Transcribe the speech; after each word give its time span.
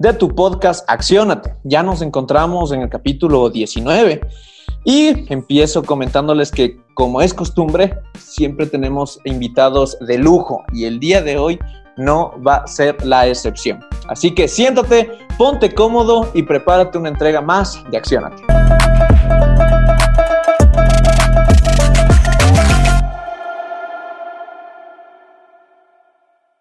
de 0.00 0.12
tu 0.12 0.28
podcast 0.28 0.88
Acciónate. 0.88 1.56
Ya 1.64 1.82
nos 1.82 2.02
encontramos 2.02 2.70
en 2.70 2.82
el 2.82 2.88
capítulo 2.88 3.50
19 3.50 4.20
y 4.84 5.32
empiezo 5.32 5.82
comentándoles 5.82 6.52
que 6.52 6.78
como 6.94 7.20
es 7.20 7.34
costumbre, 7.34 7.98
siempre 8.16 8.66
tenemos 8.66 9.18
invitados 9.24 9.98
de 9.98 10.18
lujo 10.18 10.62
y 10.72 10.84
el 10.84 11.00
día 11.00 11.20
de 11.20 11.36
hoy 11.36 11.58
no 11.96 12.32
va 12.46 12.58
a 12.58 12.66
ser 12.68 13.04
la 13.04 13.26
excepción. 13.26 13.80
Así 14.06 14.32
que 14.32 14.46
siéntate, 14.46 15.10
ponte 15.36 15.74
cómodo 15.74 16.30
y 16.32 16.44
prepárate 16.44 16.96
una 16.96 17.08
entrega 17.08 17.40
más 17.40 17.82
de 17.90 17.96
Acciónate. 17.96 18.44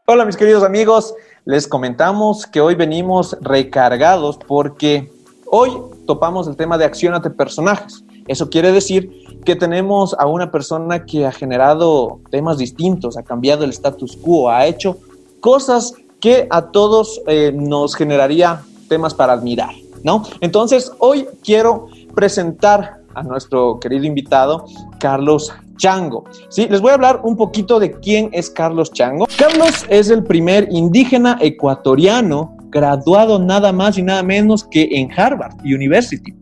Hola 0.09 0.23
mis 0.23 0.37
queridos 0.37 0.63
amigos, 0.63 1.13
les 1.43 1.67
comentamos 1.67 2.47
que 2.47 2.61
hoy 2.61 2.75
venimos 2.75 3.35
recargados 3.41 4.37
porque 4.47 5.11
hoy 5.47 5.69
topamos 6.05 6.47
el 6.47 6.55
tema 6.55 6.77
de 6.77 6.85
accionate 6.85 7.29
personajes. 7.29 8.05
Eso 8.25 8.49
quiere 8.49 8.71
decir 8.71 9.11
que 9.43 9.57
tenemos 9.57 10.15
a 10.17 10.25
una 10.25 10.49
persona 10.49 11.03
que 11.03 11.25
ha 11.25 11.33
generado 11.33 12.21
temas 12.31 12.57
distintos, 12.57 13.17
ha 13.17 13.23
cambiado 13.23 13.65
el 13.65 13.71
status 13.71 14.15
quo, 14.15 14.49
ha 14.49 14.65
hecho 14.65 14.95
cosas 15.41 15.93
que 16.21 16.47
a 16.51 16.71
todos 16.71 17.21
eh, 17.27 17.51
nos 17.53 17.93
generaría 17.93 18.61
temas 18.87 19.13
para 19.13 19.33
admirar, 19.33 19.73
¿no? 20.05 20.23
Entonces, 20.39 20.89
hoy 20.99 21.27
quiero 21.43 21.87
presentar 22.15 23.01
a 23.13 23.23
nuestro 23.23 23.77
querido 23.81 24.05
invitado, 24.05 24.67
Carlos 25.01 25.51
Chango. 25.77 26.25
Sí, 26.49 26.67
les 26.69 26.81
voy 26.81 26.91
a 26.91 26.95
hablar 26.95 27.21
un 27.23 27.35
poquito 27.35 27.79
de 27.79 27.91
quién 27.91 28.29
es 28.33 28.49
Carlos 28.49 28.91
Chango. 28.91 29.27
Carlos 29.37 29.85
es 29.89 30.09
el 30.09 30.23
primer 30.23 30.67
indígena 30.71 31.37
ecuatoriano 31.39 32.55
graduado 32.69 33.39
nada 33.39 33.71
más 33.71 33.97
y 33.97 34.01
nada 34.01 34.23
menos 34.23 34.63
que 34.63 34.89
en 34.91 35.09
Harvard 35.17 35.53
University, 35.63 36.33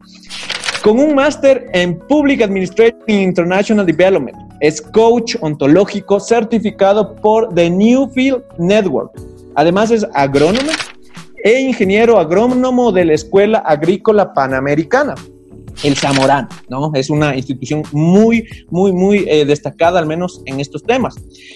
con 0.83 0.99
un 0.99 1.13
máster 1.13 1.69
en 1.73 1.99
Public 2.07 2.41
Administration 2.41 3.03
International 3.07 3.85
Development. 3.85 4.37
Es 4.61 4.81
coach 4.81 5.35
ontológico 5.41 6.19
certificado 6.19 7.15
por 7.15 7.53
The 7.53 7.69
Newfield 7.69 8.43
Network. 8.57 9.11
Además 9.55 9.91
es 9.91 10.05
agrónomo 10.13 10.71
e 11.43 11.59
ingeniero 11.59 12.17
agrónomo 12.17 12.91
de 12.91 13.05
la 13.05 13.13
Escuela 13.13 13.59
Agrícola 13.59 14.33
Panamericana 14.33 15.15
el 15.83 15.95
Zamorano, 15.95 16.49
¿no? 16.69 16.91
Es 16.93 17.09
una 17.09 17.35
institución 17.35 17.83
muy, 17.91 18.47
muy, 18.69 18.91
muy 18.91 19.25
eh, 19.27 19.45
destacada, 19.45 19.99
al 19.99 20.07
menos 20.07 20.41
en 20.45 20.59
estos 20.59 20.83
temas. 20.83 21.15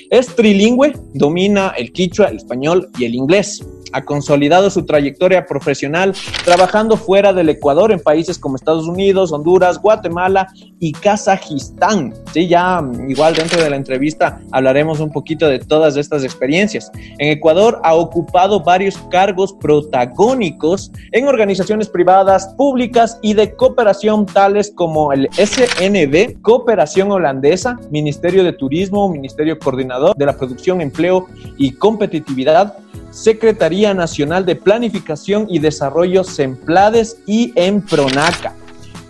Es 0.10 0.28
trilingüe, 0.36 0.94
domina 1.14 1.74
el 1.78 1.92
quichua, 1.92 2.28
el 2.28 2.38
español 2.38 2.90
y 2.98 3.06
el 3.06 3.16
inglés 3.16 3.64
ha 3.92 4.04
consolidado 4.04 4.70
su 4.70 4.86
trayectoria 4.86 5.46
profesional 5.46 6.14
trabajando 6.44 6.98
fuera 6.98 7.34
del 7.34 7.50
Ecuador 7.50 7.92
en 7.92 8.00
países 8.00 8.38
como 8.38 8.56
Estados 8.56 8.88
Unidos, 8.88 9.32
Honduras, 9.32 9.82
Guatemala 9.82 10.48
y 10.80 10.92
Kazajistán. 10.92 12.14
Sí, 12.34 12.48
ya 12.48 12.82
mm, 12.82 13.10
igual 13.10 13.36
dentro 13.36 13.62
de 13.62 13.70
la 13.70 13.76
entrevista 13.76 14.42
hablaremos 14.52 15.00
un 15.00 15.12
poquito 15.12 15.48
de 15.48 15.60
todas 15.60 15.98
estas 15.98 16.24
experiencias. 16.24 16.92
En 17.18 17.30
Ecuador 17.30 17.80
ha 17.84 17.96
ocupado 17.96 18.62
varios 18.62 18.98
cargos 19.10 19.54
protagónicos 19.54 20.92
en 21.12 21.28
organizaciones 21.28 21.90
privadas, 21.90 22.48
públicas 22.58 23.20
y 23.22 23.34
de 23.34 23.54
cooperación 23.54 24.26
tales 24.26 24.72
como 24.76 25.12
el 25.14 25.30
SND, 25.34 26.42
Cooperación 26.42 27.12
Holandesa, 27.12 27.80
Ministerio 27.92 28.44
de 28.44 28.54
Turismo, 28.54 29.10
Ministerio 29.10 29.58
Coordinador 29.60 30.16
de 30.16 30.26
la 30.26 30.38
Producción, 30.38 30.82
Empleo 30.82 31.28
y 31.58 31.72
Competitividad, 31.74 32.78
Secretaría 33.12 33.94
Nacional 33.94 34.46
de 34.46 34.56
Planificación 34.56 35.48
y 35.50 35.60
Desarrollo 35.60 36.24
SEMPLADES 36.24 37.18
y 37.26 37.54
EMPRONACA. 37.56 38.54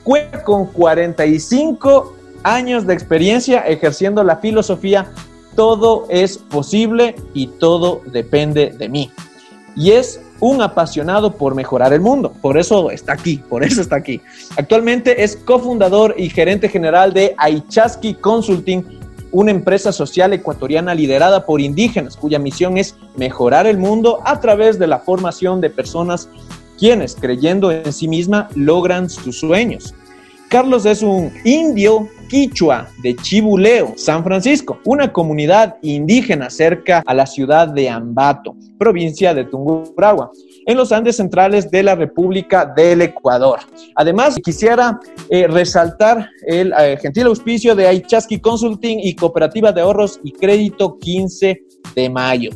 Cuenta 0.04 0.44
con 0.44 0.68
45 0.68 2.16
años 2.44 2.88
de 2.88 2.94
experiencia 2.94 3.60
ejerciendo 3.62 4.24
la 4.24 4.38
filosofía 4.38 5.12
todo 5.56 6.06
es 6.10 6.38
posible 6.38 7.16
y 7.34 7.48
todo 7.48 8.02
depende 8.06 8.74
de 8.78 8.88
mí. 8.88 9.12
Y 9.76 9.92
es 9.92 10.22
un 10.40 10.62
apasionado 10.62 11.34
por 11.34 11.54
mejorar 11.54 11.92
el 11.94 12.00
mundo. 12.00 12.32
Por 12.42 12.58
eso 12.58 12.92
está 12.92 13.14
aquí, 13.14 13.44
por 13.50 13.64
eso 13.64 13.82
está 13.82 13.98
aquí. 13.98 14.22
Actualmente 14.58 15.22
es 15.24 15.36
cofundador 15.36 16.16
y 16.18 16.30
gerente 16.30 16.70
general 16.70 17.14
de 17.14 17.36
Aichaski 17.38 18.14
Consulting, 18.14 18.99
una 19.32 19.52
empresa 19.52 19.92
social 19.92 20.34
ecuatoriana 20.34 20.96
liderada 20.96 21.46
por 21.46 21.62
indígenas 21.62 22.18
cuya 22.18 22.40
misión 22.40 22.78
es 22.78 22.96
mejorar 23.16 23.68
el 23.68 23.78
mundo 23.78 24.20
a 24.26 24.40
través 24.40 24.80
de 24.80 24.88
la 24.88 25.00
formación 25.00 25.62
de 25.62 25.70
personas 25.70 26.30
quienes, 26.78 27.16
creyendo 27.16 27.72
en 27.72 27.92
sí 27.92 28.08
misma, 28.08 28.48
logran 28.56 29.10
sus 29.10 29.40
sueños. 29.40 29.94
Carlos 30.50 30.88
es 30.88 31.04
un 31.04 31.32
indio 31.46 32.10
quichua 32.28 32.88
de 33.04 33.16
Chibuleo, 33.16 33.94
San 33.98 34.24
Francisco, 34.24 34.80
una 34.84 35.14
comunidad 35.14 35.78
indígena 35.84 36.50
cerca 36.50 37.04
a 37.06 37.14
la 37.14 37.28
ciudad 37.28 37.68
de 37.68 37.88
Ambato, 37.88 38.56
provincia 38.80 39.36
de 39.36 39.46
Tungurahua 39.46 40.32
en 40.66 40.76
los 40.76 40.92
Andes 40.92 41.18
centrales 41.18 41.70
de 41.70 41.84
la 41.84 41.94
República 41.94 42.66
del 42.66 43.04
Ecuador. 43.04 43.60
Además, 43.96 44.40
quisiera 44.44 45.00
eh, 45.30 45.46
resaltar 45.48 46.30
el 46.48 46.74
eh, 46.80 46.98
gentil 47.00 47.28
auspicio 47.28 47.76
de 47.76 47.88
Aichaski 47.88 48.40
Consulting 48.40 49.00
y 49.04 49.16
Cooperativa 49.16 49.72
de 49.72 49.82
Ahorros 49.82 50.20
y 50.24 50.32
Crédito 50.32 50.98
15 50.98 51.62
de 51.96 52.10
mayo. 52.10 52.50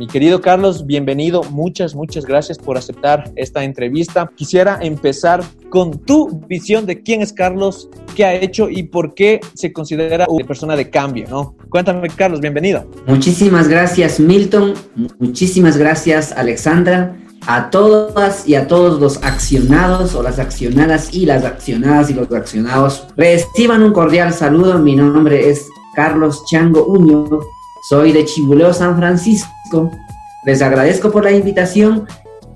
Mi 0.00 0.06
querido 0.06 0.40
Carlos, 0.40 0.86
bienvenido. 0.86 1.42
Muchas, 1.50 1.94
muchas 1.94 2.24
gracias 2.24 2.56
por 2.56 2.78
aceptar 2.78 3.30
esta 3.36 3.64
entrevista. 3.64 4.30
Quisiera 4.34 4.78
empezar 4.80 5.44
con 5.68 5.90
tu 5.90 6.40
visión 6.48 6.86
de 6.86 7.02
quién 7.02 7.20
es 7.20 7.34
Carlos, 7.34 7.90
qué 8.16 8.24
ha 8.24 8.32
hecho 8.32 8.70
y 8.70 8.84
por 8.84 9.12
qué 9.12 9.40
se 9.52 9.74
considera 9.74 10.24
una 10.26 10.46
persona 10.46 10.74
de 10.74 10.88
cambio, 10.88 11.26
¿no? 11.28 11.54
Cuéntame, 11.68 12.08
Carlos, 12.08 12.40
bienvenido. 12.40 12.88
Muchísimas 13.06 13.68
gracias, 13.68 14.18
Milton. 14.18 14.72
Muchísimas 15.18 15.76
gracias, 15.76 16.32
Alexandra 16.32 17.18
a 17.46 17.70
todas 17.70 18.46
y 18.46 18.54
a 18.54 18.66
todos 18.66 19.00
los 19.00 19.22
accionados 19.22 20.14
o 20.14 20.22
las 20.22 20.38
accionadas 20.38 21.12
y 21.12 21.26
las 21.26 21.44
accionadas 21.44 22.08
y 22.08 22.14
los 22.14 22.32
accionados. 22.32 23.06
Reciban 23.18 23.82
un 23.82 23.92
cordial 23.92 24.32
saludo. 24.32 24.78
Mi 24.78 24.96
nombre 24.96 25.50
es 25.50 25.68
Carlos 25.94 26.42
Chango 26.46 26.86
Uño. 26.86 27.28
Soy 27.88 28.12
de 28.12 28.26
Chibuleo, 28.26 28.74
San 28.74 28.96
Francisco. 28.96 29.50
Les 30.44 30.62
agradezco 30.62 31.10
por 31.10 31.24
la 31.24 31.32
invitación. 31.32 32.06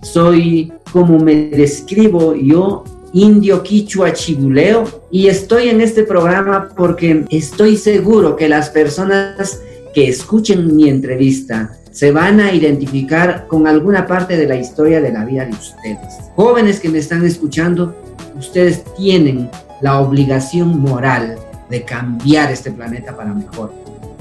Soy, 0.03 0.73
como 0.93 1.19
me 1.19 1.49
describo 1.49 2.35
yo, 2.35 2.85
indio 3.13 3.63
quichua 3.63 4.13
chibuleo 4.13 4.85
y 5.11 5.29
estoy 5.29 5.69
en 5.69 5.81
este 5.81 6.03
programa 6.03 6.69
porque 6.77 7.25
estoy 7.31 7.77
seguro 7.77 8.37
que 8.37 8.49
las 8.49 8.71
personas 8.71 9.61
que 9.95 10.09
escuchen 10.09 10.75
mi 10.75 10.89
entrevista 10.89 11.71
se 11.93 12.11
van 12.11 12.41
a 12.41 12.53
identificar 12.53 13.47
con 13.47 13.69
alguna 13.69 14.05
parte 14.07 14.37
de 14.37 14.49
la 14.49 14.57
historia 14.57 15.01
de 15.01 15.13
la 15.13 15.25
vida 15.25 15.45
de 15.45 15.53
ustedes. 15.53 15.99
Jóvenes 16.35 16.81
que 16.81 16.89
me 16.89 16.99
están 16.99 17.25
escuchando, 17.25 17.95
ustedes 18.37 18.83
tienen 18.97 19.49
la 19.81 20.00
obligación 20.00 20.81
moral 20.81 21.37
de 21.71 21.85
cambiar 21.85 22.50
este 22.50 22.73
planeta 22.73 23.17
para 23.17 23.33
mejor. 23.33 23.73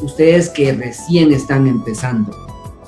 Ustedes 0.04 0.50
que 0.50 0.72
recién 0.74 1.32
están 1.32 1.66
empezando, 1.66 2.43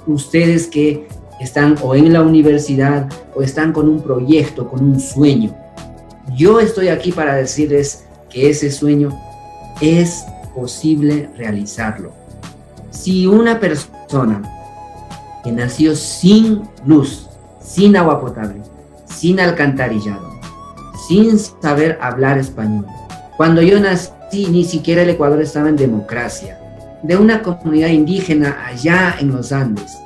ustedes 0.08 0.68
que 0.68 1.08
están 1.40 1.76
o 1.82 1.96
en 1.96 2.14
la 2.14 2.22
universidad 2.22 3.10
o 3.36 3.42
están 3.42 3.74
con 3.74 3.90
un 3.90 4.02
proyecto, 4.02 4.70
con 4.70 4.84
un 4.84 5.00
sueño. 5.00 5.56
Yo 6.36 6.60
estoy 6.60 6.88
aquí 6.88 7.12
para 7.12 7.36
decirles 7.36 8.06
que 8.30 8.50
ese 8.50 8.72
sueño 8.72 9.10
es 9.82 10.26
posible 10.54 11.30
realizarlo. 11.38 12.12
Si 12.90 13.28
una 13.28 13.60
persona 13.60 14.42
que 15.44 15.52
nació 15.52 15.96
sin 15.96 16.64
luz, 16.86 17.30
sin 17.60 17.96
agua 17.96 18.22
potable, 18.22 18.62
sin 19.06 19.40
alcantarillado, 19.40 20.30
sin 21.08 21.38
saber 21.38 21.98
hablar 22.02 22.38
español. 22.38 22.86
Cuando 23.38 23.62
yo 23.62 23.80
nací, 23.80 24.48
ni 24.50 24.64
siquiera 24.64 25.04
el 25.04 25.10
Ecuador 25.10 25.42
estaba 25.42 25.70
en 25.70 25.76
democracia. 25.76 26.60
De 27.08 27.16
una 27.18 27.44
comunidad 27.44 27.90
indígena 27.90 28.66
allá 28.66 29.16
en 29.20 29.32
los 29.32 29.52
Andes. 29.52 29.98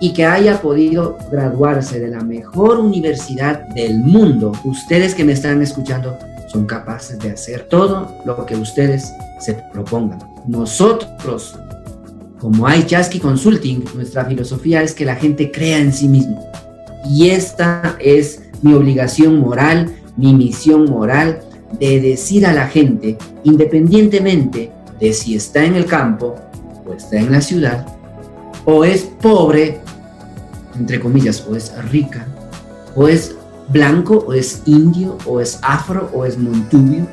y 0.00 0.12
que 0.12 0.24
haya 0.24 0.62
podido 0.62 1.18
graduarse 1.30 1.98
de 1.98 2.06
la 2.06 2.20
mejor 2.20 2.78
universidad 2.78 3.66
del 3.70 3.98
mundo, 3.98 4.52
ustedes 4.64 5.12
que 5.12 5.24
me 5.24 5.32
están 5.32 5.60
escuchando 5.60 6.16
son 6.46 6.66
capaces 6.66 7.18
de 7.18 7.32
hacer 7.32 7.66
todo 7.68 8.14
lo 8.24 8.46
que 8.46 8.54
ustedes 8.56 9.12
se 9.40 9.54
propongan. 9.72 10.20
Nosotros, 10.46 11.58
como 12.38 12.72
iChasky 12.72 13.18
Consulting, 13.18 13.84
nuestra 13.94 14.24
filosofía 14.24 14.82
es 14.82 14.94
que 14.94 15.04
la 15.04 15.16
gente 15.16 15.50
crea 15.50 15.78
en 15.78 15.92
sí 15.92 16.08
mismo. 16.08 16.48
Y 17.04 17.30
esta 17.30 17.96
es 17.98 18.42
mi 18.62 18.74
obligación 18.74 19.40
moral, 19.40 19.92
mi 20.16 20.32
misión 20.32 20.84
moral 20.84 21.40
de 21.78 22.00
decir 22.00 22.46
a 22.46 22.54
la 22.54 22.66
gente, 22.66 23.18
independientemente 23.44 24.72
de 25.00 25.12
si 25.12 25.36
está 25.36 25.64
en 25.64 25.74
el 25.74 25.86
campo 25.86 26.34
o 26.86 26.92
está 26.92 27.18
en 27.18 27.32
la 27.32 27.40
ciudad, 27.40 27.86
o 28.64 28.84
es 28.84 29.02
pobre, 29.02 29.80
entre 30.78 31.00
comillas, 31.00 31.46
o 31.48 31.56
es 31.56 31.72
rica, 31.90 32.26
o 32.94 33.08
es 33.08 33.36
blanco, 33.68 34.24
o 34.26 34.32
es 34.32 34.62
indio, 34.66 35.16
o 35.26 35.40
es 35.40 35.58
afro, 35.62 36.10
o 36.12 36.24
es 36.24 36.38
montubio, 36.38 37.06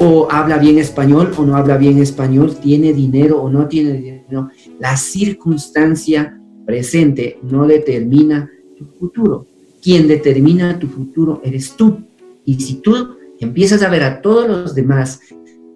o 0.00 0.28
habla 0.30 0.56
bien 0.56 0.78
español 0.78 1.32
o 1.36 1.44
no 1.44 1.56
habla 1.56 1.76
bien 1.76 1.98
español, 1.98 2.56
tiene 2.56 2.94
dinero 2.94 3.42
o 3.42 3.50
no 3.50 3.68
tiene 3.68 3.92
dinero. 3.92 4.48
La 4.78 4.96
circunstancia 4.96 6.40
presente 6.64 7.38
no 7.42 7.66
determina 7.66 8.50
tu 8.78 8.86
futuro. 8.98 9.46
Quien 9.82 10.08
determina 10.08 10.78
tu 10.78 10.86
futuro 10.88 11.42
eres 11.44 11.76
tú. 11.76 11.98
Y 12.46 12.58
si 12.60 12.76
tú 12.76 13.16
empiezas 13.38 13.82
a 13.82 13.90
ver 13.90 14.02
a 14.02 14.22
todos 14.22 14.48
los 14.48 14.74
demás, 14.74 15.20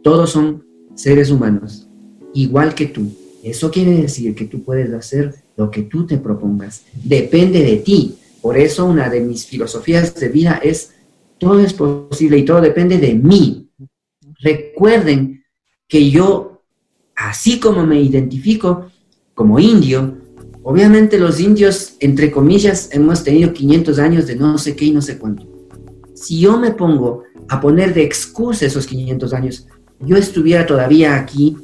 todos 0.02 0.30
son 0.30 0.64
seres 0.94 1.30
humanos, 1.30 1.88
igual 2.32 2.74
que 2.74 2.86
tú. 2.86 3.10
Eso 3.42 3.70
quiere 3.70 3.92
decir 3.92 4.34
que 4.34 4.46
tú 4.46 4.62
puedes 4.62 4.92
hacer 4.92 5.34
lo 5.56 5.70
que 5.70 5.82
tú 5.82 6.06
te 6.06 6.18
propongas. 6.18 6.82
Depende 7.02 7.62
de 7.62 7.76
ti. 7.76 8.16
Por 8.40 8.56
eso 8.56 8.86
una 8.86 9.08
de 9.08 9.20
mis 9.20 9.46
filosofías 9.46 10.14
de 10.14 10.28
vida 10.28 10.60
es, 10.62 10.92
todo 11.38 11.60
es 11.60 11.72
posible 11.72 12.38
y 12.38 12.44
todo 12.44 12.60
depende 12.60 12.98
de 12.98 13.14
mí. 13.14 13.68
Recuerden 14.40 15.44
que 15.88 16.10
yo, 16.10 16.62
así 17.14 17.58
como 17.58 17.86
me 17.86 18.00
identifico 18.00 18.90
como 19.34 19.58
indio, 19.58 20.18
obviamente 20.62 21.18
los 21.18 21.40
indios, 21.40 21.96
entre 22.00 22.30
comillas, 22.30 22.88
hemos 22.92 23.24
tenido 23.24 23.52
500 23.52 23.98
años 23.98 24.26
de 24.26 24.36
no 24.36 24.58
sé 24.58 24.76
qué 24.76 24.86
y 24.86 24.90
no 24.92 25.02
sé 25.02 25.18
cuánto. 25.18 25.46
Si 26.14 26.40
yo 26.40 26.58
me 26.58 26.70
pongo 26.70 27.24
a 27.48 27.60
poner 27.60 27.92
de 27.92 28.02
excusa 28.02 28.66
esos 28.66 28.86
500 28.86 29.32
años, 29.32 29.66
yo 30.00 30.16
estuviera 30.16 30.66
todavía 30.66 31.16
aquí 31.16 31.56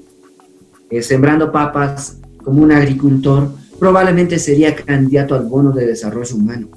eh, 0.91 1.03
sembrando 1.03 1.53
papas 1.53 2.19
como 2.43 2.63
un 2.63 2.73
agricultor, 2.73 3.51
probablemente 3.79 4.39
sería 4.39 4.75
candidato 4.75 5.35
al 5.35 5.45
bono 5.45 5.73
de 5.73 5.87
desarrollo 5.87 6.37
humano. 6.37 6.69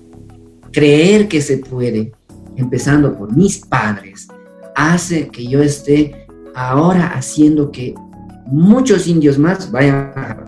Creer 0.71 1.27
que 1.27 1.41
se 1.41 1.57
puede, 1.57 2.11
empezando 2.55 3.17
por 3.17 3.35
mis 3.35 3.59
padres, 3.59 4.27
hace 4.75 5.29
que 5.29 5.47
yo 5.47 5.61
esté 5.61 6.27
ahora 6.53 7.07
haciendo 7.07 7.71
que 7.71 7.95
muchos 8.45 9.07
indios 9.07 9.38
más 9.38 9.71
vayan 9.71 10.11
a 10.15 10.45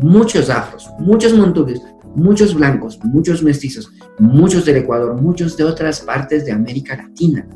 muchos 0.00 0.48
afros, 0.50 0.88
muchos 0.98 1.34
montubios, 1.34 1.80
muchos 2.14 2.54
blancos, 2.54 2.98
muchos 3.02 3.42
mestizos, 3.42 3.90
muchos 4.18 4.64
del 4.64 4.78
Ecuador, 4.78 5.20
muchos 5.20 5.56
de 5.56 5.64
otras 5.64 6.00
partes 6.00 6.44
de 6.44 6.52
América 6.52 6.96
Latina, 6.96 7.46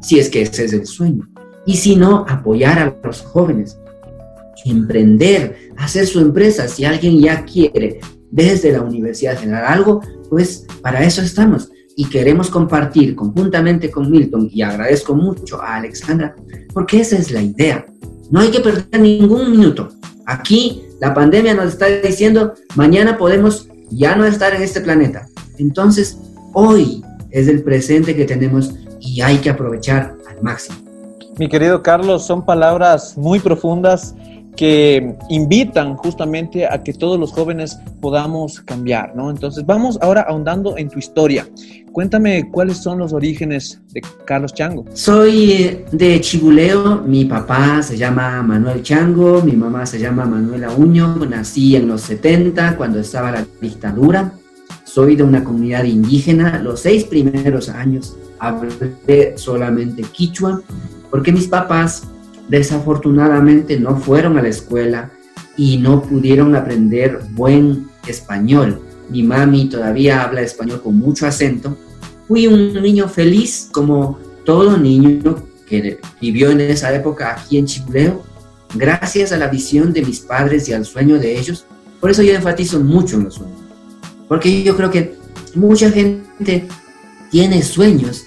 si 0.00 0.18
es 0.18 0.28
que 0.28 0.42
ese 0.42 0.64
es 0.64 0.72
el 0.72 0.86
sueño. 0.86 1.29
Y 1.66 1.76
si 1.76 1.96
no, 1.96 2.24
apoyar 2.28 2.78
a 2.78 2.96
los 3.02 3.22
jóvenes, 3.22 3.78
emprender, 4.64 5.70
hacer 5.76 6.06
su 6.06 6.20
empresa. 6.20 6.68
Si 6.68 6.84
alguien 6.84 7.20
ya 7.20 7.44
quiere 7.44 8.00
desde 8.30 8.72
la 8.72 8.82
universidad 8.82 9.38
generar 9.38 9.64
algo, 9.64 10.00
pues 10.28 10.66
para 10.82 11.04
eso 11.04 11.22
estamos 11.22 11.70
y 11.96 12.08
queremos 12.08 12.48
compartir 12.48 13.14
conjuntamente 13.14 13.90
con 13.90 14.10
Milton 14.10 14.48
y 14.52 14.62
agradezco 14.62 15.14
mucho 15.14 15.60
a 15.60 15.76
Alexandra 15.76 16.34
porque 16.72 17.00
esa 17.00 17.16
es 17.16 17.30
la 17.30 17.42
idea. 17.42 17.84
No 18.30 18.40
hay 18.40 18.50
que 18.50 18.60
perder 18.60 19.00
ningún 19.00 19.50
minuto. 19.50 19.88
Aquí 20.24 20.84
la 21.00 21.12
pandemia 21.12 21.54
nos 21.54 21.66
está 21.66 21.86
diciendo, 21.88 22.54
mañana 22.76 23.18
podemos 23.18 23.68
ya 23.90 24.14
no 24.14 24.24
estar 24.24 24.54
en 24.54 24.62
este 24.62 24.80
planeta. 24.80 25.26
Entonces, 25.58 26.16
hoy 26.52 27.02
es 27.30 27.48
el 27.48 27.62
presente 27.62 28.14
que 28.14 28.24
tenemos 28.24 28.72
y 29.00 29.20
hay 29.20 29.38
que 29.38 29.50
aprovechar 29.50 30.16
al 30.28 30.42
máximo. 30.42 30.89
Mi 31.40 31.48
querido 31.48 31.82
Carlos, 31.82 32.26
son 32.26 32.44
palabras 32.44 33.16
muy 33.16 33.38
profundas 33.40 34.14
que 34.58 35.16
invitan 35.30 35.96
justamente 35.96 36.66
a 36.66 36.82
que 36.82 36.92
todos 36.92 37.18
los 37.18 37.32
jóvenes 37.32 37.78
podamos 37.98 38.60
cambiar, 38.60 39.16
¿no? 39.16 39.30
Entonces, 39.30 39.64
vamos 39.64 39.98
ahora 40.02 40.20
ahondando 40.28 40.76
en 40.76 40.90
tu 40.90 40.98
historia. 40.98 41.48
Cuéntame 41.92 42.50
cuáles 42.50 42.76
son 42.76 42.98
los 42.98 43.14
orígenes 43.14 43.80
de 43.94 44.02
Carlos 44.26 44.52
Chango. 44.52 44.84
Soy 44.92 45.52
eh, 45.52 45.86
de 45.92 46.20
Chibuleo, 46.20 46.96
mi 47.06 47.24
papá 47.24 47.82
se 47.82 47.96
llama 47.96 48.42
Manuel 48.42 48.82
Chango, 48.82 49.40
mi 49.40 49.52
mamá 49.52 49.86
se 49.86 49.98
llama 49.98 50.26
Manuela 50.26 50.68
Uño, 50.76 51.24
nací 51.26 51.74
en 51.74 51.88
los 51.88 52.02
70 52.02 52.76
cuando 52.76 53.00
estaba 53.00 53.30
la 53.30 53.46
dictadura. 53.62 54.30
Soy 54.84 55.16
de 55.16 55.22
una 55.22 55.42
comunidad 55.42 55.84
indígena, 55.84 56.60
los 56.62 56.80
seis 56.80 57.04
primeros 57.04 57.70
años 57.70 58.14
hablé 58.38 59.38
solamente 59.38 60.02
quichua, 60.02 60.62
porque 61.10 61.32
mis 61.32 61.48
papás 61.48 62.04
desafortunadamente 62.48 63.78
no 63.78 63.96
fueron 63.96 64.38
a 64.38 64.42
la 64.42 64.48
escuela 64.48 65.10
y 65.56 65.78
no 65.78 66.02
pudieron 66.02 66.54
aprender 66.56 67.20
buen 67.30 67.88
español. 68.06 68.80
Mi 69.08 69.22
mami 69.22 69.68
todavía 69.68 70.22
habla 70.22 70.42
español 70.42 70.80
con 70.82 70.96
mucho 70.96 71.26
acento. 71.26 71.76
Fui 72.28 72.46
un 72.46 72.74
niño 72.74 73.08
feliz 73.08 73.68
como 73.72 74.18
todo 74.44 74.76
niño 74.76 75.36
que 75.66 76.00
vivió 76.20 76.50
en 76.50 76.60
esa 76.60 76.92
época 76.94 77.32
aquí 77.32 77.58
en 77.58 77.66
Chibuleo, 77.66 78.24
gracias 78.74 79.32
a 79.32 79.36
la 79.36 79.48
visión 79.48 79.92
de 79.92 80.02
mis 80.02 80.20
padres 80.20 80.68
y 80.68 80.72
al 80.72 80.84
sueño 80.84 81.18
de 81.18 81.38
ellos. 81.38 81.66
Por 82.00 82.10
eso 82.10 82.22
yo 82.22 82.34
enfatizo 82.34 82.80
mucho 82.80 83.16
en 83.16 83.24
los 83.24 83.34
sueños. 83.34 83.58
Porque 84.26 84.62
yo 84.62 84.76
creo 84.76 84.90
que 84.90 85.16
mucha 85.54 85.90
gente 85.90 86.66
tiene 87.30 87.62
sueños, 87.62 88.24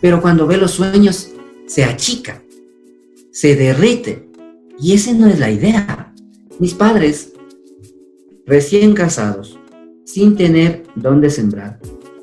pero 0.00 0.20
cuando 0.20 0.46
ve 0.46 0.56
los 0.56 0.72
sueños 0.72 1.30
se 1.66 1.84
achica 1.84 2.44
se 3.34 3.56
derrite. 3.56 4.30
Y 4.78 4.92
esa 4.92 5.12
no 5.12 5.26
es 5.26 5.40
la 5.40 5.50
idea. 5.50 6.14
Mis 6.60 6.72
padres, 6.72 7.32
recién 8.46 8.94
casados, 8.94 9.58
sin 10.04 10.36
tener 10.36 10.84
dónde 10.94 11.30
sembrar, 11.30 11.80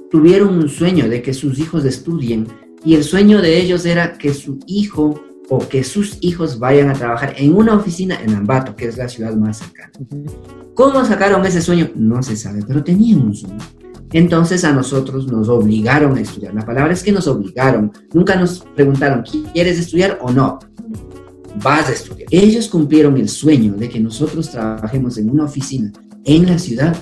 tuvieron 0.10 0.58
un 0.58 0.70
sueño 0.70 1.10
de 1.10 1.22
que 1.22 1.34
sus 1.34 1.60
hijos 1.60 1.84
estudien 1.84 2.48
y 2.86 2.96
el 2.96 3.04
sueño 3.04 3.42
de 3.42 3.60
ellos 3.60 3.86
era 3.86 4.18
que 4.18 4.34
su 4.34 4.58
hijo 4.68 5.22
o 5.50 5.60
que 5.68 5.84
sus 5.84 6.18
hijos 6.22 6.60
vayan 6.60 6.90
a 6.90 6.94
trabajar 6.94 7.36
en 7.38 7.54
una 7.56 7.76
oficina 7.76 8.18
en 8.24 8.34
Ambato, 8.34 8.78
que 8.78 8.86
es 8.86 8.98
la 8.98 9.10
ciudad 9.10 9.36
más 9.36 9.58
cercana. 9.60 9.92
¿Cómo 10.74 11.04
sacaron 11.04 11.46
ese 11.46 11.62
sueño? 11.62 11.90
No 11.94 12.24
se 12.24 12.38
sabe, 12.38 12.62
pero 12.66 12.86
tenían 12.86 13.22
un 13.22 13.36
sueño. 13.36 13.60
Entonces 14.14 14.66
a 14.66 14.74
nosotros 14.74 15.28
nos 15.28 15.48
obligaron 15.48 16.18
a 16.18 16.22
estudiar. 16.22 16.54
La 16.54 16.66
palabra 16.66 16.94
es 16.94 17.04
que 17.04 17.12
nos 17.12 17.28
obligaron. 17.28 17.92
Nunca 18.14 18.36
nos 18.36 18.60
preguntaron, 18.76 19.24
¿quieres 19.54 19.80
estudiar 19.80 20.20
o 20.22 20.32
no? 20.32 20.60
Vas 21.64 21.90
a 21.90 21.94
estudiar. 21.94 22.28
Ellos 22.32 22.68
cumplieron 22.68 23.18
el 23.18 23.30
sueño 23.30 23.74
de 23.74 23.90
que 23.90 24.00
nosotros 24.00 24.50
trabajemos 24.50 25.18
en 25.18 25.30
una 25.30 25.46
oficina 25.46 25.92
en 26.26 26.46
la 26.46 26.60
ciudad 26.60 26.96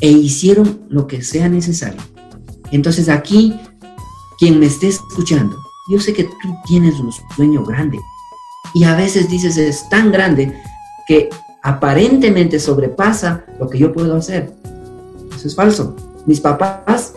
e 0.00 0.10
hicieron 0.10 0.80
lo 0.88 1.06
que 1.06 1.22
sea 1.22 1.48
necesario. 1.48 2.00
Entonces 2.70 3.08
aquí, 3.08 3.54
quien 4.38 4.58
me 4.58 4.66
esté 4.66 4.88
escuchando, 4.88 5.56
yo 5.90 6.00
sé 6.00 6.12
que 6.12 6.24
tú 6.24 6.54
tienes 6.66 6.98
un 6.98 7.10
sueño 7.36 7.64
grande 7.64 7.98
y 8.74 8.84
a 8.84 8.94
veces 8.94 9.28
dices 9.28 9.56
es 9.56 9.88
tan 9.88 10.12
grande 10.12 10.54
que 11.06 11.28
aparentemente 11.62 12.58
sobrepasa 12.58 13.44
lo 13.58 13.68
que 13.68 13.78
yo 13.78 13.92
puedo 13.92 14.16
hacer. 14.16 14.54
Eso 15.34 15.48
es 15.48 15.54
falso 15.54 15.96
mis 16.28 16.40
papás, 16.40 17.14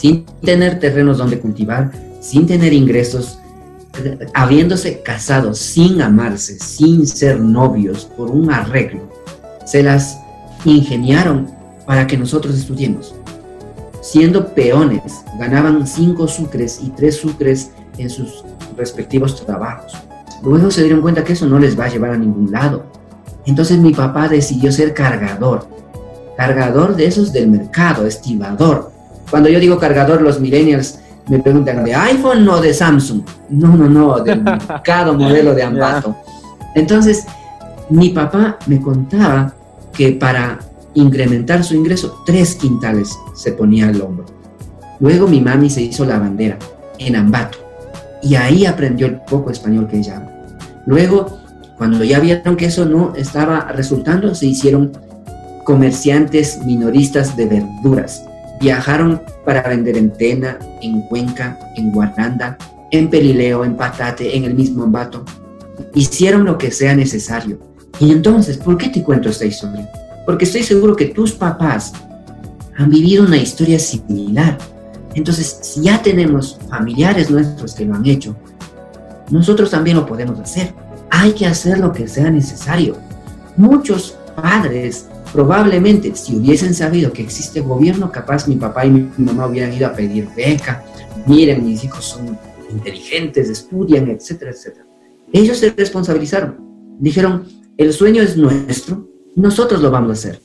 sin 0.00 0.24
tener 0.42 0.80
terrenos 0.80 1.18
donde 1.18 1.38
cultivar, 1.38 1.92
sin 2.20 2.46
tener 2.46 2.72
ingresos, 2.72 3.38
habiéndose 4.32 5.02
casado 5.02 5.52
sin 5.52 6.00
amarse, 6.00 6.58
sin 6.58 7.06
ser 7.06 7.38
novios, 7.38 8.06
por 8.16 8.30
un 8.30 8.50
arreglo, 8.50 9.02
se 9.66 9.82
las 9.82 10.18
ingeniaron 10.64 11.50
para 11.86 12.06
que 12.06 12.16
nosotros 12.16 12.56
estudiemos. 12.56 13.14
Siendo 14.00 14.54
peones, 14.54 15.22
ganaban 15.38 15.86
cinco 15.86 16.26
sucres 16.26 16.80
y 16.82 16.88
tres 16.90 17.16
sucres 17.16 17.72
en 17.98 18.08
sus 18.08 18.42
respectivos 18.74 19.44
trabajos. 19.44 19.92
Luego 20.42 20.70
se 20.70 20.82
dieron 20.82 21.02
cuenta 21.02 21.24
que 21.24 21.34
eso 21.34 21.46
no 21.46 21.58
les 21.58 21.78
va 21.78 21.84
a 21.84 21.88
llevar 21.90 22.12
a 22.12 22.18
ningún 22.18 22.50
lado. 22.50 22.84
Entonces 23.44 23.78
mi 23.78 23.92
papá 23.92 24.28
decidió 24.28 24.72
ser 24.72 24.94
cargador 24.94 25.73
cargador 26.36 26.96
de 26.96 27.06
esos 27.06 27.32
del 27.32 27.48
mercado, 27.48 28.06
estibador. 28.06 28.90
Cuando 29.30 29.48
yo 29.48 29.58
digo 29.60 29.78
cargador, 29.78 30.22
los 30.22 30.40
millennials 30.40 30.98
me 31.28 31.38
preguntan, 31.38 31.84
¿de 31.84 31.94
iPhone 31.94 32.48
o 32.48 32.60
de 32.60 32.74
Samsung? 32.74 33.22
No, 33.50 33.76
no, 33.76 33.88
no, 33.88 34.20
del 34.20 34.42
mercado 34.68 35.14
modelo 35.14 35.54
de 35.54 35.62
Ambato. 35.62 36.16
Entonces, 36.74 37.24
mi 37.88 38.10
papá 38.10 38.58
me 38.66 38.80
contaba 38.80 39.54
que 39.92 40.12
para 40.12 40.58
incrementar 40.94 41.64
su 41.64 41.74
ingreso, 41.74 42.22
tres 42.26 42.54
quintales 42.56 43.16
se 43.34 43.52
ponía 43.52 43.88
al 43.88 44.00
hombro. 44.00 44.26
Luego 45.00 45.26
mi 45.26 45.40
mami 45.40 45.70
se 45.70 45.82
hizo 45.82 46.04
la 46.04 46.18
bandera 46.18 46.58
en 46.98 47.16
Ambato 47.16 47.58
y 48.22 48.36
ahí 48.36 48.64
aprendió 48.64 49.06
el 49.06 49.16
poco 49.20 49.50
español 49.50 49.86
que 49.88 49.98
ella 49.98 50.16
habla. 50.16 50.32
Luego, 50.86 51.38
cuando 51.76 52.04
ya 52.04 52.20
vieron 52.20 52.56
que 52.56 52.66
eso 52.66 52.84
no 52.84 53.12
estaba 53.16 53.72
resultando, 53.72 54.34
se 54.34 54.46
hicieron 54.46 54.92
comerciantes 55.64 56.58
minoristas 56.64 57.36
de 57.36 57.46
verduras. 57.46 58.22
Viajaron 58.60 59.20
para 59.44 59.62
vender 59.62 59.96
en 59.96 60.12
Tena, 60.12 60.58
en 60.80 61.02
Cuenca, 61.02 61.58
en 61.76 61.90
Guaranda, 61.90 62.56
en 62.90 63.10
Pelileo, 63.10 63.64
en 63.64 63.76
Patate, 63.76 64.36
en 64.36 64.44
el 64.44 64.54
mismo 64.54 64.84
Ambato. 64.84 65.24
Hicieron 65.94 66.44
lo 66.44 66.56
que 66.56 66.70
sea 66.70 66.94
necesario. 66.94 67.58
Y 67.98 68.12
entonces, 68.12 68.56
¿por 68.56 68.76
qué 68.78 68.88
te 68.88 69.02
cuento 69.02 69.28
esta 69.28 69.44
historia? 69.44 69.90
Porque 70.26 70.44
estoy 70.44 70.62
seguro 70.62 70.94
que 70.94 71.06
tus 71.06 71.32
papás 71.32 71.92
han 72.76 72.90
vivido 72.90 73.24
una 73.24 73.36
historia 73.36 73.78
similar. 73.78 74.58
Entonces, 75.14 75.58
si 75.62 75.82
ya 75.82 76.02
tenemos 76.02 76.58
familiares 76.68 77.30
nuestros 77.30 77.74
que 77.74 77.84
lo 77.84 77.94
han 77.94 78.06
hecho, 78.06 78.36
nosotros 79.30 79.70
también 79.70 79.96
lo 79.96 80.06
podemos 80.06 80.38
hacer. 80.38 80.74
Hay 81.10 81.32
que 81.32 81.46
hacer 81.46 81.78
lo 81.78 81.92
que 81.92 82.08
sea 82.08 82.30
necesario. 82.30 82.96
Muchos 83.56 84.16
padres 84.34 85.06
probablemente 85.34 86.14
si 86.14 86.36
hubiesen 86.36 86.74
sabido 86.74 87.12
que 87.12 87.22
existe 87.22 87.60
gobierno, 87.60 88.12
capaz 88.12 88.46
mi 88.46 88.54
papá 88.54 88.86
y 88.86 88.90
mi 88.90 89.10
mamá 89.18 89.48
hubieran 89.48 89.72
ido 89.72 89.88
a 89.88 89.92
pedir 89.92 90.28
beca. 90.36 90.84
Miren, 91.26 91.66
mis 91.66 91.82
hijos 91.82 92.04
son 92.04 92.38
inteligentes, 92.70 93.50
estudian, 93.50 94.08
etcétera, 94.10 94.52
etcétera. 94.52 94.86
Ellos 95.32 95.58
se 95.58 95.70
responsabilizaron. 95.70 96.56
Dijeron, 97.00 97.48
el 97.76 97.92
sueño 97.92 98.22
es 98.22 98.36
nuestro, 98.36 99.08
nosotros 99.34 99.82
lo 99.82 99.90
vamos 99.90 100.10
a 100.10 100.12
hacer. 100.12 100.40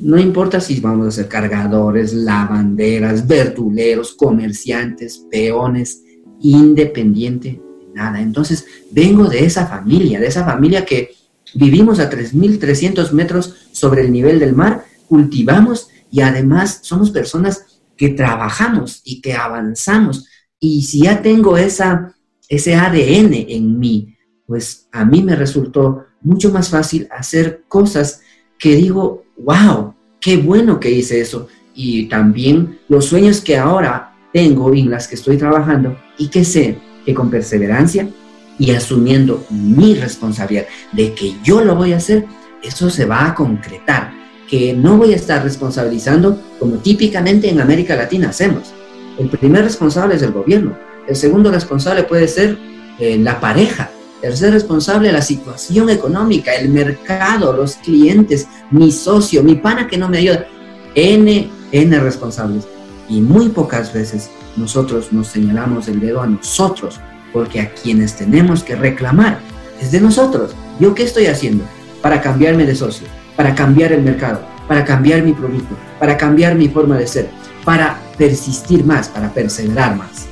No 0.00 0.18
importa 0.18 0.60
si 0.60 0.80
vamos 0.80 1.08
a 1.08 1.10
ser 1.10 1.28
cargadores, 1.28 2.14
lavanderas, 2.14 3.26
verduleros, 3.26 4.14
comerciantes, 4.14 5.26
peones, 5.30 6.04
independiente 6.40 7.60
de 7.80 7.94
nada. 7.94 8.18
Entonces, 8.18 8.64
vengo 8.90 9.26
de 9.26 9.44
esa 9.44 9.66
familia, 9.66 10.18
de 10.18 10.28
esa 10.28 10.42
familia 10.46 10.86
que 10.86 11.10
vivimos 11.54 11.98
a 11.98 12.10
3.300 12.10 13.12
metros 13.12 13.54
sobre 13.72 14.02
el 14.02 14.12
nivel 14.12 14.38
del 14.38 14.54
mar, 14.54 14.84
cultivamos 15.08 15.88
y 16.10 16.20
además 16.20 16.80
somos 16.82 17.10
personas 17.10 17.80
que 17.96 18.10
trabajamos 18.10 19.00
y 19.04 19.20
que 19.20 19.34
avanzamos. 19.34 20.26
Y 20.58 20.82
si 20.82 21.02
ya 21.02 21.22
tengo 21.22 21.56
esa, 21.56 22.14
ese 22.48 22.74
ADN 22.74 23.34
en 23.48 23.78
mí, 23.78 24.16
pues 24.46 24.88
a 24.92 25.04
mí 25.04 25.22
me 25.22 25.36
resultó 25.36 26.04
mucho 26.20 26.50
más 26.50 26.68
fácil 26.68 27.08
hacer 27.10 27.64
cosas 27.68 28.20
que 28.58 28.76
digo, 28.76 29.24
wow, 29.38 29.94
qué 30.20 30.36
bueno 30.36 30.78
que 30.78 30.90
hice 30.90 31.20
eso. 31.20 31.48
Y 31.74 32.08
también 32.08 32.78
los 32.88 33.06
sueños 33.06 33.40
que 33.40 33.56
ahora 33.56 34.14
tengo 34.32 34.72
y 34.72 34.80
en 34.80 34.90
las 34.90 35.08
que 35.08 35.14
estoy 35.14 35.36
trabajando 35.36 35.96
y 36.18 36.28
que 36.28 36.44
sé 36.44 36.78
que 37.04 37.14
con 37.14 37.30
perseverancia 37.30 38.08
y 38.58 38.72
asumiendo 38.72 39.44
mi 39.50 39.94
responsabilidad 39.94 40.66
de 40.92 41.14
que 41.14 41.34
yo 41.42 41.64
lo 41.64 41.74
voy 41.74 41.92
a 41.92 41.96
hacer, 41.96 42.26
eso 42.62 42.90
se 42.90 43.04
va 43.04 43.26
a 43.26 43.34
concretar, 43.34 44.12
que 44.48 44.72
no 44.72 44.96
voy 44.96 45.12
a 45.12 45.16
estar 45.16 45.42
responsabilizando 45.42 46.40
como 46.58 46.76
típicamente 46.76 47.48
en 47.48 47.60
América 47.60 47.96
Latina 47.96 48.28
hacemos. 48.28 48.72
El 49.18 49.28
primer 49.28 49.64
responsable 49.64 50.14
es 50.14 50.22
el 50.22 50.32
gobierno, 50.32 50.76
el 51.08 51.16
segundo 51.16 51.50
responsable 51.50 52.04
puede 52.04 52.28
ser 52.28 52.58
eh, 52.98 53.18
la 53.18 53.40
pareja, 53.40 53.90
el 54.22 54.30
tercer 54.30 54.52
responsable 54.52 55.10
la 55.10 55.22
situación 55.22 55.90
económica, 55.90 56.54
el 56.54 56.68
mercado, 56.68 57.52
los 57.52 57.74
clientes, 57.76 58.46
mi 58.70 58.92
socio, 58.92 59.42
mi 59.42 59.56
pana 59.56 59.88
que 59.88 59.98
no 59.98 60.08
me 60.08 60.18
ayuda, 60.18 60.46
N, 60.94 61.50
N 61.72 62.00
responsables. 62.00 62.64
Y 63.08 63.20
muy 63.20 63.48
pocas 63.48 63.92
veces 63.92 64.30
nosotros 64.56 65.12
nos 65.12 65.26
señalamos 65.26 65.88
el 65.88 65.98
dedo 65.98 66.22
a 66.22 66.26
nosotros 66.26 67.00
porque 67.32 67.60
a 67.60 67.70
quienes 67.70 68.14
tenemos 68.14 68.62
que 68.62 68.76
reclamar 68.76 69.38
es 69.80 69.92
de 69.92 70.00
nosotros. 70.00 70.54
¿Yo 70.78 70.94
qué 70.94 71.04
estoy 71.04 71.26
haciendo 71.26 71.64
para 72.00 72.20
cambiarme 72.20 72.66
de 72.66 72.74
socio, 72.74 73.06
para 73.36 73.54
cambiar 73.54 73.92
el 73.92 74.02
mercado, 74.02 74.40
para 74.68 74.84
cambiar 74.84 75.22
mi 75.22 75.32
producto, 75.32 75.76
para 75.98 76.16
cambiar 76.16 76.54
mi 76.54 76.68
forma 76.68 76.96
de 76.96 77.06
ser, 77.06 77.30
para 77.64 77.98
persistir 78.18 78.84
más, 78.84 79.08
para 79.08 79.32
perseverar 79.32 79.96
más? 79.96 80.26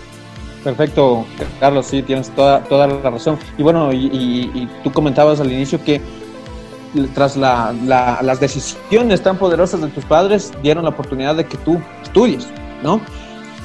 Perfecto, 0.65 1.25
Carlos, 1.59 1.87
sí, 1.87 2.03
tienes 2.03 2.29
toda, 2.31 2.63
toda 2.65 2.87
la 2.87 3.11
razón. 3.11 3.39
Y 3.57 3.63
bueno, 3.63 3.91
y, 3.93 4.69
tú 4.85 4.93
comentabas 4.93 5.41
al 5.41 5.51
inicio 5.51 5.83
que 5.83 6.01
tras 7.15 7.37
las 7.37 8.41
decisiones 8.41 9.23
tan 9.23 9.39
poderosas 9.39 9.81
de 9.81 9.89
tus 9.89 10.05
padres, 10.05 10.53
dieron 10.63 10.85
la 10.85 10.91
oportunidad 10.91 11.37
de 11.37 11.47
que 11.47 11.57
tú 11.59 11.81
estudies, 12.03 12.47
¿no? 12.83 13.01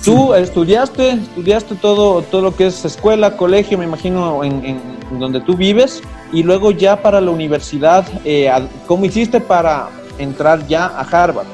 Tú 0.05 0.35
estudiaste, 0.35 1.13
estudiaste 1.13 1.73
todo, 1.73 2.21
todo 2.21 2.43
lo 2.43 2.55
que 2.55 2.67
es 2.67 2.85
escuela, 2.85 3.35
colegio, 3.35 3.75
me 3.79 3.85
imagino, 3.85 4.43
en, 4.43 4.79
donde 5.19 5.41
tú 5.41 5.57
vives, 5.57 6.03
y 6.31 6.43
luego 6.43 6.69
ya 6.69 7.01
para 7.01 7.19
la 7.19 7.31
universidad, 7.31 8.05
eh, 8.23 8.51
¿cómo 8.85 9.05
hiciste 9.05 9.39
para 9.39 9.89
entrar 10.19 10.67
ya 10.67 10.85
a 10.85 11.01
Harvard? 11.01 11.47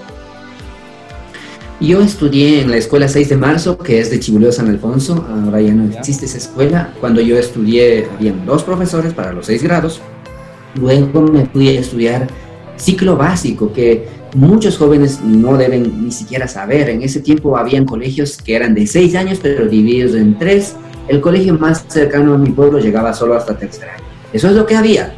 Yo 1.79 2.01
estudié 2.01 2.62
en 2.62 2.72
la 2.72 2.77
escuela 2.77 3.08
6 3.08 3.29
de 3.29 3.38
marzo, 3.38 3.77
que 3.77 4.00
es 4.00 4.12
de 4.12 4.20
Chibuleo 4.20 4.51
San 4.51 4.67
Alfonso, 4.67 5.25
ahora 5.46 5.62
ya 5.62 5.74
no 5.74 5.86
existe 5.86 6.25
esa 6.25 6.38
escuela. 6.38 6.93
Cuando 7.00 7.22
yo 7.22 7.38
estudié, 7.38 8.10
habían 8.13 8.46
dos 8.46 8.63
profesores 8.63 9.13
para 9.13 9.31
los 9.31 9.46
seis 9.46 9.63
grados. 9.63 10.01
Luego 10.75 11.22
me 11.22 11.46
fui 11.46 11.70
a 11.70 11.79
estudiar 11.79 12.27
ciclo 12.75 13.15
básico, 13.15 13.72
que 13.72 14.08
muchos 14.33 14.77
jóvenes 14.77 15.21
no 15.23 15.57
deben 15.57 16.05
ni 16.05 16.11
siquiera 16.11 16.47
saber. 16.47 16.89
En 16.89 17.01
ese 17.01 17.19
tiempo 17.19 17.57
habían 17.57 17.85
colegios 17.85 18.38
que 18.38 18.55
eran 18.55 18.73
de 18.73 18.88
seis 18.88 19.15
años, 19.15 19.39
pero 19.41 19.67
divididos 19.67 20.15
en 20.15 20.38
tres. 20.38 20.75
El 21.07 21.21
colegio 21.21 21.57
más 21.57 21.85
cercano 21.88 22.35
a 22.35 22.38
mi 22.38 22.51
pueblo 22.51 22.79
llegaba 22.79 23.13
solo 23.13 23.35
hasta 23.35 23.57
tercer 23.57 23.89
año. 23.89 24.03
Eso 24.33 24.50
es 24.50 24.55
lo 24.55 24.65
que 24.65 24.75
había. 24.75 25.13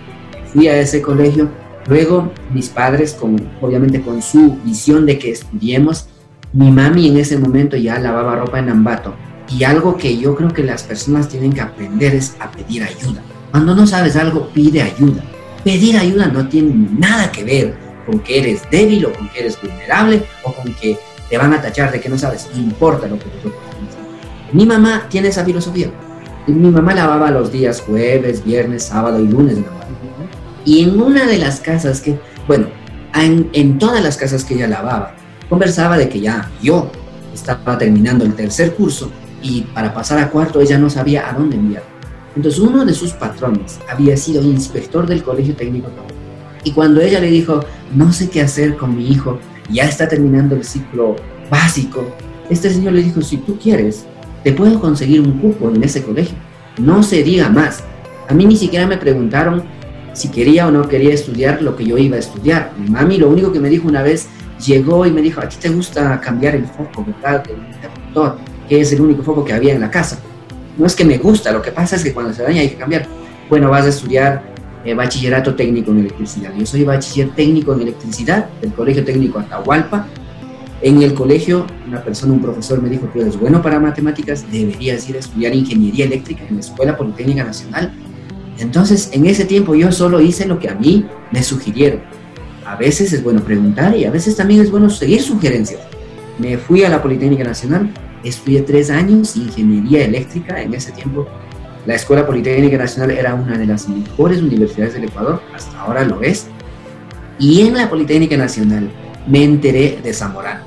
Fui 0.54 0.68
a 0.68 0.80
ese 0.80 1.02
colegio. 1.02 1.50
Luego 1.88 2.32
mis 2.54 2.70
padres, 2.70 3.14
con, 3.14 3.36
obviamente 3.62 4.02
con 4.02 4.22
su 4.22 4.58
visión 4.64 5.06
de 5.06 5.20
que 5.20 5.32
estudiemos, 5.32 6.08
mi 6.54 6.72
mami 6.72 7.10
en 7.10 7.18
ese 7.18 7.38
momento 7.38 7.76
ya 7.76 8.00
lavaba 8.00 8.36
ropa 8.36 8.60
en 8.60 8.70
Ambato. 8.70 9.14
Y 9.50 9.66
algo 9.66 9.98
que 9.98 10.18
yo 10.18 10.36
creo 10.36 10.54
que 10.54 10.64
las 10.64 10.84
personas 10.84 11.28
tienen 11.28 11.52
que 11.52 11.62
aprender 11.62 12.16
es 12.16 12.36
a 12.40 12.50
pedir 12.50 12.84
ayuda. 12.84 13.22
Cuando 13.52 13.76
no 13.76 13.86
sabes 13.86 14.16
algo, 14.16 14.48
pide 14.54 14.82
ayuda. 14.82 15.22
Pedir 15.64 15.98
ayuda 15.98 16.28
no 16.28 16.48
tiene 16.48 16.88
nada 16.98 17.32
que 17.32 17.44
ver 17.44 17.93
con 18.06 18.20
que 18.20 18.40
eres 18.40 18.64
débil 18.70 19.06
o 19.06 19.14
con 19.14 19.30
que 19.30 19.40
eres 19.42 19.62
vulnerable 19.62 20.24
o 20.44 20.54
con 20.54 20.74
que 20.74 20.98
te 21.30 21.38
van 21.38 21.54
a 21.54 21.62
tachar 21.62 21.92
de 21.92 22.00
que 22.00 22.10
no 22.10 22.18
sabes, 22.18 22.50
no 22.54 22.62
importa 22.62 23.08
lo 23.08 23.18
que 23.18 23.26
nosotros 23.26 23.54
Mi 24.52 24.66
mamá 24.66 25.08
tiene 25.10 25.30
esa 25.30 25.44
filosofía. 25.44 25.92
Mi 26.48 26.70
mamá 26.70 26.94
lavaba 26.94 27.32
los 27.32 27.52
días 27.52 27.82
jueves, 27.82 28.44
viernes, 28.44 28.84
sábado 28.84 29.20
y 29.20 29.28
lunes 29.28 29.56
de 29.56 29.62
la 29.62 29.68
Y 30.66 30.84
en 30.84 31.02
una 31.02 31.26
de 31.26 31.38
las 31.38 31.60
casas 31.60 32.02
que, 32.02 32.20
bueno, 32.48 32.68
en, 33.16 33.50
en 33.54 33.80
todas 33.80 34.04
las 34.04 34.18
casas 34.18 34.44
que 34.44 34.56
ella 34.56 34.68
lavaba, 34.68 35.16
conversaba 35.50 35.98
de 35.98 36.10
que 36.10 36.20
ya 36.20 36.52
yo 36.62 36.92
estaba 37.34 37.78
terminando 37.78 38.26
el 38.26 38.36
tercer 38.36 38.76
curso 38.76 39.10
y 39.42 39.62
para 39.62 39.94
pasar 39.94 40.20
a 40.20 40.30
cuarto 40.30 40.62
ella 40.62 40.78
no 40.78 40.90
sabía 40.90 41.30
a 41.30 41.34
dónde 41.34 41.56
enviar. 41.56 41.84
Entonces 42.36 42.60
uno 42.60 42.84
de 42.86 42.94
sus 42.94 43.14
patrones 43.14 43.80
había 43.90 44.18
sido 44.18 44.42
inspector 44.42 45.06
del 45.06 45.24
colegio 45.24 45.56
técnico 45.56 45.90
y 46.64 46.72
cuando 46.72 47.02
ella 47.02 47.20
le 47.20 47.28
dijo, 47.28 47.64
no 47.96 48.12
sé 48.12 48.30
qué 48.30 48.42
hacer 48.42 48.78
con 48.78 48.96
mi 48.96 49.08
hijo, 49.10 49.40
ya 49.70 49.84
está 49.86 50.08
terminando 50.08 50.56
el 50.56 50.64
ciclo 50.64 51.16
básico, 51.50 52.06
este 52.50 52.70
señor 52.70 52.94
le 52.94 53.04
dijo, 53.04 53.22
si 53.22 53.38
tú 53.38 53.58
quieres, 53.58 54.06
te 54.44 54.52
puedo 54.52 54.80
conseguir 54.80 55.22
un 55.22 55.40
cupo 55.40 55.70
en 55.70 55.84
ese 55.84 56.04
colegio. 56.04 56.36
No 56.78 57.02
se 57.02 57.24
diga 57.24 57.50
más. 57.50 57.84
A 58.28 58.34
mí 58.34 58.46
ni 58.46 58.58
siquiera 58.58 58.86
me 58.86 58.98
preguntaron 58.98 59.64
si 60.14 60.30
quería 60.30 60.68
o 60.68 60.72
no 60.72 60.88
quería 60.88 61.14
estudiar 61.14 61.62
lo 61.62 61.76
que 61.76 61.86
yo 61.86 61.98
iba 61.98 62.18
a 62.18 62.20
estudiar. 62.20 62.72
Mi 62.78 62.90
mami 62.90 63.18
lo 63.18 63.30
único 63.30 63.52
que 63.52 63.60
me 63.60 63.70
dijo 63.70 63.88
una 63.88 64.04
vez, 64.04 64.28
llegó 64.66 65.06
y 65.06 65.12
me 65.12 65.22
dijo, 65.22 65.42
a 65.42 65.48
ti 65.48 65.56
te 65.60 65.70
gusta 65.70 66.20
cambiar 66.20 66.56
el 66.56 66.66
foco, 66.66 67.06
¿verdad? 67.06 67.44
El 67.50 67.74
interruptor, 67.74 68.38
que 68.68 68.82
es 68.82 68.92
el 68.92 69.02
único 69.02 69.24
foco 69.24 69.46
que 69.46 69.54
había 69.54 69.74
en 69.74 69.82
la 69.82 69.90
casa. 69.90 70.20
No 70.78 70.86
es 70.86 70.96
que 70.96 71.06
me 71.06 71.18
gusta, 71.18 71.52
lo 71.52 71.62
que 71.62 71.72
pasa 71.72 71.96
es 71.96 72.04
que 72.04 72.14
cuando 72.14 72.34
se 72.34 72.44
daña 72.44 72.62
hay 72.62 72.70
que 72.70 72.78
cambiar. 72.78 73.08
Bueno, 73.50 73.70
vas 73.70 73.86
a 73.86 73.90
estudiar 73.90 74.53
eh, 74.86 74.94
bachillerato 74.94 75.56
técnico 75.56 75.92
en 75.92 76.00
electricidad. 76.00 76.54
Yo 76.58 76.66
soy 76.66 76.84
bachiller 76.84 77.30
técnico 77.36 77.74
en 77.74 77.82
electricidad 77.82 78.50
del 78.62 78.74
Colegio 78.74 79.04
Técnico 79.04 79.40
Atahualpa. 79.40 80.08
En 80.82 81.02
el 81.02 81.14
colegio, 81.14 81.66
una 81.88 82.04
persona, 82.04 82.34
un 82.34 82.42
profesor 82.42 82.82
me 82.82 82.90
dijo, 82.90 83.08
tú 83.14 83.22
eres 83.22 83.40
bueno 83.40 83.62
para 83.62 83.80
matemáticas, 83.80 84.46
deberías 84.52 85.08
ir 85.10 85.16
a 85.16 85.20
estudiar 85.20 85.56
ingeniería 85.56 86.06
eléctrica 86.06 86.44
en 86.46 86.56
la 86.56 86.60
Escuela 86.60 86.98
Politécnica 86.98 87.46
Nacional. 87.46 87.94
Entonces, 88.60 89.10
en 89.14 89.26
ese 89.26 89.46
tiempo 89.46 89.76
yo 89.76 89.92
solo 89.92 90.20
hice 90.20 90.46
lo 90.46 90.60
que 90.60 90.70
a 90.70 90.76
mí 90.76 91.06
me 91.32 91.42
sugirieron. 91.42 92.02
A 92.66 92.76
veces 92.76 93.14
es 93.14 93.24
bueno 93.24 93.42
preguntar 93.42 93.96
y 93.96 94.04
a 94.06 94.12
veces 94.12 94.36
también 94.36 94.62
es 94.62 94.70
bueno 94.70 94.90
seguir 94.90 95.22
sugerencias. 95.22 95.80
Me 96.38 96.58
fui 96.58 96.84
a 96.84 96.90
la 96.90 97.02
Politécnica 97.02 97.46
Nacional, 97.46 97.90
estudié 98.24 98.62
tres 98.62 98.90
años 98.90 99.36
ingeniería 99.38 100.04
eléctrica 100.06 100.62
en 100.62 100.74
ese 100.74 100.92
tiempo 100.92 101.28
la 101.86 101.96
Escuela 101.96 102.26
Politécnica 102.26 102.78
Nacional 102.78 103.12
era 103.12 103.36
una 103.36 103.58
de 103.58 103.66
las 103.66 103.90
mejores 103.90 104.42
universidades 104.42 104.94
del 104.94 105.06
Ecuador, 105.06 105.42
hasta 105.54 105.80
ahora 105.82 106.04
lo 106.06 106.22
es. 106.22 106.48
Y 107.40 107.62
en 107.62 107.74
la 107.74 107.90
Politécnica 107.90 108.38
Nacional 108.38 108.90
me 109.28 109.44
enteré 109.44 110.00
de 110.02 110.14
Zamorano. 110.14 110.64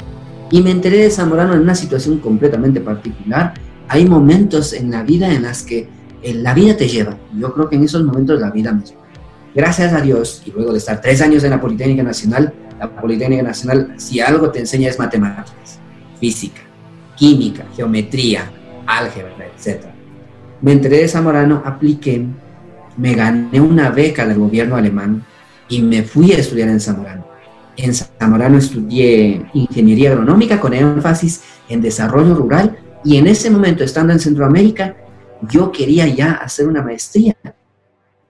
Y 0.50 0.60
me 0.62 0.70
enteré 0.70 0.98
de 0.98 1.10
Zamorano 1.10 1.54
en 1.54 1.60
una 1.60 1.74
situación 1.74 2.18
completamente 2.18 2.80
particular. 2.80 3.54
Hay 3.88 4.04
momentos 4.04 4.72
en 4.72 4.90
la 4.90 5.02
vida 5.02 5.32
en 5.32 5.42
las 5.42 5.62
que 5.62 5.88
la 6.22 6.54
vida 6.54 6.76
te 6.76 6.88
lleva. 6.88 7.16
Yo 7.34 7.52
creo 7.54 7.68
que 7.68 7.76
en 7.76 7.84
esos 7.84 8.04
momentos 8.04 8.40
la 8.40 8.50
vida 8.50 8.72
me 8.72 8.84
lleva. 8.84 9.00
Gracias 9.54 9.94
a 9.94 10.02
Dios, 10.02 10.42
y 10.44 10.50
luego 10.50 10.72
de 10.72 10.78
estar 10.78 11.00
tres 11.00 11.22
años 11.22 11.42
en 11.44 11.50
la 11.50 11.60
Politécnica 11.60 12.02
Nacional, 12.02 12.52
la 12.78 12.94
Politécnica 12.94 13.42
Nacional, 13.42 13.94
si 13.96 14.20
algo 14.20 14.50
te 14.50 14.58
enseña 14.58 14.90
es 14.90 14.98
matemáticas, 14.98 15.78
física, 16.20 16.60
química, 17.16 17.64
geometría, 17.74 18.50
álgebra, 18.86 19.46
etc. 19.56 19.95
Me 20.62 20.72
enteré 20.72 20.98
de 20.98 21.08
Zamorano, 21.08 21.62
apliqué, 21.64 22.26
me 22.96 23.14
gané 23.14 23.60
una 23.60 23.90
beca 23.90 24.26
del 24.26 24.38
gobierno 24.38 24.76
alemán 24.76 25.24
y 25.68 25.82
me 25.82 26.02
fui 26.02 26.32
a 26.32 26.38
estudiar 26.38 26.68
en 26.68 26.80
Zamorano. 26.80 27.26
En 27.76 27.94
Zamorano 27.94 28.58
estudié 28.58 29.44
ingeniería 29.52 30.10
agronómica 30.10 30.58
con 30.58 30.72
énfasis 30.72 31.42
en 31.68 31.82
desarrollo 31.82 32.34
rural 32.34 32.78
y 33.04 33.18
en 33.18 33.26
ese 33.26 33.50
momento, 33.50 33.84
estando 33.84 34.12
en 34.12 34.20
Centroamérica, 34.20 34.96
yo 35.42 35.70
quería 35.70 36.06
ya 36.06 36.32
hacer 36.32 36.66
una 36.66 36.82
maestría. 36.82 37.36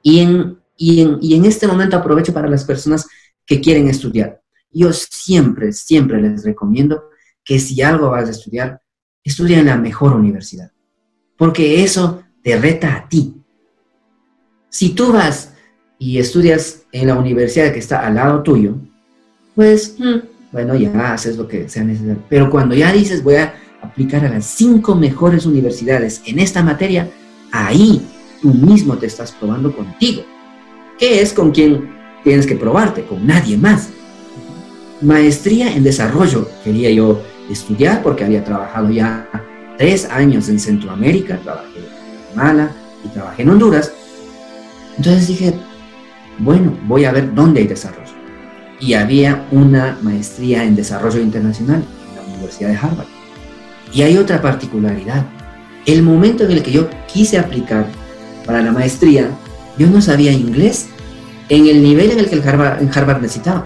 Y 0.02 0.20
en, 0.20 0.58
y 0.76 1.00
en, 1.00 1.18
y 1.20 1.34
en 1.34 1.44
este 1.44 1.66
momento 1.66 1.96
aprovecho 1.96 2.34
para 2.34 2.48
las 2.48 2.64
personas 2.64 3.06
que 3.46 3.60
quieren 3.60 3.88
estudiar. 3.88 4.42
Yo 4.70 4.92
siempre, 4.92 5.72
siempre 5.72 6.20
les 6.20 6.44
recomiendo 6.44 7.04
que 7.44 7.58
si 7.60 7.80
algo 7.80 8.10
vas 8.10 8.28
a 8.28 8.32
estudiar, 8.32 8.82
estudia 9.22 9.60
en 9.60 9.66
la 9.66 9.76
mejor 9.76 10.12
universidad, 10.12 10.72
porque 11.36 11.82
eso 11.82 12.22
te 12.42 12.56
reta 12.56 12.94
a 12.94 13.08
ti. 13.08 13.34
Si 14.68 14.90
tú 14.90 15.12
vas 15.12 15.54
y 15.98 16.18
estudias 16.18 16.82
en 16.92 17.08
la 17.08 17.18
universidad 17.18 17.72
que 17.72 17.78
está 17.78 18.06
al 18.06 18.14
lado 18.14 18.42
tuyo, 18.42 18.74
pues, 19.54 19.96
mm, 19.98 20.52
bueno, 20.52 20.74
ya 20.74 21.12
haces 21.12 21.36
lo 21.36 21.48
que 21.48 21.68
sea 21.68 21.84
necesario. 21.84 22.22
Pero 22.28 22.50
cuando 22.50 22.74
ya 22.74 22.92
dices, 22.92 23.22
voy 23.22 23.36
a 23.36 23.54
aplicar 23.82 24.24
a 24.24 24.30
las 24.30 24.44
cinco 24.44 24.94
mejores 24.94 25.46
universidades 25.46 26.22
en 26.26 26.38
esta 26.38 26.62
materia, 26.62 27.10
ahí 27.52 28.02
tú 28.42 28.52
mismo 28.52 28.96
te 28.96 29.06
estás 29.06 29.32
probando 29.32 29.74
contigo. 29.74 30.22
¿Qué 30.98 31.20
es 31.20 31.32
con 31.32 31.50
quien 31.52 31.90
tienes 32.24 32.46
que 32.46 32.56
probarte? 32.56 33.04
Con 33.04 33.26
nadie 33.26 33.56
más. 33.56 33.90
Maestría 35.02 35.74
en 35.74 35.84
desarrollo 35.84 36.48
quería 36.64 36.90
yo 36.90 37.22
estudiar 37.50 38.02
porque 38.02 38.24
había 38.24 38.44
trabajado 38.44 38.90
ya 38.90 39.28
tres 39.78 40.06
años 40.06 40.48
en 40.48 40.58
Centroamérica, 40.58 41.38
trabajé 41.38 41.78
en 41.78 42.34
Guatemala 42.34 42.70
y 43.04 43.08
trabajé 43.08 43.42
en 43.42 43.50
Honduras. 43.50 43.92
Entonces 44.96 45.28
dije, 45.28 45.54
bueno, 46.38 46.76
voy 46.86 47.04
a 47.04 47.12
ver 47.12 47.34
dónde 47.34 47.60
hay 47.60 47.66
desarrollo. 47.66 48.12
Y 48.78 48.94
había 48.94 49.46
una 49.52 49.98
maestría 50.02 50.64
en 50.64 50.76
desarrollo 50.76 51.20
internacional 51.20 51.82
en 52.08 52.16
la 52.16 52.34
Universidad 52.34 52.70
de 52.70 52.76
Harvard. 52.76 53.06
Y 53.92 54.02
hay 54.02 54.18
otra 54.18 54.42
particularidad. 54.42 55.24
El 55.86 56.02
momento 56.02 56.44
en 56.44 56.52
el 56.52 56.62
que 56.62 56.72
yo 56.72 56.88
quise 57.06 57.38
aplicar 57.38 57.86
para 58.44 58.60
la 58.60 58.72
maestría, 58.72 59.30
yo 59.78 59.86
no 59.88 60.00
sabía 60.00 60.32
inglés 60.32 60.88
en 61.48 61.66
el 61.68 61.82
nivel 61.82 62.10
en 62.10 62.18
el 62.18 62.28
que 62.28 62.34
el 62.34 62.48
Harvard, 62.48 62.82
Harvard 62.94 63.22
necesitaba. 63.22 63.64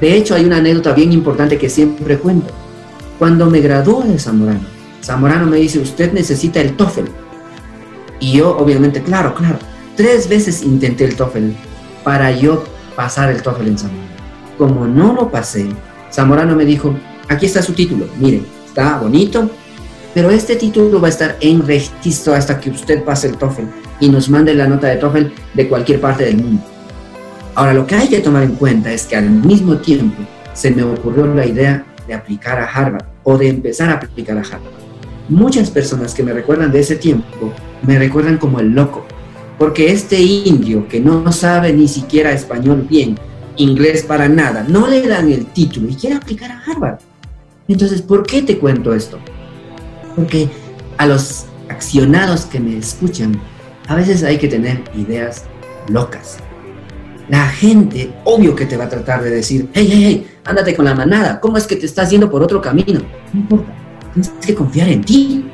De 0.00 0.16
hecho, 0.16 0.34
hay 0.34 0.44
una 0.44 0.58
anécdota 0.58 0.92
bien 0.92 1.12
importante 1.12 1.58
que 1.58 1.68
siempre 1.68 2.18
cuento. 2.18 2.52
Cuando 3.18 3.48
me 3.50 3.60
gradué 3.60 4.08
de 4.08 4.18
Zamorano, 4.18 4.75
Zamorano 5.06 5.46
me 5.46 5.58
dice, 5.58 5.78
usted 5.78 6.12
necesita 6.12 6.60
el 6.60 6.76
TOEFL. 6.76 7.04
Y 8.18 8.38
yo, 8.38 8.58
obviamente, 8.58 9.00
claro, 9.00 9.36
claro, 9.36 9.56
tres 9.94 10.28
veces 10.28 10.64
intenté 10.64 11.04
el 11.04 11.14
TOEFL 11.14 11.50
para 12.02 12.32
yo 12.32 12.64
pasar 12.96 13.30
el 13.30 13.40
TOEFL 13.40 13.68
en 13.68 13.78
Zamorano. 13.78 14.08
Como 14.58 14.84
no 14.84 15.12
lo 15.12 15.30
pasé, 15.30 15.68
Zamorano 16.12 16.56
me 16.56 16.64
dijo, 16.64 16.92
aquí 17.28 17.46
está 17.46 17.62
su 17.62 17.72
título, 17.72 18.08
mire, 18.18 18.42
está 18.66 18.98
bonito, 18.98 19.48
pero 20.12 20.28
este 20.30 20.56
título 20.56 21.00
va 21.00 21.06
a 21.06 21.10
estar 21.10 21.36
en 21.40 21.64
registro 21.64 22.34
hasta 22.34 22.58
que 22.58 22.70
usted 22.70 23.04
pase 23.04 23.28
el 23.28 23.36
TOEFL 23.36 23.62
y 24.00 24.08
nos 24.08 24.28
mande 24.28 24.54
la 24.54 24.66
nota 24.66 24.88
de 24.88 24.96
TOEFL 24.96 25.26
de 25.54 25.68
cualquier 25.68 26.00
parte 26.00 26.24
del 26.24 26.38
mundo. 26.38 26.64
Ahora, 27.54 27.74
lo 27.74 27.86
que 27.86 27.94
hay 27.94 28.08
que 28.08 28.18
tomar 28.18 28.42
en 28.42 28.56
cuenta 28.56 28.92
es 28.92 29.06
que 29.06 29.14
al 29.14 29.30
mismo 29.30 29.76
tiempo 29.76 30.20
se 30.52 30.72
me 30.72 30.82
ocurrió 30.82 31.32
la 31.32 31.46
idea 31.46 31.86
de 32.08 32.14
aplicar 32.14 32.58
a 32.58 32.64
Harvard 32.64 33.04
o 33.22 33.38
de 33.38 33.48
empezar 33.50 33.88
a 33.90 33.92
aplicar 33.92 34.36
a 34.36 34.40
Harvard. 34.40 34.85
Muchas 35.28 35.70
personas 35.70 36.14
que 36.14 36.22
me 36.22 36.32
recuerdan 36.32 36.70
de 36.70 36.80
ese 36.80 36.96
tiempo 36.96 37.52
me 37.82 37.98
recuerdan 37.98 38.38
como 38.38 38.60
el 38.60 38.70
loco, 38.70 39.04
porque 39.58 39.90
este 39.90 40.20
indio 40.20 40.86
que 40.86 41.00
no 41.00 41.32
sabe 41.32 41.72
ni 41.72 41.88
siquiera 41.88 42.32
español 42.32 42.86
bien, 42.88 43.18
inglés 43.56 44.04
para 44.04 44.28
nada, 44.28 44.64
no 44.68 44.86
le 44.86 45.06
dan 45.06 45.30
el 45.32 45.46
título 45.46 45.88
y 45.88 45.96
quiere 45.96 46.16
aplicar 46.16 46.52
a 46.52 46.62
Harvard. 46.64 46.98
Entonces, 47.66 48.02
¿por 48.02 48.24
qué 48.24 48.42
te 48.42 48.58
cuento 48.58 48.94
esto? 48.94 49.18
Porque 50.14 50.48
a 50.98 51.06
los 51.06 51.46
accionados 51.68 52.44
que 52.46 52.60
me 52.60 52.78
escuchan, 52.78 53.40
a 53.88 53.96
veces 53.96 54.22
hay 54.22 54.38
que 54.38 54.46
tener 54.46 54.84
ideas 54.94 55.44
locas. 55.88 56.38
La 57.28 57.48
gente, 57.48 58.14
obvio 58.24 58.54
que 58.54 58.66
te 58.66 58.76
va 58.76 58.84
a 58.84 58.88
tratar 58.88 59.24
de 59.24 59.30
decir, 59.30 59.68
hey, 59.74 59.88
hey, 59.90 60.02
hey, 60.04 60.26
ándate 60.44 60.76
con 60.76 60.84
la 60.84 60.94
manada, 60.94 61.40
¿cómo 61.40 61.56
es 61.56 61.66
que 61.66 61.74
te 61.74 61.86
estás 61.86 62.10
yendo 62.10 62.30
por 62.30 62.42
otro 62.44 62.62
camino? 62.62 63.00
No 63.32 63.40
importa, 63.40 63.74
tienes 64.22 64.46
que 64.46 64.54
confiar 64.54 64.88
en 64.88 65.04
ti. 65.04 65.44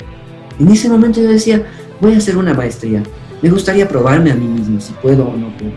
En 0.58 0.68
ese 0.68 0.88
momento 0.88 1.20
yo 1.20 1.28
decía, 1.28 1.66
voy 2.00 2.14
a 2.14 2.18
hacer 2.18 2.36
una 2.36 2.54
maestría, 2.54 3.02
me 3.40 3.50
gustaría 3.50 3.88
probarme 3.88 4.30
a 4.30 4.34
mí 4.34 4.46
mismo 4.46 4.80
si 4.80 4.92
puedo 4.94 5.26
o 5.28 5.36
no 5.36 5.56
puedo. 5.56 5.72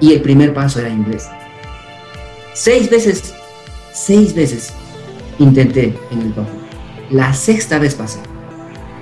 Y 0.00 0.12
el 0.12 0.20
primer 0.20 0.52
paso 0.52 0.80
era 0.80 0.88
inglés. 0.88 1.28
Seis 2.54 2.90
veces, 2.90 3.34
seis 3.94 4.34
veces 4.34 4.72
intenté 5.38 5.96
en 6.10 6.22
el 6.22 6.34
TOEFL. 6.34 6.50
La 7.10 7.32
sexta 7.32 7.78
vez 7.78 7.94
pasé. 7.94 8.20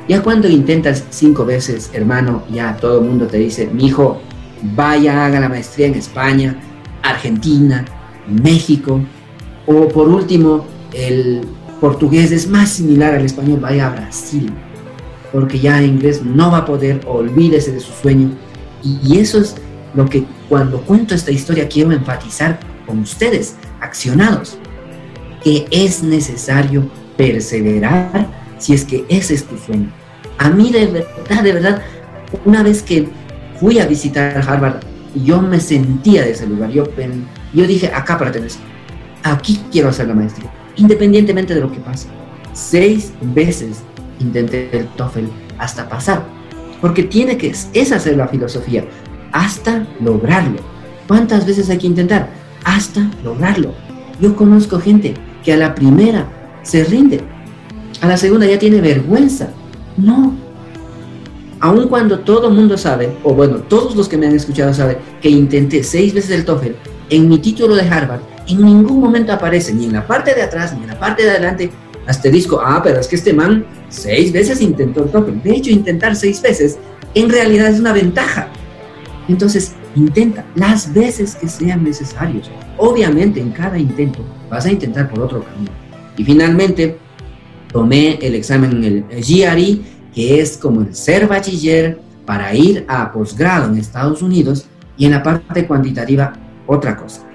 Ya 0.09 0.23
cuando 0.23 0.49
intentas 0.49 1.05
cinco 1.11 1.45
veces, 1.45 1.91
hermano, 1.93 2.43
ya 2.53 2.77
todo 2.77 3.01
el 3.01 3.07
mundo 3.07 3.27
te 3.27 3.39
dice, 3.39 3.69
mi 3.73 3.87
hijo, 3.87 4.21
vaya, 4.75 5.25
haga 5.25 5.41
la 5.41 5.49
maestría 5.49 5.87
en 5.87 5.95
España, 5.95 6.61
Argentina, 7.03 7.85
México, 8.29 9.01
o 9.67 9.89
por 9.89 10.09
último, 10.09 10.67
el 10.93 11.47
portugués 11.81 12.31
es 12.33 12.49
más 12.49 12.71
similar 12.71 13.15
al 13.15 13.25
español, 13.25 13.61
vaya 13.61 13.89
a 13.89 13.91
Brasil, 13.91 14.53
porque 15.33 15.59
ya 15.59 15.83
inglés 15.83 16.23
no 16.25 16.51
va 16.51 16.59
a 16.59 16.65
poder, 16.65 17.01
olvídese 17.07 17.73
de 17.73 17.81
su 17.81 17.93
sueño. 17.93 18.31
Y 18.83 19.19
eso 19.19 19.39
es 19.39 19.57
lo 19.95 20.07
que 20.09 20.25
cuando 20.49 20.81
cuento 20.83 21.15
esta 21.15 21.31
historia 21.31 21.69
quiero 21.69 21.93
enfatizar 21.93 22.59
con 22.87 23.01
ustedes, 23.01 23.57
accionados, 23.81 24.59
que 25.43 25.67
es 25.71 26.03
necesario 26.03 26.89
perseverar 27.17 28.27
si 28.59 28.75
es 28.75 28.85
que 28.85 29.05
ese 29.09 29.35
es 29.35 29.45
tu 29.45 29.57
sueño. 29.57 29.91
A 30.39 30.51
mí 30.51 30.71
de 30.71 30.87
verdad, 30.87 31.43
de 31.43 31.53
verdad, 31.53 31.83
una 32.45 32.63
vez 32.63 32.83
que 32.83 33.09
fui 33.59 33.79
a 33.79 33.87
visitar 33.87 34.43
Harvard 34.47 34.81
y 35.15 35.25
yo 35.25 35.41
me 35.43 35.61
sentía 35.61 36.23
de 36.23 36.33
ese 36.33 36.47
lugar. 36.47 36.71
Yo, 36.71 36.85
yo 37.53 37.67
dije, 37.67 37.91
acá 37.93 38.19
pertenezco. 38.19 38.63
Aquí 39.23 39.61
quiero 39.71 39.91
hacer 39.91 40.09
la 40.09 40.15
maestría, 40.15 40.51
independientemente 40.81 41.55
de 41.55 41.61
lo 41.61 41.71
que 41.71 41.81
pase. 41.81 42.09
Seis 42.53 43.13
veces 43.21 43.83
intenté 44.19 44.77
el 44.77 44.87
TOEFL 44.89 45.27
hasta 45.59 45.89
pasar, 45.89 46.25
porque 46.81 47.03
tiene 47.03 47.37
que, 47.37 47.55
es 47.73 47.93
hacer 47.93 48.17
la 48.17 48.29
filosofía, 48.29 48.85
hasta 49.33 49.87
lograrlo. 50.01 50.59
¿Cuántas 51.07 51.47
veces 51.47 51.69
hay 51.71 51.79
que 51.79 51.87
intentar? 51.87 52.29
Hasta 52.65 53.11
lograrlo. 53.23 53.75
Yo 54.21 54.35
conozco 54.35 54.81
gente 54.81 55.15
que 55.45 55.53
a 55.53 55.57
la 55.57 55.75
primera 55.75 56.29
se 56.63 56.85
rinde, 56.85 57.21
a 58.01 58.07
la 58.07 58.17
segunda 58.17 58.47
ya 58.47 58.59
tiene 58.59 58.81
vergüenza. 58.81 59.49
No, 59.97 60.35
aun 61.61 61.89
cuando 61.89 62.21
todo 62.21 62.49
el 62.49 62.55
mundo 62.55 62.77
sabe, 62.79 63.17
o 63.23 63.35
bueno, 63.35 63.57
todos 63.57 63.95
los 63.95 64.09
que 64.09 64.17
me 64.17 64.27
han 64.27 64.35
escuchado 64.35 64.73
saben, 64.73 64.97
que 65.21 65.29
intenté 65.29 65.83
seis 65.83 66.15
veces 66.15 66.31
el 66.31 66.45
TOEFL, 66.45 66.73
en 67.11 67.29
mi 67.29 67.39
título 67.39 67.75
de 67.75 67.83
Harvard, 67.83 68.21
en 68.53 68.63
ningún 68.63 69.01
momento 69.01 69.33
aparece, 69.33 69.73
ni 69.73 69.87
en 69.87 69.93
la 69.93 70.07
parte 70.07 70.35
de 70.35 70.43
atrás, 70.43 70.75
ni 70.75 70.83
en 70.83 70.89
la 70.89 70.99
parte 70.99 71.25
de 71.25 71.31
adelante, 71.31 71.71
asterisco, 72.07 72.61
ah, 72.63 72.81
pero 72.83 73.01
es 73.01 73.09
que 73.09 73.17
este 73.17 73.33
man 73.33 73.65
seis 73.89 74.33
veces 74.33 74.61
intentó 74.61 75.05
el 75.05 75.11
TOEFL. 75.11 75.43
De 75.43 75.53
hecho, 75.53 75.71
intentar 75.71 76.17
seis 76.17 76.41
veces 76.43 76.79
en 77.15 77.29
realidad 77.29 77.69
es 77.69 77.81
una 77.81 77.93
ventaja. 77.93 78.49
Entonces, 79.29 79.75
intenta 79.95 80.45
las 80.55 80.93
veces 80.93 81.35
que 81.35 81.49
sean 81.49 81.85
necesarios. 81.85 82.51
Obviamente, 82.79 83.41
en 83.41 83.51
cada 83.51 83.79
intento 83.79 84.25
vas 84.49 84.67
a 84.67 84.71
intentar 84.71 85.09
por 85.09 85.21
otro 85.21 85.45
camino. 85.45 85.71
Y 86.17 86.25
finalmente, 86.25 86.99
tomé 87.73 88.19
el 88.23 88.35
examen, 88.35 88.83
el 88.83 89.05
GRE, 89.23 89.81
que 90.15 90.41
es 90.41 90.57
como 90.57 90.83
el 90.83 90.95
ser 90.95 91.27
bachiller 91.27 92.01
para 92.27 92.55
ir 92.55 92.85
a 92.89 93.13
posgrado 93.13 93.69
en 93.69 93.79
Estados 93.79 94.23
Unidos 94.23 94.67
y 94.97 95.07
en 95.07 95.13
la 95.13 95.23
parte 95.23 95.67
cuantitativa 95.67 96.33
otra 96.67 96.97
cosa. 96.97 97.30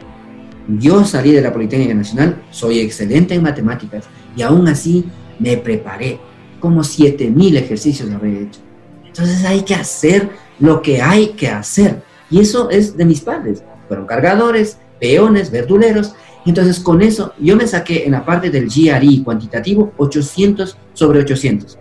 Yo 0.68 1.06
salí 1.06 1.32
de 1.32 1.42
la 1.42 1.54
Politécnica 1.54 1.94
Nacional, 1.94 2.44
soy 2.50 2.80
excelente 2.80 3.36
en 3.36 3.44
matemáticas 3.44 4.06
y 4.36 4.42
aún 4.42 4.68
así 4.68 5.06
me 5.40 5.58
preparé. 5.58 6.20
Como 6.60 6.84
7000 6.84 7.58
ejercicios 7.58 8.10
habré 8.10 8.44
hecho. 8.44 8.60
Entonces 9.06 9.46
hay 9.46 9.62
que 9.62 9.76
hacer 9.76 10.30
lo 10.60 10.82
que 10.82 11.02
hay 11.02 11.30
que 11.30 11.50
hacer. 11.50 12.02
Y 12.30 12.40
eso 12.40 12.70
es 12.70 12.98
de 12.98 13.06
mis 13.06 13.22
padres. 13.22 13.64
Fueron 13.88 14.08
cargadores, 14.08 14.80
peones, 15.00 15.52
verduleros 15.52 16.14
Entonces, 16.46 16.80
con 16.80 17.02
eso, 17.02 17.34
yo 17.40 17.56
me 17.56 17.66
saqué 17.66 18.06
en 18.06 18.12
la 18.12 18.24
parte 18.24 18.50
del 18.50 18.68
GRE 18.68 19.24
cuantitativo 19.24 19.94
800 19.98 20.78
sobre 20.94 21.20
800. 21.20 21.80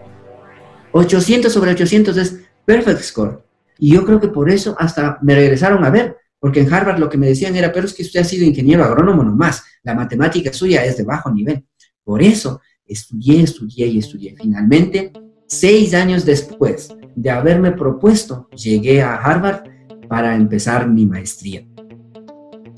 800 0.92 1.53
sobre 1.53 1.73
800 1.73 2.16
es 2.16 2.40
perfect 2.64 3.01
score. 3.01 3.44
Y 3.79 3.92
yo 3.92 4.05
creo 4.07 4.20
que 4.20 4.29
por 4.29 4.49
eso 4.49 4.75
hasta 4.79 5.18
me 5.20 5.35
regresaron 5.35 5.85
a 5.85 5.90
ver, 5.90 6.16
porque 6.44 6.61
en 6.61 6.70
Harvard 6.70 6.98
lo 6.98 7.09
que 7.09 7.16
me 7.16 7.26
decían 7.26 7.57
era, 7.57 7.72
pero 7.72 7.87
es 7.87 7.94
que 7.94 8.02
usted 8.02 8.20
ha 8.20 8.24
sido 8.24 8.44
ingeniero 8.44 8.85
agrónomo 8.85 9.24
nomás, 9.24 9.64
la 9.83 9.94
matemática 9.94 10.52
suya 10.52 10.85
es 10.85 10.98
de 10.98 11.02
bajo 11.02 11.30
nivel. 11.30 11.64
Por 12.04 12.20
eso 12.20 12.61
estudié, 12.85 13.40
estudié 13.40 13.87
y 13.87 13.98
estudié. 14.00 14.35
Finalmente, 14.37 15.11
seis 15.46 15.94
años 15.94 16.26
después 16.26 16.94
de 17.16 17.30
haberme 17.30 17.72
propuesto, 17.72 18.46
llegué 18.50 19.00
a 19.00 19.14
Harvard 19.14 19.62
para 20.07 20.37
empezar 20.37 20.87
mi 20.87 21.07
maestría. 21.07 21.66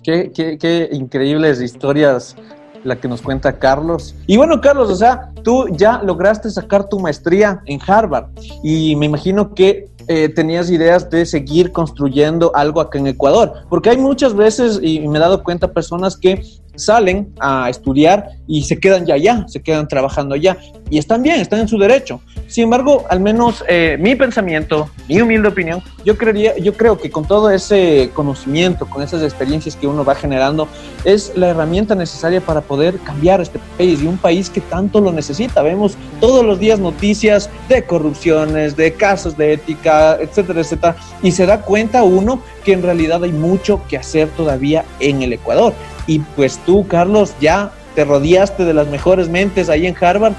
Qué, 0.04 0.30
qué, 0.32 0.58
qué 0.58 0.88
increíbles 0.92 1.60
historias 1.60 2.36
la 2.84 3.00
que 3.00 3.08
nos 3.08 3.20
cuenta 3.20 3.58
Carlos. 3.58 4.14
Y 4.28 4.36
bueno, 4.36 4.60
Carlos, 4.60 4.90
o 4.90 4.94
sea, 4.94 5.32
tú 5.42 5.66
ya 5.72 6.00
lograste 6.04 6.50
sacar 6.50 6.88
tu 6.88 7.00
maestría 7.00 7.60
en 7.66 7.80
Harvard 7.84 8.26
y 8.62 8.94
me 8.94 9.06
imagino 9.06 9.54
que 9.54 9.88
eh, 10.08 10.28
tenías 10.28 10.70
ideas 10.70 11.10
de 11.10 11.26
seguir 11.26 11.72
construyendo 11.72 12.52
algo 12.54 12.80
acá 12.80 12.98
en 12.98 13.08
Ecuador, 13.08 13.52
porque 13.68 13.90
hay 13.90 13.98
muchas 13.98 14.34
veces, 14.34 14.78
y 14.82 15.06
me 15.08 15.18
he 15.18 15.20
dado 15.20 15.42
cuenta, 15.42 15.72
personas 15.72 16.16
que 16.16 16.42
salen 16.76 17.32
a 17.40 17.68
estudiar 17.68 18.30
y 18.46 18.62
se 18.62 18.78
quedan 18.78 19.06
ya 19.06 19.14
allá, 19.14 19.44
se 19.48 19.60
quedan 19.60 19.88
trabajando 19.88 20.34
allá. 20.34 20.56
Y 20.88 20.98
están 20.98 21.22
bien, 21.22 21.40
están 21.40 21.60
en 21.60 21.68
su 21.68 21.78
derecho. 21.78 22.20
Sin 22.46 22.64
embargo, 22.64 23.04
al 23.10 23.18
menos 23.18 23.64
eh, 23.68 23.96
mi 23.98 24.14
pensamiento, 24.14 24.88
mi 25.08 25.20
humilde 25.20 25.48
opinión, 25.48 25.82
yo, 26.04 26.16
creería, 26.16 26.56
yo 26.58 26.74
creo 26.74 26.96
que 26.96 27.10
con 27.10 27.24
todo 27.24 27.50
ese 27.50 28.10
conocimiento, 28.14 28.86
con 28.86 29.02
esas 29.02 29.22
experiencias 29.22 29.74
que 29.74 29.88
uno 29.88 30.04
va 30.04 30.14
generando, 30.14 30.68
es 31.04 31.32
la 31.34 31.48
herramienta 31.48 31.96
necesaria 31.96 32.40
para 32.40 32.60
poder 32.60 32.98
cambiar 32.98 33.40
este 33.40 33.58
país 33.76 34.00
y 34.00 34.06
un 34.06 34.16
país 34.16 34.48
que 34.48 34.60
tanto 34.60 35.00
lo 35.00 35.10
necesita. 35.10 35.62
Vemos 35.62 35.96
todos 36.20 36.44
los 36.44 36.60
días 36.60 36.78
noticias 36.78 37.50
de 37.68 37.84
corrupciones, 37.84 38.76
de 38.76 38.92
casos 38.92 39.36
de 39.36 39.54
ética, 39.54 40.16
etcétera, 40.20 40.60
etcétera. 40.60 40.96
Y 41.22 41.32
se 41.32 41.46
da 41.46 41.62
cuenta 41.62 42.04
uno 42.04 42.40
que 42.64 42.72
en 42.72 42.82
realidad 42.82 43.24
hay 43.24 43.32
mucho 43.32 43.80
que 43.88 43.96
hacer 43.96 44.28
todavía 44.30 44.84
en 45.00 45.22
el 45.22 45.32
Ecuador. 45.32 45.74
Y 46.06 46.20
pues 46.20 46.58
tú, 46.64 46.86
Carlos, 46.86 47.34
ya 47.40 47.72
te 47.94 48.04
rodeaste 48.04 48.64
de 48.64 48.74
las 48.74 48.88
mejores 48.88 49.28
mentes 49.28 49.68
ahí 49.68 49.86
en 49.86 49.96
Harvard, 50.00 50.34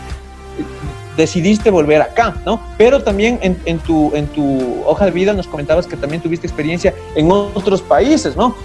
decidiste 1.18 1.72
volver 1.72 2.02
acá, 2.02 2.36
¿no? 2.46 2.62
Pero 2.78 3.04
también 3.04 3.40
en, 3.42 3.80
tu, 3.80 4.16
en 4.16 4.28
tu 4.28 4.84
hoja 4.86 5.06
de 5.06 5.12
vida 5.12 5.34
nos 5.34 5.48
comentabas 5.48 5.88
que 5.88 5.98
también 5.98 6.22
tuviste 6.22 6.46
experiencia 6.46 6.94
en 7.16 7.30
otros 7.32 7.82
países, 7.82 8.36
¿no? 8.38 8.56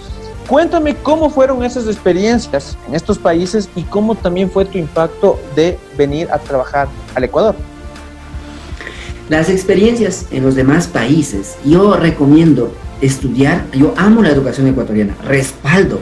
Cuéntame 0.47 0.95
cómo 0.95 1.29
fueron 1.29 1.63
esas 1.63 1.87
experiencias 1.87 2.77
en 2.87 2.95
estos 2.95 3.17
países 3.17 3.69
y 3.75 3.81
cómo 3.83 4.13
también 4.13 4.51
fue 4.51 4.65
tu 4.65 4.77
impacto 4.77 5.39
de 5.55 5.79
venir 5.97 6.29
a 6.31 6.37
trabajar 6.37 6.87
al 7.15 7.23
Ecuador. 7.23 7.55
Las 9.29 9.49
experiencias 9.49 10.27
en 10.31 10.43
los 10.43 10.53
demás 10.53 10.85
países, 10.85 11.55
yo 11.65 11.95
recomiendo 11.95 12.73
estudiar, 13.01 13.65
yo 13.71 13.93
amo 13.97 14.21
la 14.21 14.29
educación 14.29 14.67
ecuatoriana, 14.67 15.15
respaldo 15.23 15.99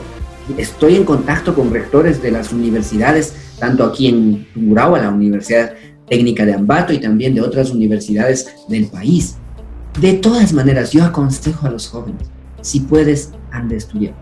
estoy 0.58 0.96
en 0.96 1.04
contacto 1.04 1.54
con 1.54 1.72
rectores 1.72 2.22
de 2.22 2.30
las 2.30 2.52
universidades, 2.52 3.34
tanto 3.58 3.84
aquí 3.84 4.08
en 4.08 4.46
Tungurahua, 4.54 5.00
la 5.00 5.10
Universidad 5.10 5.74
Técnica 6.08 6.44
de 6.44 6.54
Ambato 6.54 6.92
y 6.92 6.98
también 6.98 7.34
de 7.34 7.40
otras 7.40 7.70
universidades 7.70 8.52
del 8.68 8.86
país. 8.86 9.36
De 10.00 10.14
todas 10.14 10.52
maneras, 10.52 10.92
yo 10.92 11.04
aconsejo 11.04 11.66
a 11.66 11.70
los 11.70 11.88
jóvenes, 11.88 12.28
si 12.60 12.80
puedes, 12.80 13.30
anda 13.50 13.74
a 13.74 13.78
estudiar. 13.78 14.14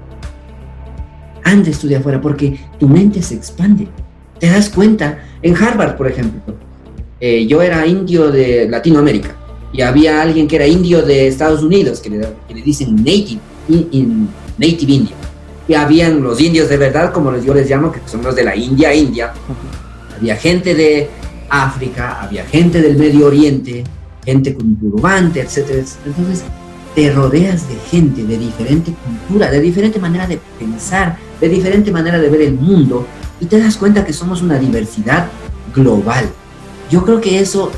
Anda 1.44 1.68
a 1.68 1.70
estudiar 1.70 2.00
afuera 2.00 2.20
porque 2.20 2.58
tu 2.78 2.88
mente 2.88 3.22
se 3.22 3.34
expande. 3.34 3.88
Te 4.38 4.48
das 4.48 4.68
cuenta, 4.68 5.20
en 5.42 5.56
Harvard, 5.56 5.96
por 5.96 6.06
ejemplo, 6.06 6.40
eh, 7.20 7.46
yo 7.46 7.62
era 7.62 7.86
indio 7.86 8.30
de 8.30 8.68
Latinoamérica 8.68 9.36
y 9.72 9.82
había 9.82 10.20
alguien 10.20 10.48
que 10.48 10.56
era 10.56 10.66
indio 10.66 11.02
de 11.02 11.28
Estados 11.28 11.62
Unidos, 11.62 12.00
que 12.00 12.10
le, 12.10 12.62
dicen 12.62 12.96
native, 12.96 13.40
native 14.58 14.92
indio 14.92 15.29
habían 15.74 16.22
los 16.22 16.40
indios 16.40 16.68
de 16.68 16.76
verdad, 16.76 17.12
como 17.12 17.36
yo 17.36 17.54
les 17.54 17.68
llamo, 17.68 17.92
que 17.92 18.00
son 18.06 18.22
los 18.22 18.34
de 18.34 18.44
la 18.44 18.56
India, 18.56 18.94
India. 18.94 19.32
Había 20.16 20.36
gente 20.36 20.74
de 20.74 21.08
África, 21.48 22.20
había 22.20 22.44
gente 22.44 22.80
del 22.80 22.96
Medio 22.96 23.26
Oriente, 23.26 23.84
gente 24.24 24.54
con 24.54 24.76
turbante, 24.76 25.40
etc. 25.40 25.84
Entonces, 26.06 26.44
te 26.94 27.12
rodeas 27.12 27.68
de 27.68 27.76
gente 27.90 28.24
de 28.24 28.38
diferente 28.38 28.92
cultura, 29.04 29.50
de 29.50 29.60
diferente 29.60 29.98
manera 29.98 30.26
de 30.26 30.38
pensar, 30.58 31.16
de 31.40 31.48
diferente 31.48 31.90
manera 31.90 32.18
de 32.18 32.28
ver 32.28 32.42
el 32.42 32.54
mundo, 32.54 33.06
y 33.40 33.46
te 33.46 33.58
das 33.58 33.76
cuenta 33.76 34.04
que 34.04 34.12
somos 34.12 34.42
una 34.42 34.58
diversidad 34.58 35.28
global. 35.74 36.28
Yo 36.90 37.04
creo 37.04 37.20
que 37.20 37.40
eso 37.40 37.70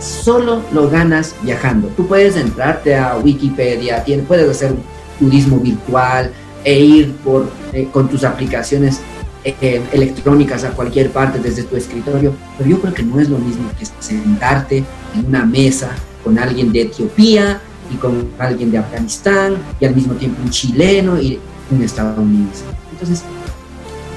solo 0.00 0.62
lo 0.72 0.88
ganas 0.88 1.34
viajando. 1.42 1.88
Tú 1.88 2.06
puedes 2.06 2.36
entrarte 2.36 2.96
a 2.96 3.16
Wikipedia, 3.16 4.04
puedes 4.26 4.48
hacer 4.48 4.74
turismo 5.18 5.58
virtual, 5.58 6.32
e 6.64 6.80
ir 6.80 7.12
por, 7.16 7.50
eh, 7.72 7.88
con 7.92 8.08
tus 8.08 8.24
aplicaciones 8.24 9.00
eh, 9.44 9.82
electrónicas 9.92 10.64
a 10.64 10.70
cualquier 10.70 11.10
parte 11.10 11.38
desde 11.38 11.64
tu 11.64 11.76
escritorio, 11.76 12.34
pero 12.56 12.70
yo 12.70 12.80
creo 12.80 12.94
que 12.94 13.02
no 13.02 13.20
es 13.20 13.28
lo 13.28 13.36
mismo 13.36 13.70
que 13.78 13.84
sentarte 14.00 14.82
en 15.14 15.26
una 15.26 15.44
mesa 15.44 15.90
con 16.22 16.38
alguien 16.38 16.72
de 16.72 16.82
Etiopía 16.82 17.60
y 17.92 17.96
con 17.96 18.30
alguien 18.38 18.70
de 18.70 18.78
Afganistán 18.78 19.56
y 19.78 19.84
al 19.84 19.94
mismo 19.94 20.14
tiempo 20.14 20.40
un 20.42 20.48
chileno 20.48 21.20
y 21.20 21.38
un 21.70 21.82
estadounidense. 21.82 22.64
Entonces, 22.92 23.22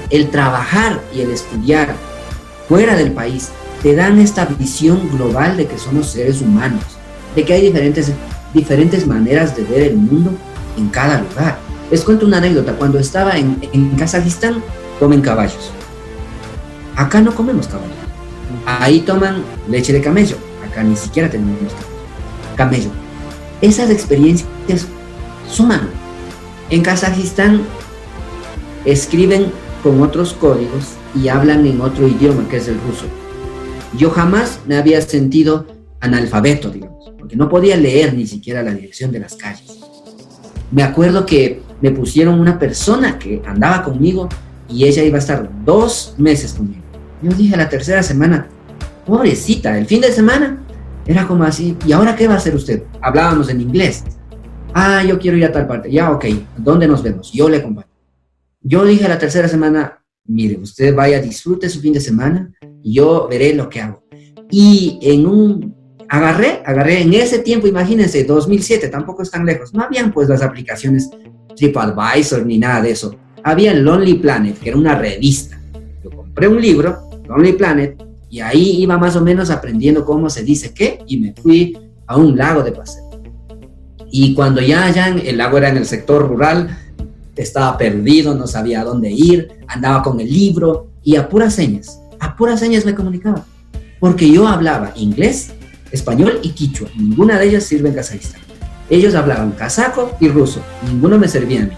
el 0.08 0.30
trabajar 0.30 1.02
y 1.14 1.20
el 1.20 1.30
estudiar 1.30 1.94
fuera 2.66 2.96
del 2.96 3.12
país 3.12 3.50
te 3.82 3.94
dan 3.94 4.18
esta 4.18 4.46
visión 4.46 5.10
global 5.10 5.58
de 5.58 5.66
que 5.66 5.76
somos 5.76 6.10
seres 6.10 6.40
humanos, 6.40 6.84
de 7.36 7.44
que 7.44 7.52
hay 7.52 7.66
diferentes, 7.66 8.12
diferentes 8.54 9.06
maneras 9.06 9.54
de 9.54 9.64
ver 9.64 9.82
el 9.82 9.96
mundo 9.96 10.30
en 10.78 10.88
cada 10.88 11.20
lugar 11.20 11.67
les 11.90 12.02
cuento 12.02 12.26
una 12.26 12.38
anécdota. 12.38 12.74
Cuando 12.74 12.98
estaba 12.98 13.36
en, 13.36 13.58
en 13.72 13.90
Kazajistán, 13.96 14.62
comen 14.98 15.20
caballos. 15.20 15.70
Acá 16.96 17.20
no 17.20 17.34
comemos 17.34 17.66
caballos. 17.66 17.92
Ahí 18.66 19.00
toman 19.00 19.42
leche 19.68 19.92
de 19.92 20.00
camello. 20.00 20.36
Acá 20.68 20.82
ni 20.82 20.96
siquiera 20.96 21.30
tenemos 21.30 21.56
camello. 22.56 22.90
Esas 23.60 23.90
experiencias 23.90 24.86
suman. 25.48 25.88
En 26.70 26.82
Kazajistán 26.82 27.62
escriben 28.84 29.50
con 29.82 30.02
otros 30.02 30.32
códigos 30.34 30.94
y 31.14 31.28
hablan 31.28 31.66
en 31.66 31.80
otro 31.80 32.06
idioma 32.06 32.46
que 32.48 32.58
es 32.58 32.68
el 32.68 32.80
ruso. 32.80 33.06
Yo 33.96 34.10
jamás 34.10 34.60
me 34.66 34.76
había 34.76 35.00
sentido 35.00 35.66
analfabeto, 36.00 36.70
digamos, 36.70 37.12
porque 37.18 37.36
no 37.36 37.48
podía 37.48 37.76
leer 37.76 38.14
ni 38.14 38.26
siquiera 38.26 38.62
la 38.62 38.72
dirección 38.72 39.10
de 39.10 39.20
las 39.20 39.34
calles. 39.34 39.78
Me 40.70 40.82
acuerdo 40.82 41.24
que 41.24 41.62
me 41.80 41.90
pusieron 41.90 42.40
una 42.40 42.58
persona 42.58 43.18
que 43.18 43.42
andaba 43.46 43.82
conmigo 43.82 44.28
y 44.68 44.84
ella 44.84 45.02
iba 45.02 45.16
a 45.16 45.20
estar 45.20 45.48
dos 45.64 46.14
meses 46.18 46.54
conmigo. 46.54 46.82
Yo 47.22 47.32
dije 47.32 47.56
la 47.56 47.68
tercera 47.68 48.02
semana, 48.02 48.48
pobrecita, 49.06 49.76
el 49.78 49.86
fin 49.86 50.00
de 50.00 50.12
semana 50.12 50.62
era 51.06 51.26
como 51.26 51.44
así, 51.44 51.76
¿y 51.86 51.92
ahora 51.92 52.14
qué 52.14 52.28
va 52.28 52.34
a 52.34 52.36
hacer 52.36 52.54
usted? 52.54 52.82
Hablábamos 53.00 53.48
en 53.48 53.60
inglés. 53.60 54.04
Ah, 54.74 55.02
yo 55.02 55.18
quiero 55.18 55.36
ir 55.36 55.46
a 55.46 55.52
tal 55.52 55.66
parte. 55.66 55.90
Ya, 55.90 56.12
ok, 56.12 56.26
¿dónde 56.58 56.86
nos 56.86 57.02
vemos? 57.02 57.32
Yo 57.32 57.48
le 57.48 57.56
acompaño. 57.56 57.88
Yo 58.60 58.84
dije 58.84 59.08
la 59.08 59.18
tercera 59.18 59.48
semana, 59.48 60.04
mire, 60.26 60.58
usted 60.58 60.94
vaya, 60.94 61.20
disfrute 61.20 61.68
su 61.70 61.80
fin 61.80 61.94
de 61.94 62.00
semana 62.00 62.52
y 62.82 62.94
yo 62.94 63.26
veré 63.28 63.54
lo 63.54 63.68
que 63.68 63.80
hago. 63.80 64.04
Y 64.50 64.98
en 65.02 65.26
un 65.26 65.74
agarré, 66.08 66.62
agarré 66.64 67.02
en 67.02 67.14
ese 67.14 67.38
tiempo, 67.38 67.66
imagínense, 67.66 68.24
2007, 68.24 68.88
tampoco 68.88 69.22
es 69.22 69.30
tan 69.30 69.44
lejos, 69.46 69.74
no 69.74 69.82
habían 69.82 70.12
pues 70.12 70.28
las 70.28 70.42
aplicaciones 70.42 71.10
TripAdvisor 71.58 72.46
ni 72.46 72.58
nada 72.58 72.82
de 72.82 72.90
eso. 72.92 73.14
Había 73.42 73.74
Lonely 73.74 74.14
Planet, 74.14 74.58
que 74.58 74.70
era 74.70 74.78
una 74.78 74.94
revista. 74.94 75.60
Yo 76.02 76.10
compré 76.10 76.48
un 76.48 76.60
libro, 76.60 76.98
Lonely 77.28 77.52
Planet, 77.52 78.02
y 78.30 78.40
ahí 78.40 78.82
iba 78.82 78.98
más 78.98 79.16
o 79.16 79.22
menos 79.22 79.50
aprendiendo 79.50 80.04
cómo 80.04 80.28
se 80.30 80.42
dice 80.42 80.72
qué, 80.74 81.00
y 81.06 81.18
me 81.18 81.32
fui 81.32 81.76
a 82.06 82.16
un 82.16 82.36
lago 82.36 82.62
de 82.62 82.72
paseo. 82.72 83.08
Y 84.10 84.34
cuando 84.34 84.60
ya 84.60 84.86
allá 84.86 85.08
el 85.08 85.36
lago 85.36 85.58
era 85.58 85.68
en 85.68 85.76
el 85.76 85.86
sector 85.86 86.26
rural, 86.26 86.76
estaba 87.36 87.76
perdido, 87.78 88.34
no 88.34 88.46
sabía 88.46 88.84
dónde 88.84 89.10
ir, 89.10 89.48
andaba 89.66 90.02
con 90.02 90.20
el 90.20 90.32
libro 90.32 90.88
y 91.02 91.16
a 91.16 91.28
puras 91.28 91.54
señas, 91.54 92.00
a 92.18 92.36
puras 92.36 92.60
señas 92.60 92.84
me 92.84 92.94
comunicaba. 92.94 93.44
Porque 94.00 94.30
yo 94.30 94.46
hablaba 94.46 94.92
inglés, 94.96 95.50
español 95.90 96.40
y 96.42 96.50
quichua. 96.50 96.88
Ninguna 96.96 97.38
de 97.38 97.48
ellas 97.48 97.64
sirve 97.64 97.88
en 97.88 97.94
Kazajistán. 97.96 98.47
Ellos 98.90 99.14
hablaban 99.14 99.52
kazajo 99.52 100.16
y 100.20 100.28
ruso, 100.28 100.60
ninguno 100.86 101.18
me 101.18 101.28
servía 101.28 101.62
a 101.62 101.64
mí. 101.64 101.72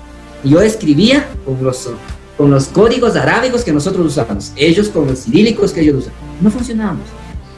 Yo 0.45 0.61
escribía 0.61 1.27
con 1.45 1.63
los, 1.63 1.91
con 2.37 2.51
los 2.51 2.67
códigos 2.67 3.17
arábigos 3.17 3.65
que 3.65 3.73
nosotros 3.73 4.07
usábamos, 4.07 4.53
ellos 4.57 4.89
con 4.89 5.07
los 5.07 5.25
cirílicos 5.25 5.73
que 5.73 5.81
ellos 5.81 5.97
usaban. 5.97 6.19
No 6.41 6.51
funcionábamos. 6.51 7.07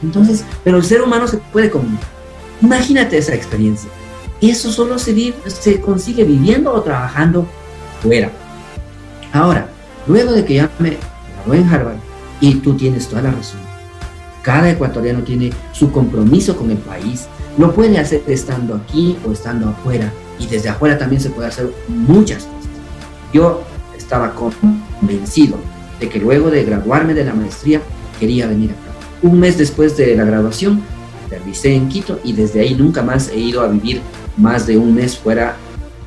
Entonces, 0.01 0.43
pero 0.63 0.77
el 0.77 0.83
ser 0.83 1.01
humano 1.01 1.27
se 1.27 1.37
puede 1.37 1.69
comunicar. 1.69 2.09
Imagínate 2.61 3.17
esa 3.17 3.33
experiencia. 3.33 3.89
Eso 4.41 4.71
solo 4.71 4.99
se, 4.99 5.33
se 5.47 5.79
consigue 5.79 6.23
viviendo 6.23 6.73
o 6.73 6.81
trabajando 6.81 7.47
fuera. 8.01 8.31
Ahora, 9.31 9.69
luego 10.07 10.33
de 10.33 10.43
que 10.43 10.55
ya 10.55 10.69
me 10.79 10.97
gradué 11.37 11.57
en 11.57 11.69
Harvard, 11.69 11.97
y 12.41 12.55
tú 12.55 12.75
tienes 12.75 13.07
toda 13.07 13.21
la 13.21 13.31
razón, 13.31 13.61
cada 14.41 14.69
ecuatoriano 14.69 15.23
tiene 15.23 15.51
su 15.71 15.91
compromiso 15.91 16.57
con 16.57 16.69
el 16.71 16.77
país, 16.77 17.27
lo 17.57 17.73
puede 17.73 17.97
hacer 17.97 18.23
estando 18.27 18.75
aquí 18.75 19.17
o 19.27 19.31
estando 19.31 19.69
afuera, 19.69 20.11
y 20.39 20.47
desde 20.47 20.69
afuera 20.69 20.97
también 20.97 21.21
se 21.21 21.29
puede 21.29 21.47
hacer 21.47 21.71
muchas 21.87 22.43
cosas. 22.43 22.69
Yo 23.33 23.61
estaba 23.97 24.33
convencido 24.33 25.57
de 25.99 26.09
que 26.09 26.19
luego 26.19 26.49
de 26.49 26.63
graduarme 26.63 27.13
de 27.13 27.25
la 27.25 27.33
maestría 27.33 27.81
quería 28.19 28.47
venir 28.47 28.71
acá. 28.71 28.79
Un 29.21 29.39
mes 29.39 29.57
después 29.57 29.95
de 29.97 30.15
la 30.15 30.25
graduación, 30.25 30.81
aterricé 31.25 31.75
en 31.75 31.87
Quito 31.89 32.19
y 32.23 32.33
desde 32.33 32.61
ahí 32.61 32.75
nunca 32.75 33.01
más 33.01 33.29
he 33.29 33.39
ido 33.39 33.61
a 33.61 33.67
vivir 33.67 34.01
más 34.37 34.67
de 34.67 34.77
un 34.77 34.93
mes 34.93 35.17
fuera 35.17 35.55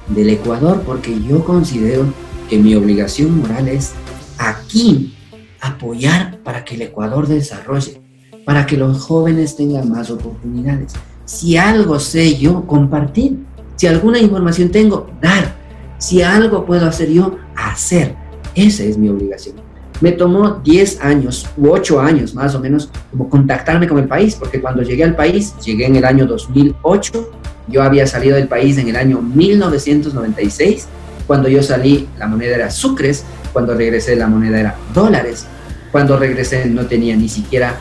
del 0.08 0.30
Ecuador 0.30 0.82
porque 0.84 1.18
yo 1.20 1.44
considero 1.44 2.04
que 2.48 2.58
mi 2.58 2.74
obligación 2.74 3.38
moral 3.38 3.68
es 3.68 3.92
aquí 4.38 5.14
apoyar 5.60 6.38
para 6.44 6.64
que 6.64 6.74
el 6.74 6.82
Ecuador 6.82 7.26
desarrolle, 7.26 8.00
para 8.44 8.66
que 8.66 8.76
los 8.76 9.02
jóvenes 9.02 9.56
tengan 9.56 9.90
más 9.90 10.10
oportunidades. 10.10 10.92
Si 11.26 11.56
algo 11.56 11.98
sé 11.98 12.38
yo, 12.38 12.66
compartir. 12.66 13.36
Si 13.74 13.86
alguna 13.86 14.18
información 14.20 14.70
tengo, 14.70 15.10
dar. 15.20 15.54
Si 15.98 16.22
algo 16.22 16.64
puedo 16.64 16.86
hacer 16.86 17.10
yo, 17.10 17.36
hacer. 17.56 18.14
Esa 18.54 18.84
es 18.84 18.96
mi 18.96 19.08
obligación. 19.08 19.56
Me 20.00 20.12
tomó 20.12 20.60
10 20.62 21.00
años 21.00 21.46
u 21.56 21.70
8 21.70 22.00
años 22.00 22.34
más 22.34 22.54
o 22.54 22.60
menos 22.60 22.90
como 23.10 23.28
contactarme 23.28 23.88
con 23.88 23.98
el 23.98 24.06
país, 24.06 24.36
porque 24.36 24.60
cuando 24.60 24.82
llegué 24.82 25.02
al 25.04 25.16
país, 25.16 25.54
llegué 25.64 25.86
en 25.86 25.96
el 25.96 26.04
año 26.04 26.26
2008, 26.26 27.30
yo 27.68 27.82
había 27.82 28.06
salido 28.06 28.36
del 28.36 28.46
país 28.46 28.78
en 28.78 28.88
el 28.88 28.96
año 28.96 29.20
1996, 29.20 30.86
cuando 31.26 31.48
yo 31.48 31.62
salí 31.62 32.08
la 32.18 32.28
moneda 32.28 32.54
era 32.54 32.70
sucres, 32.70 33.24
cuando 33.52 33.74
regresé 33.74 34.14
la 34.16 34.28
moneda 34.28 34.60
era 34.60 34.76
dólares, 34.94 35.46
cuando 35.90 36.16
regresé 36.18 36.66
no 36.66 36.86
tenía 36.86 37.16
ni 37.16 37.28
siquiera, 37.28 37.74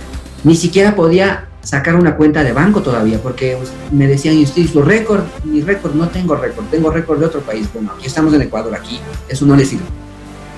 ni 0.43 0.55
siquiera 0.55 0.95
podía 0.95 1.49
sacar 1.65 1.95
una 1.95 2.15
cuenta 2.15 2.43
de 2.43 2.54
banco 2.54 2.82
todavía, 2.82 3.19
porque 3.21 3.58
me 3.91 4.08
decían, 4.08 4.36
¿y 4.36 4.45
su 4.45 4.82
récord? 4.82 5.23
Mi 5.43 5.62
récord, 5.62 5.95
no 5.95 6.08
tengo 6.08 6.36
récord, 6.36 6.65
tengo 6.65 6.91
récord 6.91 7.19
de 7.19 7.25
otro 7.25 7.41
país. 7.41 7.67
Bueno, 7.73 7.91
aquí 7.97 8.06
estamos 8.06 8.34
en 8.34 8.43
Ecuador, 8.43 8.73
aquí, 8.75 8.99
eso 9.28 9.45
no 9.45 9.56
le 9.56 9.65
sirve. 9.65 9.86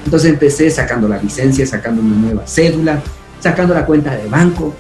Entonces 0.03 0.29
empecé 0.29 0.69
sacando 0.69 1.07
la 1.07 1.17
licencia, 1.17 1.65
sacando 1.65 2.01
una 2.01 2.15
nueva 2.15 2.45
cédula, 2.45 3.01
sacando 3.39 3.73
la 3.73 3.85
cuenta 3.85 4.15
de 4.15 4.27
banco 4.27 4.73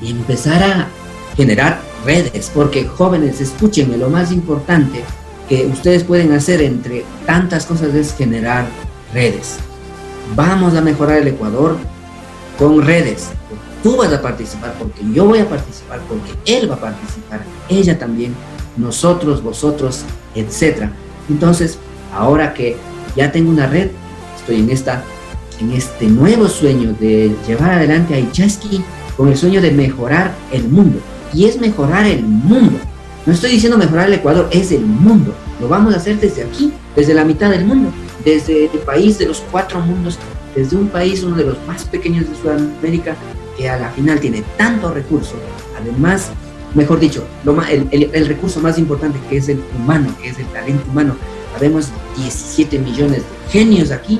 y 0.00 0.10
empezar 0.10 0.62
a 0.62 0.88
generar 1.36 1.80
redes, 2.04 2.50
porque 2.54 2.86
jóvenes, 2.86 3.40
escúchenme, 3.40 3.98
lo 3.98 4.08
más 4.08 4.32
importante 4.32 5.04
que 5.48 5.66
ustedes 5.66 6.04
pueden 6.04 6.32
hacer 6.32 6.62
entre 6.62 7.04
tantas 7.26 7.66
cosas 7.66 7.94
es 7.94 8.14
generar 8.14 8.66
redes. 9.12 9.56
Vamos 10.34 10.74
a 10.74 10.80
mejorar 10.80 11.18
el 11.18 11.28
Ecuador 11.28 11.76
con 12.58 12.80
redes. 12.82 13.30
Tú 13.82 13.96
vas 13.96 14.12
a 14.12 14.20
participar 14.20 14.74
porque 14.78 15.00
yo 15.12 15.24
voy 15.24 15.38
a 15.38 15.48
participar, 15.48 16.00
porque 16.08 16.32
él 16.44 16.70
va 16.70 16.74
a 16.74 16.80
participar, 16.80 17.40
ella 17.68 17.98
también, 17.98 18.34
nosotros, 18.76 19.42
vosotros, 19.42 20.02
etc. 20.34 20.90
Entonces, 21.30 21.78
ahora 22.14 22.52
que 22.52 22.76
ya 23.16 23.32
tengo 23.32 23.50
una 23.50 23.66
red, 23.66 23.90
estoy 24.38 24.60
en, 24.60 24.70
esta, 24.70 25.02
en 25.60 25.72
este 25.72 26.06
nuevo 26.06 26.48
sueño 26.48 26.94
de 27.00 27.34
llevar 27.46 27.72
adelante 27.72 28.14
a 28.14 28.18
Ichaski 28.18 28.82
con 29.16 29.28
el 29.28 29.36
sueño 29.36 29.62
de 29.62 29.70
mejorar 29.70 30.34
el 30.52 30.68
mundo. 30.68 30.98
Y 31.32 31.46
es 31.46 31.58
mejorar 31.60 32.06
el 32.06 32.22
mundo. 32.22 32.78
No 33.24 33.32
estoy 33.32 33.52
diciendo 33.52 33.78
mejorar 33.78 34.08
el 34.08 34.14
Ecuador, 34.14 34.48
es 34.50 34.72
el 34.72 34.80
mundo. 34.80 35.34
Lo 35.60 35.68
vamos 35.68 35.94
a 35.94 35.98
hacer 35.98 36.18
desde 36.18 36.42
aquí, 36.42 36.72
desde 36.96 37.14
la 37.14 37.24
mitad 37.24 37.50
del 37.50 37.64
mundo, 37.64 37.90
desde 38.24 38.64
el 38.64 38.78
país 38.80 39.18
de 39.18 39.26
los 39.26 39.42
cuatro 39.50 39.80
mundos, 39.80 40.18
desde 40.54 40.76
un 40.76 40.88
país, 40.88 41.22
uno 41.22 41.36
de 41.36 41.44
los 41.44 41.56
más 41.66 41.84
pequeños 41.84 42.28
de 42.28 42.34
Sudamérica, 42.36 43.14
que 43.60 43.68
a 43.68 43.78
la 43.78 43.90
final 43.90 44.18
tiene 44.18 44.42
tantos 44.56 44.94
recursos. 44.94 45.36
Además, 45.78 46.30
mejor 46.74 46.98
dicho, 46.98 47.26
lo, 47.44 47.60
el, 47.64 47.86
el, 47.90 48.10
el 48.12 48.26
recurso 48.26 48.60
más 48.60 48.78
importante 48.78 49.18
que 49.28 49.36
es 49.36 49.48
el 49.50 49.62
humano, 49.76 50.08
que 50.22 50.30
es 50.30 50.38
el 50.38 50.46
talento 50.46 50.84
humano. 50.90 51.14
Habemos 51.54 51.90
17 52.16 52.78
millones 52.78 53.18
de 53.18 53.50
genios 53.50 53.90
aquí 53.90 54.18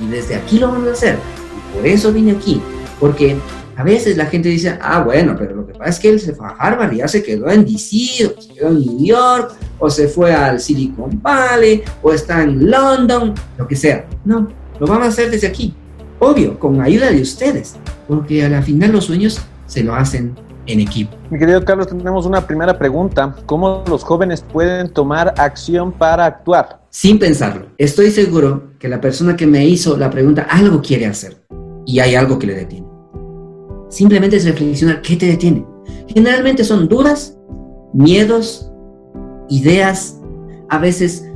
y 0.00 0.06
desde 0.10 0.36
aquí 0.36 0.58
lo 0.58 0.68
vamos 0.68 0.88
a 0.88 0.92
hacer. 0.92 1.18
Y 1.56 1.76
por 1.76 1.86
eso 1.86 2.12
vine 2.12 2.32
aquí, 2.32 2.62
porque 2.98 3.36
a 3.76 3.82
veces 3.84 4.16
la 4.16 4.26
gente 4.26 4.48
dice, 4.48 4.78
ah, 4.80 5.02
bueno, 5.02 5.36
pero 5.38 5.54
lo 5.54 5.66
que 5.66 5.74
pasa 5.74 5.90
es 5.90 5.98
que 5.98 6.08
él 6.08 6.20
se 6.20 6.34
fue 6.34 6.46
a 6.46 6.50
Harvard 6.50 6.92
y 6.94 6.96
ya 6.96 7.08
se 7.08 7.22
quedó 7.22 7.50
en 7.50 7.64
DC, 7.64 8.26
o 8.26 8.40
se 8.40 8.54
quedó 8.54 8.68
en 8.68 8.80
New 8.80 9.04
York, 9.04 9.54
o 9.78 9.90
se 9.90 10.08
fue 10.08 10.34
al 10.34 10.60
Silicon 10.60 11.20
Valley, 11.22 11.82
o 12.02 12.12
está 12.12 12.42
en 12.42 12.70
London, 12.70 13.34
lo 13.56 13.68
que 13.68 13.76
sea. 13.76 14.06
No, 14.24 14.48
lo 14.80 14.86
vamos 14.86 15.04
a 15.04 15.08
hacer 15.08 15.30
desde 15.30 15.46
aquí. 15.46 15.74
Obvio, 16.20 16.58
con 16.58 16.80
ayuda 16.80 17.10
de 17.10 17.22
ustedes, 17.22 17.76
porque 18.08 18.44
a 18.44 18.48
la 18.48 18.62
final 18.62 18.92
los 18.92 19.04
sueños 19.04 19.40
se 19.66 19.84
lo 19.84 19.94
hacen 19.94 20.34
en 20.66 20.80
equipo. 20.80 21.16
Mi 21.30 21.38
querido 21.38 21.64
Carlos, 21.64 21.86
tenemos 21.86 22.26
una 22.26 22.46
primera 22.46 22.76
pregunta. 22.76 23.36
¿Cómo 23.46 23.84
los 23.88 24.02
jóvenes 24.02 24.42
pueden 24.42 24.92
tomar 24.92 25.34
acción 25.38 25.92
para 25.92 26.26
actuar? 26.26 26.80
Sin 26.90 27.18
pensarlo. 27.18 27.66
Estoy 27.78 28.10
seguro 28.10 28.72
que 28.78 28.88
la 28.88 29.00
persona 29.00 29.36
que 29.36 29.46
me 29.46 29.64
hizo 29.66 29.96
la 29.96 30.10
pregunta 30.10 30.46
algo 30.50 30.82
quiere 30.82 31.06
hacer 31.06 31.36
y 31.86 32.00
hay 32.00 32.14
algo 32.14 32.38
que 32.38 32.48
le 32.48 32.54
detiene. 32.54 32.86
Simplemente 33.88 34.36
es 34.36 34.44
reflexionar 34.44 35.00
qué 35.00 35.16
te 35.16 35.26
detiene. 35.26 35.64
Generalmente 36.08 36.64
son 36.64 36.88
dudas, 36.88 37.38
miedos, 37.94 38.70
ideas, 39.48 40.20
a 40.68 40.78
veces, 40.78 41.26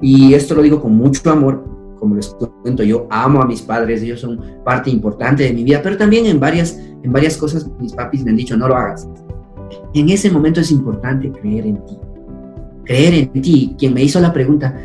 y 0.00 0.34
esto 0.34 0.54
lo 0.54 0.62
digo 0.62 0.80
con 0.80 0.96
mucho 0.96 1.30
amor, 1.30 1.64
como 2.02 2.16
les 2.16 2.34
cuento, 2.64 2.82
yo 2.82 3.06
amo 3.10 3.40
a 3.40 3.46
mis 3.46 3.62
padres, 3.62 4.02
ellos 4.02 4.18
son 4.18 4.40
parte 4.64 4.90
importante 4.90 5.44
de 5.44 5.52
mi 5.52 5.62
vida, 5.62 5.80
pero 5.80 5.96
también 5.96 6.26
en 6.26 6.40
varias, 6.40 6.76
en 7.00 7.12
varias 7.12 7.36
cosas 7.36 7.70
mis 7.78 7.92
papis 7.92 8.24
me 8.24 8.30
han 8.30 8.36
dicho, 8.36 8.56
no 8.56 8.66
lo 8.66 8.74
hagas. 8.74 9.08
En 9.94 10.08
ese 10.08 10.28
momento 10.28 10.60
es 10.60 10.72
importante 10.72 11.30
creer 11.30 11.64
en 11.64 11.76
ti. 11.86 11.96
Creer 12.84 13.14
en 13.14 13.40
ti. 13.40 13.76
Quien 13.78 13.94
me 13.94 14.02
hizo 14.02 14.18
la 14.18 14.32
pregunta, 14.32 14.76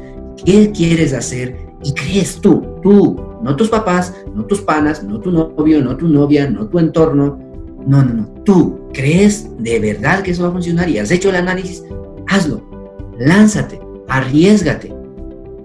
¿qué 0.45 0.71
quieres 0.71 1.11
hacer? 1.11 1.57
Y 1.83 1.91
crees 1.93 2.39
tú, 2.39 2.63
tú, 2.83 3.19
no 3.41 3.55
tus 3.55 3.69
papás, 3.69 4.13
no 4.35 4.45
tus 4.45 4.61
panas, 4.61 5.03
no 5.03 5.19
tu 5.19 5.31
novio, 5.31 5.83
no 5.83 5.97
tu 5.97 6.07
novia, 6.07 6.47
no 6.47 6.67
tu 6.67 6.77
entorno. 6.77 7.39
No, 7.87 8.03
no, 8.03 8.13
no. 8.13 8.27
Tú 8.43 8.79
crees 8.93 9.49
de 9.57 9.79
verdad 9.79 10.21
que 10.21 10.29
eso 10.29 10.43
va 10.43 10.49
a 10.49 10.51
funcionar 10.51 10.87
y 10.87 10.99
has 10.99 11.09
hecho 11.09 11.29
el 11.29 11.37
análisis, 11.37 11.83
hazlo. 12.27 12.61
Lánzate, 13.17 13.79
arriesgate. 14.07 14.96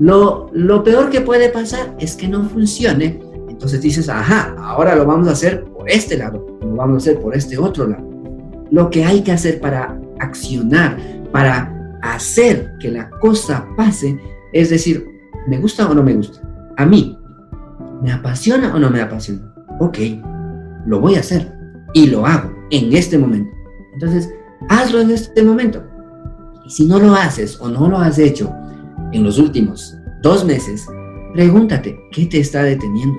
Lo, 0.03 0.51
lo 0.53 0.83
peor 0.83 1.11
que 1.11 1.21
puede 1.21 1.49
pasar 1.49 1.95
es 2.01 2.17
que 2.17 2.27
no 2.27 2.43
funcione. 2.49 3.21
Entonces 3.49 3.81
dices, 3.81 4.09
ajá, 4.09 4.53
ahora 4.59 4.97
lo 4.97 5.07
vamos 5.07 5.29
a 5.29 5.33
hacer 5.33 5.63
por 5.65 5.89
este 5.89 6.19
lado, 6.19 6.45
lo 6.61 6.75
vamos 6.75 6.95
a 6.95 7.11
hacer 7.11 7.23
por 7.23 7.37
este 7.37 7.57
otro 7.57 7.87
lado. 7.87 8.05
Lo 8.73 8.91
que 8.91 9.05
hay 9.05 9.23
que 9.23 9.31
hacer 9.31 9.61
para 9.61 9.97
accionar, 10.19 10.97
para 11.31 11.73
hacer 12.03 12.73
que 12.81 12.91
la 12.91 13.09
cosa 13.21 13.65
pase, 13.77 14.19
es 14.53 14.71
decir, 14.71 15.07
¿me 15.47 15.59
gusta 15.59 15.89
o 15.89 15.95
no 15.95 16.03
me 16.03 16.15
gusta? 16.15 16.41
A 16.79 16.85
mí, 16.85 17.17
¿Me 18.03 18.11
apasiona 18.11 18.75
o 18.75 18.81
no 18.81 18.91
me 18.91 19.01
apasiona? 19.01 19.55
Ok, 19.79 19.99
lo 20.87 20.99
voy 20.99 21.15
a 21.15 21.21
hacer 21.21 21.53
y 21.95 22.09
lo 22.09 22.27
hago 22.27 22.53
en 22.73 22.93
este 22.93 23.17
momento. 23.17 23.55
Entonces, 23.93 24.29
hazlo 24.69 25.01
en 25.01 25.13
este 25.13 25.45
momento. 25.45 25.85
Y 26.67 26.71
si 26.71 26.87
no 26.87 26.99
lo 26.99 27.15
haces 27.15 27.61
o 27.61 27.69
no 27.69 27.89
lo 27.89 27.99
has 27.99 28.19
hecho 28.19 28.53
en 29.13 29.25
los 29.25 29.39
últimos 29.39 29.97
dos 30.23 30.45
meses, 30.45 30.87
pregúntate, 31.35 31.99
¿qué 32.11 32.27
te 32.27 32.41
está 32.41 32.63
deteniendo? 32.63 33.19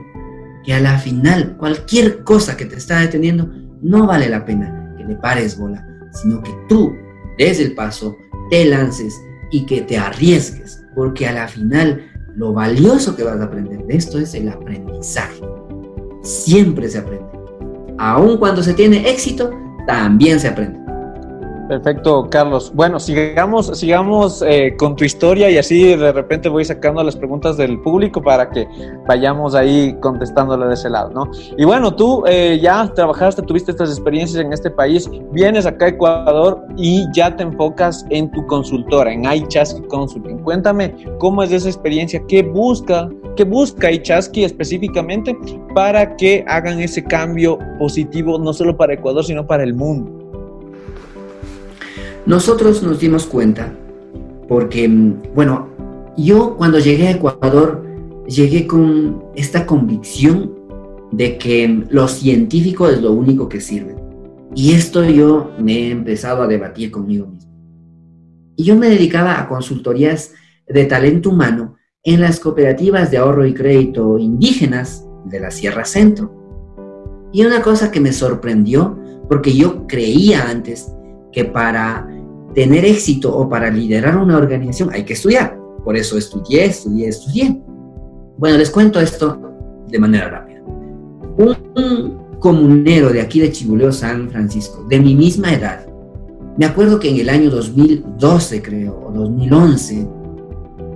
Que 0.66 0.74
a 0.74 0.80
la 0.80 0.98
final, 0.98 1.56
cualquier 1.58 2.24
cosa 2.24 2.56
que 2.56 2.66
te 2.66 2.78
está 2.78 3.00
deteniendo, 3.00 3.50
no 3.82 4.08
vale 4.08 4.30
la 4.30 4.46
pena 4.46 4.96
que 4.98 5.04
le 5.04 5.16
pares 5.16 5.58
bola, 5.58 5.86
sino 6.12 6.42
que 6.42 6.52
tú 6.70 6.94
des 7.38 7.60
el 7.60 7.76
paso, 7.76 8.16
te 8.50 8.66
lances 8.66 9.14
y 9.52 9.66
que 9.66 9.82
te 9.82 9.98
arriesgues, 9.98 10.84
porque 10.96 11.28
a 11.28 11.34
la 11.34 11.48
final 11.48 12.10
lo 12.36 12.54
valioso 12.54 13.16
que 13.16 13.24
vas 13.24 13.40
a 13.40 13.46
aprender 13.46 13.86
de 13.86 13.96
esto 13.96 14.18
es 14.18 14.34
el 14.34 14.50
aprendizaje. 14.50 15.42
Siempre 16.24 16.90
se 16.90 17.00
aprende. 17.00 17.26
Aun 17.98 18.38
cuando 18.38 18.64
se 18.64 18.74
tiene 18.74 19.10
éxito, 19.10 19.52
también 19.86 20.40
se 20.40 20.48
aprende. 20.48 20.83
Perfecto, 21.68 22.28
Carlos. 22.30 22.72
Bueno, 22.76 23.00
sigamos, 23.00 23.78
sigamos 23.80 24.44
eh, 24.46 24.76
con 24.78 24.96
tu 24.98 25.06
historia 25.06 25.50
y 25.50 25.58
así 25.58 25.96
de 25.96 26.12
repente 26.12 26.50
voy 26.50 26.66
sacando 26.66 27.02
las 27.04 27.16
preguntas 27.16 27.56
del 27.56 27.80
público 27.80 28.22
para 28.22 28.50
que 28.50 28.68
vayamos 29.08 29.56
ahí 29.56 29.96
contestándole 30.02 30.68
de 30.68 30.74
ese 30.74 30.90
lado, 30.90 31.12
¿no? 31.12 31.32
Y 31.58 31.64
bueno, 31.64 31.96
tú 31.96 32.24
eh, 32.28 32.60
ya 32.62 32.92
trabajaste, 32.94 33.42
tuviste 33.44 33.72
estas 33.72 33.90
experiencias 33.90 34.44
en 34.44 34.52
este 34.52 34.70
país, 34.70 35.10
vienes 35.32 35.66
acá 35.66 35.86
a 35.86 35.90
Ecuador 35.90 36.62
y 36.76 37.06
ya 37.14 37.34
te 37.34 37.44
enfocas 37.44 38.06
en 38.10 38.30
tu 38.32 38.46
consultora, 38.48 39.14
en 39.14 39.24
iChasky 39.24 39.84
Consulting. 39.84 40.40
Cuéntame 40.40 40.94
cómo 41.20 41.44
es 41.44 41.52
esa 41.54 41.70
experiencia, 41.70 42.22
qué 42.28 42.44
busca, 42.44 43.10
qué 43.38 43.46
busca 43.46 43.90
específicamente 43.90 45.38
para 45.74 46.16
que 46.18 46.44
hagan 46.48 46.80
ese 46.82 47.04
cambio 47.04 47.58
positivo 47.80 48.38
no 48.38 48.52
solo 48.54 48.76
para 48.76 48.94
Ecuador, 48.94 49.24
sino 49.24 49.48
para 49.48 49.64
el 49.64 49.74
mundo. 49.74 50.23
Nosotros 52.26 52.82
nos 52.84 53.00
dimos 53.00 53.26
cuenta 53.26 53.74
porque, 54.48 54.88
mm, 54.88 55.34
bueno, 55.36 55.68
yo 56.18 56.56
cuando 56.58 56.80
llegué 56.80 57.08
a 57.08 57.12
Ecuador 57.12 57.84
llegué 58.28 58.66
con 58.68 59.24
esta 59.36 59.66
convicción 59.66 60.54
de 61.12 61.38
que 61.38 61.86
lo 61.90 62.08
científico 62.08 62.88
es 62.88 63.02
lo 63.02 63.12
único 63.12 63.50
que 63.50 63.62
sirve. 63.62 63.96
Y 64.56 64.74
esto 64.74 65.04
yo 65.04 65.52
me 65.60 65.74
he 65.74 65.92
empezado 65.92 66.44
a 66.44 66.48
debatir 66.48 66.92
conmigo 66.92 67.28
mismo. 67.28 67.52
Y 68.56 68.64
yo 68.64 68.76
me 68.76 68.90
dedicaba 68.90 69.40
a 69.40 69.48
consultorías 69.48 70.32
de 70.68 70.86
talento 70.86 71.30
humano 71.30 71.76
en 72.04 72.22
las 72.22 72.40
cooperativas 72.40 73.12
de 73.12 73.18
ahorro 73.18 73.46
y 73.46 73.54
crédito 73.54 74.18
indígenas 74.18 75.06
de 75.26 75.40
la 75.40 75.52
Sierra 75.52 75.86
Centro. 75.86 76.32
Y 77.32 77.46
una 77.46 77.62
cosa 77.62 77.92
que 77.92 78.00
me 78.00 78.14
sorprendió, 78.14 78.98
porque 79.28 79.54
yo 79.54 79.88
creía 79.88 80.50
antes 80.50 80.94
que 81.32 81.46
para 81.46 82.08
tener 82.54 82.86
éxito 82.86 83.36
o 83.36 83.50
para 83.50 83.70
liderar 83.70 84.18
una 84.18 84.38
organización 84.38 84.90
hay 84.92 85.04
que 85.04 85.14
estudiar. 85.14 85.58
Por 85.84 85.98
eso 85.98 86.18
estudié, 86.18 86.66
estudié, 86.66 87.10
estudié. 87.10 87.62
Bueno, 88.38 88.58
les 88.58 88.70
cuento 88.70 89.00
esto 89.00 89.40
de 89.90 90.00
manera 90.00 90.30
rápida. 90.30 90.62
Un 91.38 92.18
comunero 92.40 93.10
de 93.10 93.22
aquí 93.22 93.40
de 93.40 93.52
Chibuleo, 93.52 93.92
San 93.92 94.30
Francisco, 94.30 94.86
de 94.90 95.00
mi 95.00 95.16
misma 95.16 95.54
edad, 95.54 95.86
me 96.58 96.66
acuerdo 96.66 97.00
que 97.00 97.10
en 97.10 97.18
el 97.18 97.30
año 97.30 97.50
2012, 97.50 98.62
creo, 98.62 99.08
o 99.08 99.12
2011, 99.12 100.08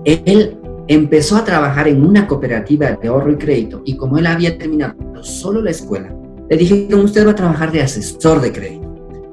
él 0.05 0.57
empezó 0.87 1.35
a 1.35 1.43
trabajar 1.43 1.87
en 1.87 2.05
una 2.05 2.27
cooperativa 2.27 2.91
de 2.91 3.07
ahorro 3.07 3.31
y 3.31 3.37
crédito 3.37 3.81
y 3.83 3.97
como 3.97 4.17
él 4.17 4.27
había 4.27 4.57
terminado 4.57 4.95
solo 5.23 5.61
la 5.61 5.71
escuela, 5.71 6.15
le 6.49 6.57
dije 6.57 6.87
que 6.87 6.95
usted 6.95 7.25
va 7.25 7.31
a 7.31 7.35
trabajar 7.35 7.71
de 7.71 7.81
asesor 7.81 8.39
de 8.39 8.51
crédito. 8.51 8.86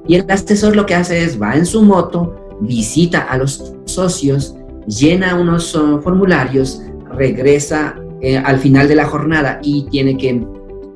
Y 0.07 0.15
el 0.15 0.29
asesor 0.29 0.75
lo 0.75 0.85
que 0.85 0.95
hace 0.95 1.23
es 1.23 1.41
va 1.41 1.55
en 1.55 1.65
su 1.65 1.83
moto, 1.83 2.35
visita 2.61 3.21
a 3.21 3.37
los 3.37 3.73
socios, 3.85 4.55
llena 4.87 5.35
unos 5.35 5.73
uh, 5.75 5.99
formularios, 6.01 6.81
regresa 7.11 7.95
eh, 8.21 8.37
al 8.37 8.59
final 8.59 8.87
de 8.87 8.95
la 8.95 9.05
jornada 9.05 9.59
y 9.61 9.87
tiene 9.89 10.17
que 10.17 10.29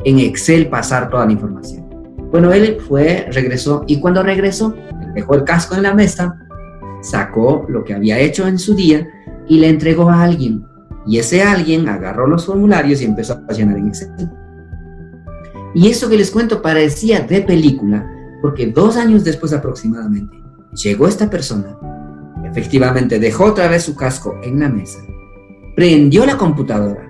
en 0.06 0.20
Excel 0.20 0.70
pasar 0.70 1.10
toda 1.10 1.26
la 1.26 1.32
información. 1.32 1.88
Bueno, 2.32 2.52
él 2.54 2.78
fue, 2.88 3.28
regresó 3.32 3.84
y 3.88 4.00
cuando 4.00 4.24
regresó, 4.24 4.76
dejó 5.16 5.36
el 5.36 5.44
casco 5.44 5.76
en 5.76 5.84
la 5.84 5.94
mesa, 5.94 6.38
sacó 7.02 7.66
lo 7.68 7.84
que 7.84 7.94
había 7.94 8.20
hecho 8.20 8.48
en 8.48 8.60
su 8.60 8.76
día 8.76 9.08
y 9.48 9.60
le 9.60 9.70
entregó 9.70 10.10
a 10.10 10.24
alguien. 10.24 10.64
Y 11.08 11.18
ese 11.18 11.42
alguien 11.42 11.90
agarró 11.90 12.28
los 12.28 12.46
formularios 12.46 13.02
y 13.02 13.06
empezó 13.06 13.42
a 13.48 13.54
llenar 13.54 13.78
en 13.78 13.88
Excel. 13.88 14.30
Y 15.74 15.88
eso 15.88 16.10
que 16.10 16.18
les 16.18 16.32
cuento 16.32 16.62
parecía 16.62 17.22
de 17.22 17.42
película, 17.42 18.08
porque 18.42 18.68
dos 18.68 18.98
años 18.98 19.24
después 19.24 19.54
aproximadamente, 19.54 20.42
llegó 20.74 21.08
esta 21.08 21.30
persona, 21.30 21.78
efectivamente 22.46 23.20
dejó 23.20 23.46
otra 23.46 23.68
vez 23.68 23.84
su 23.84 23.96
casco 23.96 24.36
en 24.44 24.60
la 24.60 24.70
mesa, 24.70 25.00
prendió 25.76 26.26
la 26.26 26.38
computadora, 26.38 27.08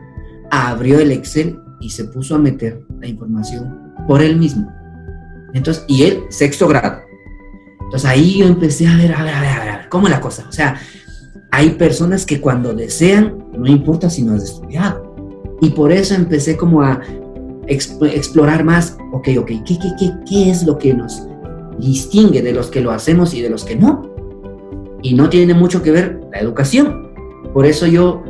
abrió 0.52 1.00
el 1.00 1.12
Excel 1.12 1.60
y 1.80 1.90
se 1.90 2.06
puso 2.06 2.36
a 2.36 2.40
meter 2.40 2.84
la 3.00 3.08
información 3.08 3.94
por 4.08 4.22
él 4.22 4.38
mismo. 4.38 4.72
Entonces, 5.54 5.84
y 5.88 6.04
él, 6.04 6.24
sexto 6.30 6.68
grado. 6.68 7.02
Entonces 7.82 8.10
ahí 8.10 8.38
yo 8.38 8.46
empecé 8.46 8.88
a 8.88 8.96
ver, 8.96 9.14
a 9.14 9.24
ver, 9.24 9.34
a 9.34 9.42
ver, 9.42 9.52
a 9.52 9.78
ver, 9.78 9.90
¿cómo 9.90 10.08
es 10.08 10.12
la 10.12 10.22
cosa? 10.22 10.46
O 10.48 10.52
sea, 10.52 10.80
hay 11.52 11.72
personas 11.72 12.26
que 12.26 12.40
cuando 12.40 12.74
desean, 12.74 13.46
no 13.58 13.66
importa 13.68 14.10
si 14.10 14.24
no 14.24 14.34
has 14.34 14.44
estudiado. 14.44 15.16
Y 15.62 15.72
por 15.72 15.92
eso 15.92 16.14
empecé 16.14 16.56
como 16.56 16.84
a 16.84 17.02
explorar 17.70 18.64
más, 18.64 18.98
ok, 19.12 19.30
ok, 19.40 19.48
¿qué, 19.48 19.78
qué, 19.80 19.92
qué, 20.00 20.12
qué 20.28 20.50
es 20.50 20.64
lo 20.64 20.78
que 20.78 20.94
nos 20.94 21.28
distingue 21.78 22.42
de 22.42 22.52
los 22.52 22.68
que 22.68 22.82
lo 22.82 22.92
hacemos 22.92 23.34
y 23.34 23.42
de 23.42 23.50
los 23.50 23.64
que 23.64 23.76
no? 23.76 24.10
Y 25.02 25.14
no 25.14 25.30
tiene 25.30 25.54
mucho 25.54 25.82
que 25.82 25.92
ver 25.92 26.20
la 26.32 26.40
educación. 26.40 27.10
Por 27.54 27.66
eso 27.66 27.88
yo 27.88 28.24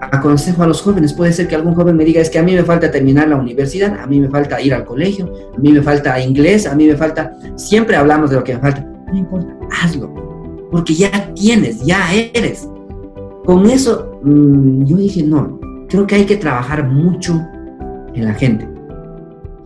aconsejo 0.00 0.62
a 0.62 0.66
los 0.66 0.82
jóvenes, 0.82 1.12
puede 1.12 1.32
ser 1.32 1.48
que 1.48 1.54
algún 1.54 1.74
joven 1.74 1.96
me 1.96 2.04
diga, 2.04 2.20
es 2.20 2.30
que 2.30 2.38
a 2.38 2.42
mí 2.42 2.54
me 2.54 2.62
falta 2.62 2.90
terminar 2.90 3.28
la 3.28 3.36
universidad, 3.36 3.98
a 3.98 4.06
mí 4.06 4.20
me 4.20 4.28
falta 4.28 4.60
ir 4.60 4.74
al 4.74 4.84
colegio, 4.84 5.32
a 5.54 5.58
mí 5.58 5.72
me 5.72 5.82
falta 5.82 6.20
inglés, 6.20 6.66
a 6.66 6.74
mí 6.74 6.86
me 6.86 6.96
falta, 6.96 7.32
siempre 7.56 7.96
hablamos 7.96 8.30
de 8.30 8.36
lo 8.36 8.44
que 8.44 8.54
me 8.54 8.60
falta, 8.60 8.80
no 9.10 9.18
importa, 9.18 9.56
hazlo, 9.82 10.12
porque 10.70 10.94
ya 10.94 11.32
tienes, 11.34 11.84
ya 11.84 12.12
eres. 12.34 12.68
Con 13.44 13.66
eso 13.66 14.18
mm, 14.22 14.84
yo 14.84 14.96
dije, 14.96 15.22
no, 15.22 15.58
creo 15.88 16.06
que 16.06 16.16
hay 16.16 16.26
que 16.26 16.36
trabajar 16.36 16.88
mucho 16.88 17.40
en 18.14 18.24
la 18.24 18.34
gente. 18.34 18.68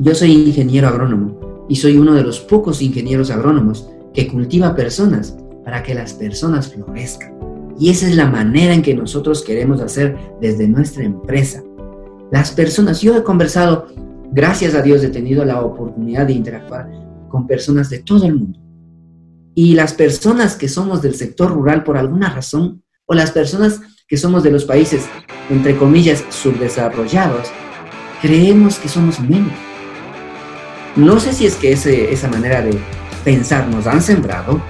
Yo 0.02 0.14
soy 0.14 0.32
ingeniero 0.32 0.88
agrónomo 0.88 1.66
y 1.68 1.76
soy 1.76 1.98
uno 1.98 2.14
de 2.14 2.22
los 2.22 2.40
pocos 2.40 2.80
ingenieros 2.80 3.30
agrónomos 3.30 3.90
que 4.14 4.26
cultiva 4.28 4.74
personas 4.74 5.36
para 5.62 5.82
que 5.82 5.94
las 5.94 6.14
personas 6.14 6.72
florezcan. 6.72 7.34
Y 7.78 7.90
esa 7.90 8.08
es 8.08 8.16
la 8.16 8.24
manera 8.24 8.72
en 8.72 8.80
que 8.80 8.94
nosotros 8.94 9.42
queremos 9.42 9.78
hacer 9.82 10.16
desde 10.40 10.66
nuestra 10.66 11.04
empresa. 11.04 11.62
Las 12.32 12.50
personas, 12.50 13.02
yo 13.02 13.14
he 13.14 13.22
conversado, 13.22 13.88
gracias 14.32 14.74
a 14.74 14.80
Dios 14.80 15.04
he 15.04 15.10
tenido 15.10 15.44
la 15.44 15.60
oportunidad 15.60 16.26
de 16.26 16.32
interactuar 16.32 16.90
con 17.28 17.46
personas 17.46 17.90
de 17.90 17.98
todo 17.98 18.24
el 18.24 18.36
mundo. 18.36 18.58
Y 19.54 19.74
las 19.74 19.92
personas 19.92 20.56
que 20.56 20.70
somos 20.70 21.02
del 21.02 21.14
sector 21.14 21.52
rural 21.52 21.84
por 21.84 21.98
alguna 21.98 22.30
razón, 22.30 22.82
o 23.04 23.12
las 23.12 23.32
personas 23.32 23.82
que 24.08 24.16
somos 24.16 24.44
de 24.44 24.50
los 24.50 24.64
países, 24.64 25.04
entre 25.50 25.76
comillas, 25.76 26.24
subdesarrollados, 26.30 27.48
creemos 28.22 28.78
que 28.78 28.88
somos 28.88 29.20
menos 29.20 29.52
no 30.96 31.20
sé 31.20 31.32
si 31.32 31.46
es 31.46 31.56
que 31.56 31.72
esa 31.72 32.28
manera 32.28 32.62
de 32.62 32.78
pensar 33.24 33.68
nos 33.68 33.86
han 33.86 34.02
sembrado 34.02 34.60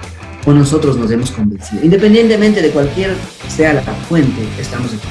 o 0.45 0.51
nosotros 0.53 0.97
nos 0.97 1.11
hemos 1.11 1.31
convencido. 1.31 1.83
Independientemente 1.83 2.61
de 2.61 2.69
cualquier 2.71 3.15
sea 3.47 3.73
la 3.73 3.81
fuente, 3.81 4.41
estamos 4.59 4.87
aquí. 4.93 5.07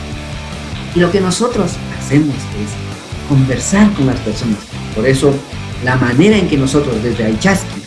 Y 0.95 1.01
lo 1.01 1.11
que 1.11 1.21
nosotros 1.21 1.73
hacemos 1.99 2.35
es 2.35 3.29
conversar 3.29 3.93
con 3.95 4.07
las 4.07 4.19
personas. 4.21 4.59
Por 4.95 5.07
eso, 5.07 5.33
la 5.85 5.97
manera 5.97 6.37
en 6.37 6.49
que 6.49 6.57
nosotros 6.57 7.03
desde 7.03 7.25
Aichaski 7.25 7.81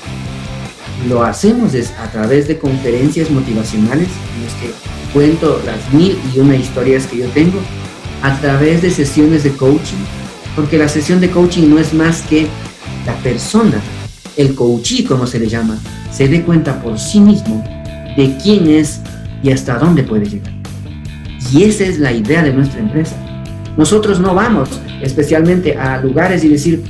lo 1.09 1.23
hacemos 1.23 1.73
es 1.73 1.91
a 1.99 2.09
través 2.11 2.47
de 2.47 2.57
conferencias 2.57 3.29
motivacionales 3.29 4.07
en 4.37 4.45
las 4.45 4.53
que 4.53 4.71
cuento 5.11 5.61
las 5.65 5.93
mil 5.93 6.17
y 6.33 6.39
una 6.39 6.55
historias 6.55 7.05
que 7.07 7.17
yo 7.17 7.27
tengo, 7.29 7.59
a 8.21 8.39
través 8.39 8.81
de 8.81 8.89
sesiones 8.89 9.43
de 9.43 9.51
coaching, 9.51 9.97
porque 10.55 10.77
la 10.77 10.87
sesión 10.87 11.19
de 11.19 11.29
coaching 11.29 11.69
no 11.69 11.77
es 11.77 11.93
más 11.93 12.21
que 12.21 12.47
la 13.05 13.15
persona, 13.17 13.81
el 14.37 14.55
coachí 14.55 15.03
como 15.03 15.27
se 15.27 15.39
le 15.39 15.47
llama, 15.47 15.77
se 16.11 16.27
dé 16.27 16.43
cuenta 16.43 16.81
por 16.81 16.99
sí 16.99 17.19
mismo 17.19 17.63
de 18.15 18.37
quién 18.41 18.67
es 18.67 18.99
y 19.41 19.51
hasta 19.51 19.77
dónde 19.77 20.03
puede 20.03 20.25
llegar. 20.25 20.53
Y 21.51 21.63
esa 21.63 21.83
es 21.83 21.99
la 21.99 22.11
idea 22.11 22.41
de 22.41 22.53
nuestra 22.53 22.79
empresa. 22.79 23.15
Nosotros 23.77 24.19
no 24.19 24.33
vamos 24.33 24.69
especialmente 25.01 25.77
a 25.77 25.99
lugares 26.01 26.43
y 26.43 26.49
decir, 26.49 26.83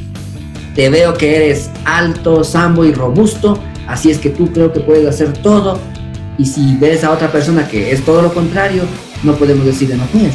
te 0.76 0.90
veo 0.90 1.14
que 1.14 1.36
eres 1.36 1.70
alto, 1.86 2.44
sambo 2.44 2.86
y 2.86 2.94
robusto, 2.94 3.58
así 3.88 4.12
es 4.12 4.18
que 4.18 4.30
tú 4.30 4.52
creo 4.52 4.72
que 4.72 4.82
puedes 4.82 5.08
hacer 5.08 5.34
todo. 5.34 5.80
Y 6.38 6.46
si 6.46 6.76
ves 6.78 7.04
a 7.04 7.12
otra 7.12 7.32
persona 7.32 7.68
que 7.68 7.92
es 7.92 8.04
todo 8.04 8.22
lo 8.22 8.34
contrario, 8.34 8.84
no 9.24 9.36
podemos 9.36 9.66
decirle, 9.66 9.98
no 9.98 10.06
puedes. 10.08 10.34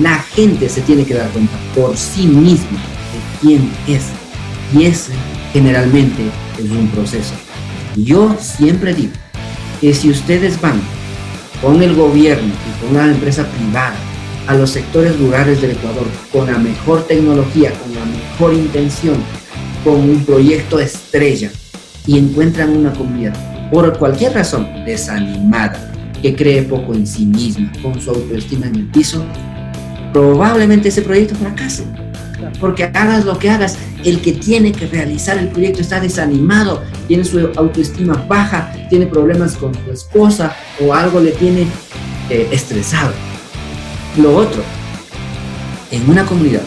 La 0.00 0.18
gente 0.18 0.68
se 0.68 0.80
tiene 0.80 1.04
que 1.04 1.14
dar 1.14 1.28
cuenta 1.30 1.52
por 1.74 1.96
sí 1.96 2.26
misma 2.26 2.78
de 2.78 3.40
quién 3.40 3.70
es 3.86 4.04
y 4.74 4.84
ese 4.84 5.12
generalmente 5.52 6.22
es 6.58 6.70
un 6.70 6.88
proceso. 6.88 7.34
Yo 7.96 8.34
siempre 8.38 8.94
digo 8.94 9.12
que 9.80 9.92
si 9.92 10.10
ustedes 10.10 10.60
van 10.60 10.80
con 11.60 11.82
el 11.82 11.94
gobierno 11.94 12.52
y 12.52 12.84
con 12.84 12.96
la 12.96 13.12
empresa 13.12 13.46
privada 13.46 13.94
a 14.46 14.54
los 14.54 14.70
sectores 14.70 15.18
rurales 15.18 15.60
del 15.60 15.72
Ecuador 15.72 16.06
con 16.32 16.46
la 16.46 16.58
mejor 16.58 17.02
tecnología, 17.06 17.72
con 17.72 17.94
la 17.94 18.04
mejor 18.04 18.54
intención, 18.54 19.16
con 19.84 19.94
un 19.94 20.24
proyecto 20.24 20.80
estrella 20.80 21.50
y 22.06 22.18
encuentran 22.18 22.70
una 22.70 22.92
comunidad 22.92 23.34
por 23.70 23.96
cualquier 23.98 24.34
razón 24.34 24.68
desanimada, 24.84 25.90
que 26.20 26.34
cree 26.36 26.62
poco 26.62 26.94
en 26.94 27.06
sí 27.06 27.24
misma, 27.24 27.72
con 27.82 28.00
su 28.00 28.10
autoestima 28.10 28.66
en 28.66 28.76
el 28.76 28.86
piso, 28.86 29.24
probablemente 30.12 30.88
ese 30.88 31.02
proyecto 31.02 31.34
fracase 31.36 31.84
porque 32.60 32.84
hagas 32.84 33.24
lo 33.24 33.38
que 33.38 33.50
hagas, 33.50 33.76
el 34.04 34.20
que 34.20 34.32
tiene 34.32 34.72
que 34.72 34.86
realizar 34.86 35.38
el 35.38 35.48
proyecto 35.48 35.80
está 35.80 36.00
desanimado, 36.00 36.82
tiene 37.08 37.24
su 37.24 37.38
autoestima 37.56 38.24
baja, 38.28 38.72
tiene 38.88 39.06
problemas 39.06 39.54
con 39.54 39.74
su 39.74 39.90
esposa 39.90 40.56
o 40.80 40.94
algo 40.94 41.20
le 41.20 41.32
tiene 41.32 41.66
eh, 42.30 42.48
estresado. 42.50 43.12
Lo 44.16 44.36
otro, 44.36 44.62
en 45.90 46.08
una 46.08 46.24
comunidad 46.24 46.62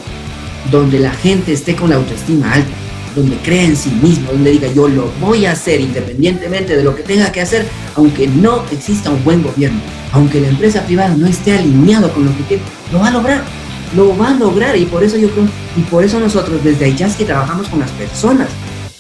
donde 0.72 1.00
la 1.00 1.12
gente 1.12 1.54
esté 1.54 1.76
con 1.76 1.90
la 1.90 1.98
autoestima 1.98 2.54
alta, 2.54 2.70
donde 3.16 3.38
crea 3.38 3.64
en 3.64 3.76
sí 3.76 3.92
mismo, 4.02 4.32
donde 4.32 4.52
diga 4.52 4.68
yo 4.74 4.88
lo 4.88 5.10
voy 5.22 5.46
a 5.46 5.52
hacer 5.52 5.80
independientemente 5.80 6.76
de 6.76 6.84
lo 6.84 6.96
que 6.96 7.04
tenga 7.04 7.32
que 7.32 7.42
hacer, 7.42 7.66
aunque 7.96 8.28
no 8.28 8.66
exista 8.72 9.10
un 9.10 9.24
buen 9.24 9.42
gobierno, 9.42 9.80
aunque 10.12 10.42
la 10.42 10.50
empresa 10.50 10.82
privada 10.86 11.16
no 11.16 11.28
esté 11.28 11.58
alineado 11.58 12.12
con 12.12 12.26
lo 12.26 12.36
que 12.36 12.44
quiere, 12.44 12.64
lo 12.92 13.00
va 13.00 13.08
a 13.08 13.12
lograr 13.12 13.65
lo 13.96 14.18
va 14.18 14.30
a 14.30 14.34
lograr 14.34 14.76
y 14.76 14.86
por 14.86 15.04
eso 15.04 15.18
yo 15.18 15.30
creo, 15.30 15.48
y 15.78 15.82
por 15.82 16.04
eso 16.04 16.20
nosotros 16.20 16.64
desde 16.64 16.96
que 16.96 17.26
trabajamos 17.26 17.68
con 17.68 17.80
las 17.80 17.92
personas, 17.92 18.48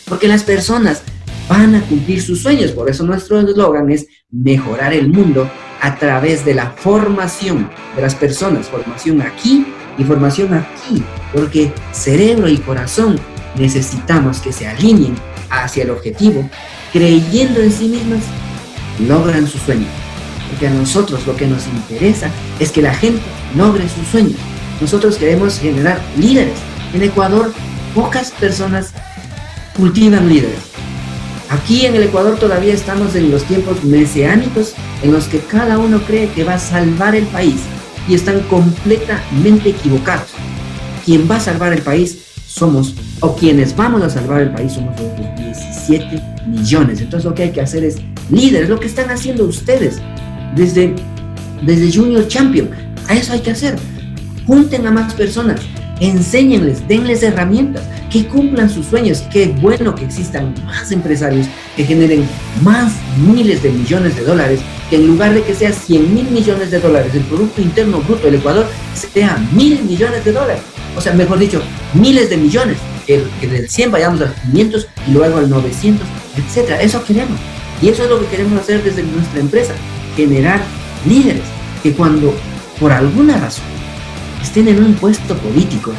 porque 0.07 0.27
las 0.27 0.43
personas 0.43 1.01
van 1.47 1.75
a 1.75 1.81
cumplir 1.81 2.21
sus 2.21 2.41
sueños, 2.41 2.71
por 2.71 2.89
eso 2.89 3.03
nuestro 3.03 3.39
eslogan 3.39 3.89
es 3.89 4.07
mejorar 4.31 4.93
el 4.93 5.09
mundo 5.09 5.49
a 5.81 5.95
través 5.95 6.45
de 6.45 6.53
la 6.53 6.71
formación 6.71 7.69
de 7.95 8.01
las 8.01 8.15
personas, 8.15 8.67
formación 8.67 9.21
aquí 9.21 9.65
información 9.97 10.53
aquí, 10.53 11.03
porque 11.33 11.71
cerebro 11.91 12.47
y 12.47 12.57
corazón 12.57 13.19
necesitamos 13.57 14.39
que 14.39 14.51
se 14.51 14.67
alineen 14.67 15.15
hacia 15.49 15.83
el 15.83 15.91
objetivo, 15.91 16.49
creyendo 16.91 17.61
en 17.61 17.71
sí 17.71 17.87
mismas, 17.87 18.23
logran 19.07 19.47
sus 19.47 19.61
sueños. 19.61 19.89
Porque 20.49 20.67
a 20.67 20.71
nosotros 20.71 21.25
lo 21.25 21.35
que 21.35 21.47
nos 21.47 21.65
interesa 21.67 22.29
es 22.59 22.71
que 22.71 22.81
la 22.81 22.93
gente 22.93 23.21
logre 23.55 23.87
sus 23.89 24.07
sueños. 24.07 24.39
Nosotros 24.81 25.17
queremos 25.17 25.59
generar 25.59 26.01
líderes. 26.17 26.57
En 26.93 27.03
Ecuador, 27.03 27.53
pocas 27.93 28.31
personas 28.31 28.91
cultivan 29.75 30.29
líderes. 30.29 30.59
Aquí 31.49 31.85
en 31.85 31.95
el 31.95 32.03
Ecuador 32.03 32.37
todavía 32.37 32.73
estamos 32.73 33.15
en 33.15 33.31
los 33.31 33.43
tiempos 33.43 33.83
mesiánicos 33.83 34.73
en 35.03 35.13
los 35.13 35.25
que 35.25 35.39
cada 35.39 35.77
uno 35.77 36.01
cree 36.01 36.29
que 36.29 36.43
va 36.43 36.55
a 36.55 36.59
salvar 36.59 37.15
el 37.15 37.25
país 37.27 37.61
y 38.07 38.15
están 38.15 38.39
completamente 38.41 39.69
equivocados. 39.69 40.29
Quien 41.05 41.29
va 41.29 41.35
a 41.35 41.39
salvar 41.39 41.73
el 41.73 41.81
país 41.81 42.17
somos, 42.47 42.95
o 43.19 43.35
quienes 43.35 43.75
vamos 43.75 44.01
a 44.01 44.09
salvar 44.09 44.41
el 44.41 44.51
país 44.51 44.73
somos 44.73 44.99
los 44.99 45.15
17 45.37 46.21
millones. 46.47 47.01
Entonces 47.01 47.25
lo 47.25 47.35
que 47.35 47.43
hay 47.43 47.51
que 47.51 47.61
hacer 47.61 47.83
es 47.83 47.97
líderes, 48.31 48.69
lo 48.69 48.79
que 48.79 48.87
están 48.87 49.09
haciendo 49.09 49.45
ustedes 49.45 50.01
desde, 50.55 50.95
desde 51.61 51.91
Junior 51.95 52.27
Champion. 52.27 52.69
A 53.07 53.13
eso 53.13 53.33
hay 53.33 53.41
que 53.41 53.51
hacer. 53.51 53.77
Junten 54.47 54.85
a 54.85 54.91
más 54.91 55.13
personas, 55.13 55.61
enséñenles, 55.99 56.87
denles 56.87 57.23
herramientas, 57.23 57.83
que 58.11 58.27
cumplan 58.27 58.69
sus 58.69 58.85
sueños. 58.85 59.23
Qué 59.31 59.55
bueno 59.59 59.95
que 59.95 60.05
existan 60.05 60.53
más 60.65 60.91
empresarios 60.91 61.47
que 61.75 61.83
generen 61.83 62.27
más 62.63 62.93
miles 63.17 63.63
de 63.63 63.71
millones 63.71 64.15
de 64.15 64.23
dólares, 64.23 64.59
que 64.89 64.97
en 64.97 65.07
lugar 65.07 65.33
de 65.33 65.43
que 65.43 65.55
sea 65.55 65.71
100 65.71 66.13
mil 66.13 66.29
millones 66.29 66.71
de 66.71 66.79
dólares, 66.79 67.13
el 67.13 67.23
Producto 67.23 67.61
Interno 67.61 68.01
Bruto 68.01 68.25
del 68.25 68.35
Ecuador 68.35 68.67
sea 68.93 69.37
mil 69.51 69.83
millones 69.83 70.23
de 70.23 70.31
dólares. 70.31 70.61
O 70.95 71.01
sea, 71.01 71.13
mejor 71.13 71.39
dicho, 71.39 71.61
miles 71.93 72.29
de 72.29 72.37
millones. 72.37 72.77
Que, 73.05 73.23
que 73.39 73.47
del 73.47 73.69
100 73.69 73.91
vayamos 73.91 74.21
a 74.21 74.33
500 74.33 74.87
y 75.07 75.11
luego 75.11 75.37
al 75.37 75.47
900, 75.49 76.07
etcétera. 76.37 76.81
Eso 76.81 77.03
queremos. 77.03 77.39
Y 77.81 77.89
eso 77.89 78.03
es 78.03 78.09
lo 78.09 78.19
que 78.19 78.25
queremos 78.27 78.59
hacer 78.59 78.83
desde 78.83 79.03
nuestra 79.03 79.39
empresa. 79.39 79.73
Generar 80.15 80.59
líderes 81.07 81.43
que 81.83 81.93
cuando 81.93 82.33
por 82.79 82.91
alguna 82.91 83.37
razón 83.37 83.74
estén 84.45 84.67
en 84.67 84.83
un 84.83 84.93
puesto 84.93 85.35
político, 85.37 85.91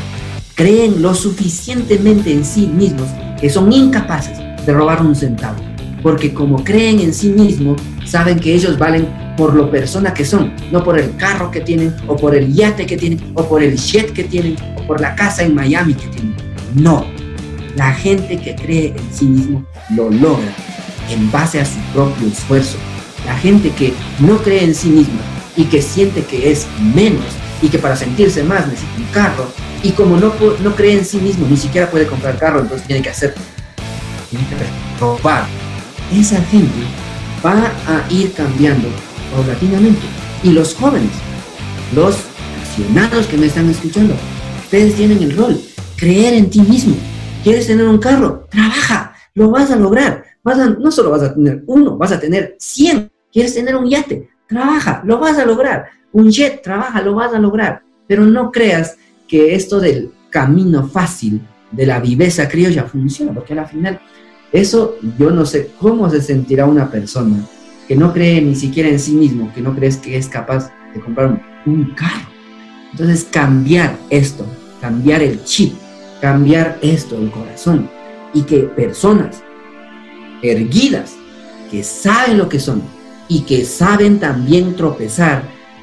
creen 0.55 1.03
lo 1.03 1.15
suficientemente 1.17 2.33
en 2.33 2.45
sí 2.45 2.69
mismos 2.69 3.09
que 3.41 3.51
son 3.51 3.73
incapaces 3.73 4.39
de 4.65 4.73
robar 4.73 5.03
un 5.03 5.17
centavo. 5.17 5.57
Porque 6.01 6.33
como 6.33 6.63
creen 6.63 7.01
en 7.01 7.13
sí 7.13 7.31
mismos, 7.31 7.83
saben 8.05 8.39
que 8.39 8.55
ellos 8.55 8.79
valen 8.79 9.09
por 9.37 9.53
lo 9.53 9.69
persona 9.69 10.15
que 10.15 10.25
son, 10.25 10.53
no 10.71 10.85
por 10.85 10.97
el 10.97 11.17
carro 11.17 11.51
que 11.51 11.61
tienen, 11.61 11.93
o 12.07 12.17
por 12.17 12.37
el 12.37 12.55
yate 12.55 12.87
que 12.87 12.97
tienen, 12.97 13.33
o 13.35 13.49
por 13.49 13.65
el 13.65 13.77
jet 13.77 14.13
que 14.13 14.23
tienen, 14.23 14.57
o 14.77 14.87
por 14.87 15.01
la 15.01 15.17
casa 15.17 15.43
en 15.43 15.53
Miami 15.53 15.95
que 15.95 16.07
tienen. 16.07 16.37
No. 16.77 17.05
La 17.75 17.93
gente 17.93 18.39
que 18.39 18.55
cree 18.55 18.95
en 18.97 19.13
sí 19.13 19.25
mismo 19.25 19.67
lo 19.91 20.09
logra 20.09 20.55
en 21.11 21.31
base 21.33 21.61
a 21.61 21.65
su 21.65 21.79
propio 21.93 22.29
esfuerzo. 22.29 22.79
La 23.27 23.37
gente 23.37 23.71
que 23.71 23.93
no 24.21 24.37
cree 24.39 24.63
en 24.63 24.75
sí 24.75 24.89
misma 24.89 25.21
y 25.57 25.65
que 25.65 25.83
siente 25.83 26.23
que 26.23 26.53
es 26.53 26.69
menos 26.95 27.25
y 27.63 27.69
que 27.69 27.79
para 27.79 27.97
sentirse 27.97 28.43
más 28.43 28.67
necesita 28.67 28.99
un 28.99 29.07
carro 29.07 29.47
y 29.83 29.93
como 29.93 30.17
no, 30.17 30.33
no 30.63 30.75
cree 30.75 30.99
en 30.99 31.05
sí 31.05 31.19
mismo, 31.19 31.47
ni 31.49 31.57
siquiera 31.57 31.91
puede 31.91 32.07
comprar 32.07 32.39
carro, 32.39 32.61
entonces 32.61 32.87
tiene 32.87 33.03
que 33.03 33.11
hacer, 33.11 33.35
tiene 34.31 34.45
que 34.49 34.57
robar. 35.01 35.47
Esa 36.13 36.41
gente 36.43 36.83
va 37.45 37.71
a 37.87 38.13
ir 38.13 38.33
cambiando 38.33 38.89
paulatinamente. 39.33 40.03
Y 40.43 40.51
los 40.51 40.75
jóvenes, 40.75 41.11
los 41.95 42.17
accionados 42.61 43.27
que 43.27 43.37
me 43.37 43.47
están 43.47 43.69
escuchando, 43.71 44.15
ustedes 44.65 44.97
tienen 44.97 45.23
el 45.23 45.37
rol, 45.37 45.61
creer 45.97 46.35
en 46.35 46.51
ti 46.51 46.61
mismo. 46.61 46.97
¿Quieres 47.43 47.67
tener 47.67 47.87
un 47.87 47.99
carro? 47.99 48.47
Trabaja, 48.51 49.15
lo 49.35 49.51
vas 49.51 49.71
a 49.71 49.77
lograr. 49.77 50.25
Vas 50.43 50.59
a, 50.59 50.67
no 50.67 50.91
solo 50.91 51.11
vas 51.11 51.23
a 51.23 51.35
tener 51.35 51.63
uno, 51.67 51.97
vas 51.97 52.13
a 52.13 52.19
tener 52.21 52.57
100. 52.59 53.11
¿Quieres 53.33 53.55
tener 53.55 53.77
un 53.77 53.89
yate? 53.89 54.29
Trabaja, 54.49 55.03
lo 55.05 55.19
vas 55.19 55.39
a 55.39 55.45
lograr. 55.45 55.87
Un 56.13 56.31
jet, 56.31 56.63
trabaja, 56.63 57.03
lo 57.03 57.15
vas 57.15 57.33
a 57.35 57.39
lograr. 57.39 57.83
Pero 58.07 58.25
no 58.25 58.51
creas 58.51 58.97
que 59.29 59.55
esto 59.55 59.81
del 59.81 60.13
camino 60.31 60.87
fácil 60.87 61.41
de 61.73 61.87
la 61.87 62.01
viveza 62.01 62.49
criolla 62.49 62.85
funciona, 62.85 63.33
porque 63.33 63.55
al 63.55 63.67
final 63.67 64.01
eso 64.53 64.97
yo 65.19 65.31
no 65.31 65.45
sé 65.45 65.71
cómo 65.79 66.09
se 66.09 66.23
sentirá 66.23 66.67
una 66.67 66.91
persona 66.91 67.45
que 67.89 67.97
no 67.97 68.13
cree 68.13 68.41
ni 68.41 68.55
siquiera 68.55 68.89
en 68.89 68.99
sí 68.99 69.13
mismo, 69.13 69.53
que 69.55 69.61
no 69.61 69.75
crees 69.75 69.97
que 69.97 70.17
es 70.17 70.29
capaz 70.29 70.71
de 70.95 71.01
comprar 71.01 71.63
un 71.67 71.95
carro. 71.95 72.29
Entonces 72.91 73.25
cambiar 73.25 73.97
esto, 74.11 74.47
cambiar 74.81 75.23
el 75.23 75.43
chip, 75.45 75.75
cambiar 76.21 76.79
esto, 76.83 77.19
el 77.19 77.31
corazón, 77.31 77.91
y 78.33 78.43
que 78.43 78.61
personas 78.61 79.43
erguidas, 80.43 81.17
que 81.71 81.83
saben 81.83 82.39
lo 82.39 82.49
que 82.49 82.61
son 82.61 82.83
y 83.29 83.43
que 83.43 83.65
saben 83.65 84.21
también 84.21 84.77
tropezar, 84.77 85.43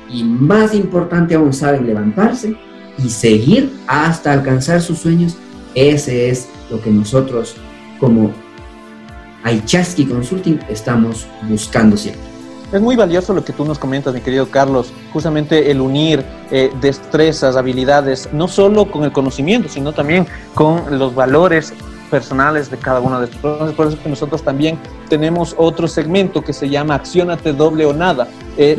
y 0.10 0.24
más 0.24 0.74
importante 0.74 1.36
aún 1.36 1.54
saben 1.54 1.86
levantarse, 1.86 2.56
y 2.98 3.10
seguir 3.10 3.74
hasta 3.88 4.32
alcanzar 4.32 4.82
sus 4.82 5.00
sueños, 5.00 5.36
ese 5.76 6.30
es 6.30 6.50
lo 6.70 6.82
que 6.82 6.92
nosotros 6.92 7.56
como 8.00 8.32
Aichaski 9.44 10.06
Consulting 10.06 10.60
estamos 10.70 11.28
buscando 11.50 11.98
siempre. 11.98 12.22
Es 12.72 12.82
muy 12.82 12.96
valioso 12.96 13.34
lo 13.34 13.46
que 13.46 13.54
tú 13.54 13.66
nos 13.66 13.78
comentas, 13.78 14.14
mi 14.14 14.22
querido 14.22 14.50
Carlos, 14.50 14.92
justamente 15.12 15.70
el 15.70 15.80
unir 15.80 16.24
eh, 16.50 16.72
destrezas, 16.82 17.56
habilidades, 17.56 18.30
no 18.34 18.48
solo 18.48 18.90
con 18.90 19.04
el 19.04 19.12
conocimiento, 19.12 19.70
sino 19.70 19.94
también 19.94 20.26
con 20.56 20.98
los 20.98 21.14
valores 21.14 21.72
personales 22.10 22.72
de 22.72 22.78
cada 22.78 23.00
una 23.00 23.20
de 23.20 23.28
personas. 23.28 23.74
Por 23.74 23.88
eso 23.88 24.02
que 24.02 24.10
nosotros 24.10 24.42
también 24.42 24.80
tenemos 25.08 25.54
otro 25.58 25.88
segmento 25.88 26.42
que 26.42 26.54
se 26.54 26.68
llama 26.68 26.96
Acciónate 26.96 27.54
doble 27.54 27.86
o 27.86 27.94
nada. 27.94 28.28
Eh, 28.58 28.76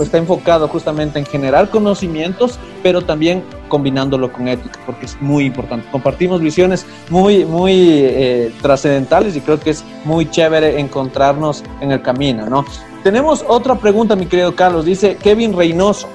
está 0.00 0.18
enfocado 0.18 0.66
justamente 0.68 1.18
en 1.18 1.26
generar 1.26 1.70
conocimientos, 1.70 2.58
pero 2.82 3.02
también 3.02 3.44
combinándolo 3.68 4.32
con 4.32 4.48
ética, 4.48 4.78
porque 4.84 5.06
es 5.06 5.20
muy 5.20 5.44
importante. 5.44 5.88
Compartimos 5.90 6.40
visiones 6.40 6.86
muy, 7.08 7.44
muy 7.44 7.72
eh, 8.02 8.52
trascendentales 8.62 9.36
y 9.36 9.40
creo 9.40 9.60
que 9.60 9.70
es 9.70 9.84
muy 10.04 10.28
chévere 10.28 10.80
encontrarnos 10.80 11.62
en 11.80 11.92
el 11.92 12.02
camino, 12.02 12.46
¿no? 12.46 12.64
Tenemos 13.04 13.44
otra 13.46 13.76
pregunta, 13.76 14.16
mi 14.16 14.26
querido 14.26 14.56
Carlos. 14.56 14.84
Dice 14.84 15.16
Kevin 15.16 15.56
Reynoso. 15.56 16.08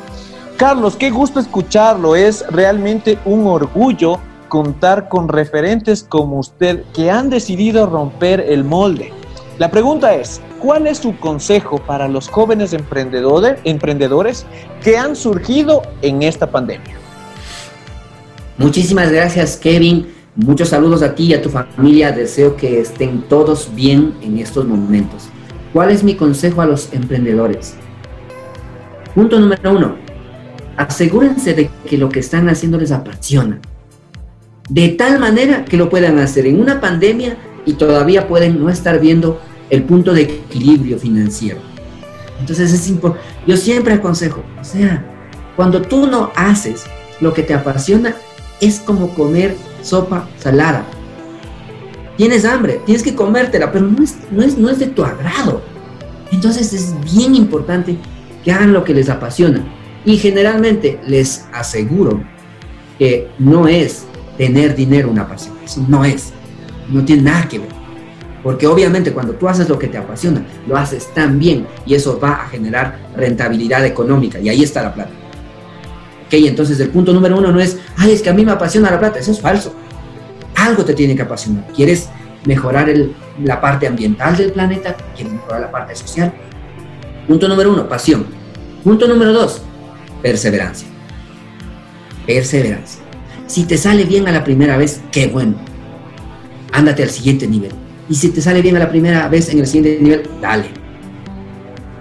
Carlos, 0.57 0.97
qué 0.97 1.09
gusto 1.09 1.39
escucharlo. 1.39 2.15
Es 2.15 2.45
realmente 2.49 3.17
un 3.23 3.47
orgullo 3.47 4.19
contar 4.49 5.07
con 5.07 5.29
referentes 5.29 6.03
como 6.03 6.39
usted 6.39 6.83
que 6.93 7.09
han 7.09 7.29
decidido 7.29 7.85
romper 7.85 8.41
el 8.41 8.65
molde. 8.65 9.13
La 9.57 9.71
pregunta 9.71 10.13
es, 10.13 10.41
¿cuál 10.61 10.87
es 10.87 10.99
su 10.99 11.17
consejo 11.17 11.77
para 11.79 12.07
los 12.07 12.29
jóvenes 12.29 12.73
emprendedores, 12.73 13.59
emprendedores 13.63 14.45
que 14.83 14.97
han 14.97 15.15
surgido 15.15 15.81
en 16.01 16.23
esta 16.23 16.49
pandemia? 16.49 16.95
Muchísimas 18.57 19.11
gracias, 19.11 19.57
Kevin. 19.57 20.07
Muchos 20.35 20.69
saludos 20.69 21.01
a 21.03 21.13
ti 21.15 21.25
y 21.25 21.33
a 21.33 21.41
tu 21.41 21.49
familia. 21.49 22.11
Deseo 22.11 22.55
que 22.55 22.79
estén 22.79 23.23
todos 23.23 23.69
bien 23.75 24.13
en 24.21 24.37
estos 24.37 24.65
momentos. 24.65 25.27
¿Cuál 25.73 25.91
es 25.91 26.03
mi 26.03 26.15
consejo 26.15 26.61
a 26.61 26.65
los 26.65 26.93
emprendedores? 26.93 27.73
Punto 29.15 29.39
número 29.39 29.71
uno. 29.71 29.95
Asegúrense 30.77 31.53
de 31.53 31.69
que 31.89 31.97
lo 31.97 32.09
que 32.09 32.19
están 32.19 32.47
haciendo 32.47 32.77
les 32.77 32.91
apasiona 32.91 33.59
de 34.71 34.87
tal 34.87 35.19
manera 35.19 35.65
que 35.65 35.75
lo 35.75 35.89
puedan 35.89 36.17
hacer 36.19 36.47
en 36.47 36.61
una 36.61 36.79
pandemia 36.79 37.35
y 37.65 37.73
todavía 37.73 38.29
pueden 38.29 38.57
no 38.57 38.69
estar 38.69 39.01
viendo 39.01 39.41
el 39.71 39.83
punto 39.83 40.13
de 40.13 40.23
equilibrio 40.23 40.99
financiero. 40.99 41.59
Entonces 42.39 42.71
es. 42.73 42.93
Yo 43.47 43.57
siempre 43.57 43.93
aconsejo, 43.93 44.43
o 44.59 44.63
sea, 44.63 45.03
cuando 45.55 45.81
tú 45.81 46.05
no 46.05 46.31
haces 46.35 46.83
lo 47.19 47.33
que 47.33 47.41
te 47.41 47.53
apasiona, 47.53 48.15
es 48.59 48.79
como 48.79 49.09
comer 49.15 49.55
sopa 49.81 50.27
salada. 50.37 50.85
Tienes 52.17 52.45
hambre, 52.45 52.81
tienes 52.85 53.01
que 53.01 53.15
comértela, 53.15 53.71
pero 53.71 53.87
no 53.87 54.03
es, 54.03 54.17
no 54.29 54.43
es, 54.43 54.57
no 54.57 54.69
es 54.69 54.77
de 54.77 54.87
tu 54.87 55.03
agrado. 55.03 55.63
Entonces 56.31 56.73
es 56.73 56.93
bien 57.13 57.33
importante 57.33 57.97
que 58.43 58.51
hagan 58.51 58.73
lo 58.73 58.83
que 58.83 58.93
les 58.93 59.09
apasiona. 59.09 59.63
Y 60.03 60.17
generalmente 60.17 60.99
les 61.07 61.45
aseguro 61.53 62.21
que 62.99 63.29
no 63.39 63.67
es 63.67 64.03
tener 64.37 64.75
dinero 64.75 65.09
una 65.09 65.27
pasión. 65.27 65.55
Eso 65.63 65.83
no 65.87 66.03
es. 66.03 66.33
No 66.89 67.05
tiene 67.05 67.23
nada 67.23 67.47
que 67.47 67.59
ver. 67.59 67.80
Porque 68.43 68.65
obviamente 68.65 69.13
cuando 69.13 69.33
tú 69.33 69.47
haces 69.47 69.69
lo 69.69 69.77
que 69.77 69.87
te 69.87 69.97
apasiona, 69.97 70.43
lo 70.67 70.75
haces 70.75 71.13
tan 71.13 71.37
bien 71.37 71.67
y 71.85 71.93
eso 71.93 72.19
va 72.19 72.43
a 72.43 72.47
generar 72.47 72.97
rentabilidad 73.15 73.85
económica 73.85 74.39
y 74.39 74.49
ahí 74.49 74.63
está 74.63 74.81
la 74.81 74.93
plata. 74.93 75.11
Ok, 76.25 76.33
entonces 76.33 76.79
el 76.79 76.89
punto 76.89 77.13
número 77.13 77.37
uno 77.37 77.51
no 77.51 77.59
es, 77.59 77.77
ay, 77.97 78.13
es 78.13 78.21
que 78.21 78.29
a 78.29 78.33
mí 78.33 78.43
me 78.43 78.51
apasiona 78.51 78.89
la 78.89 78.99
plata, 78.99 79.19
eso 79.19 79.31
es 79.31 79.39
falso. 79.41 79.75
Algo 80.55 80.83
te 80.83 80.93
tiene 80.93 81.15
que 81.15 81.21
apasionar. 81.21 81.67
¿Quieres 81.75 82.09
mejorar 82.45 82.91
la 83.43 83.61
parte 83.61 83.85
ambiental 83.85 84.37
del 84.37 84.51
planeta? 84.51 84.95
¿Quieres 85.15 85.33
mejorar 85.33 85.61
la 85.61 85.71
parte 85.71 85.95
social? 85.95 86.33
Punto 87.27 87.47
número 87.47 87.71
uno, 87.71 87.87
pasión. 87.87 88.25
Punto 88.83 89.07
número 89.07 89.33
dos, 89.33 89.61
perseverancia. 90.21 90.87
perseverancia. 92.25 93.01
Si 93.45 93.65
te 93.65 93.77
sale 93.77 94.05
bien 94.05 94.27
a 94.27 94.31
la 94.31 94.43
primera 94.43 94.77
vez, 94.77 95.01
qué 95.11 95.27
bueno. 95.27 95.55
Ándate 96.71 97.03
al 97.03 97.09
siguiente 97.09 97.47
nivel. 97.47 97.71
Y 98.11 98.15
si 98.15 98.27
te 98.27 98.41
sale 98.41 98.61
bien 98.61 98.75
a 98.75 98.79
la 98.79 98.89
primera 98.89 99.29
vez 99.29 99.47
en 99.47 99.59
el 99.59 99.65
siguiente 99.65 100.03
nivel, 100.03 100.29
dale. 100.41 100.65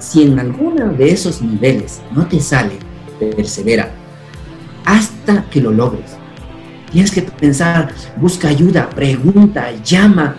Si 0.00 0.24
en 0.24 0.40
alguno 0.40 0.92
de 0.92 1.12
esos 1.12 1.40
niveles 1.40 2.00
no 2.10 2.26
te 2.26 2.40
sale, 2.40 2.72
persevera 3.20 3.92
hasta 4.84 5.44
que 5.48 5.60
lo 5.60 5.70
logres. 5.70 6.16
Tienes 6.90 7.12
que 7.12 7.22
pensar, 7.22 7.94
busca 8.16 8.48
ayuda, 8.48 8.90
pregunta, 8.90 9.70
llama. 9.84 10.34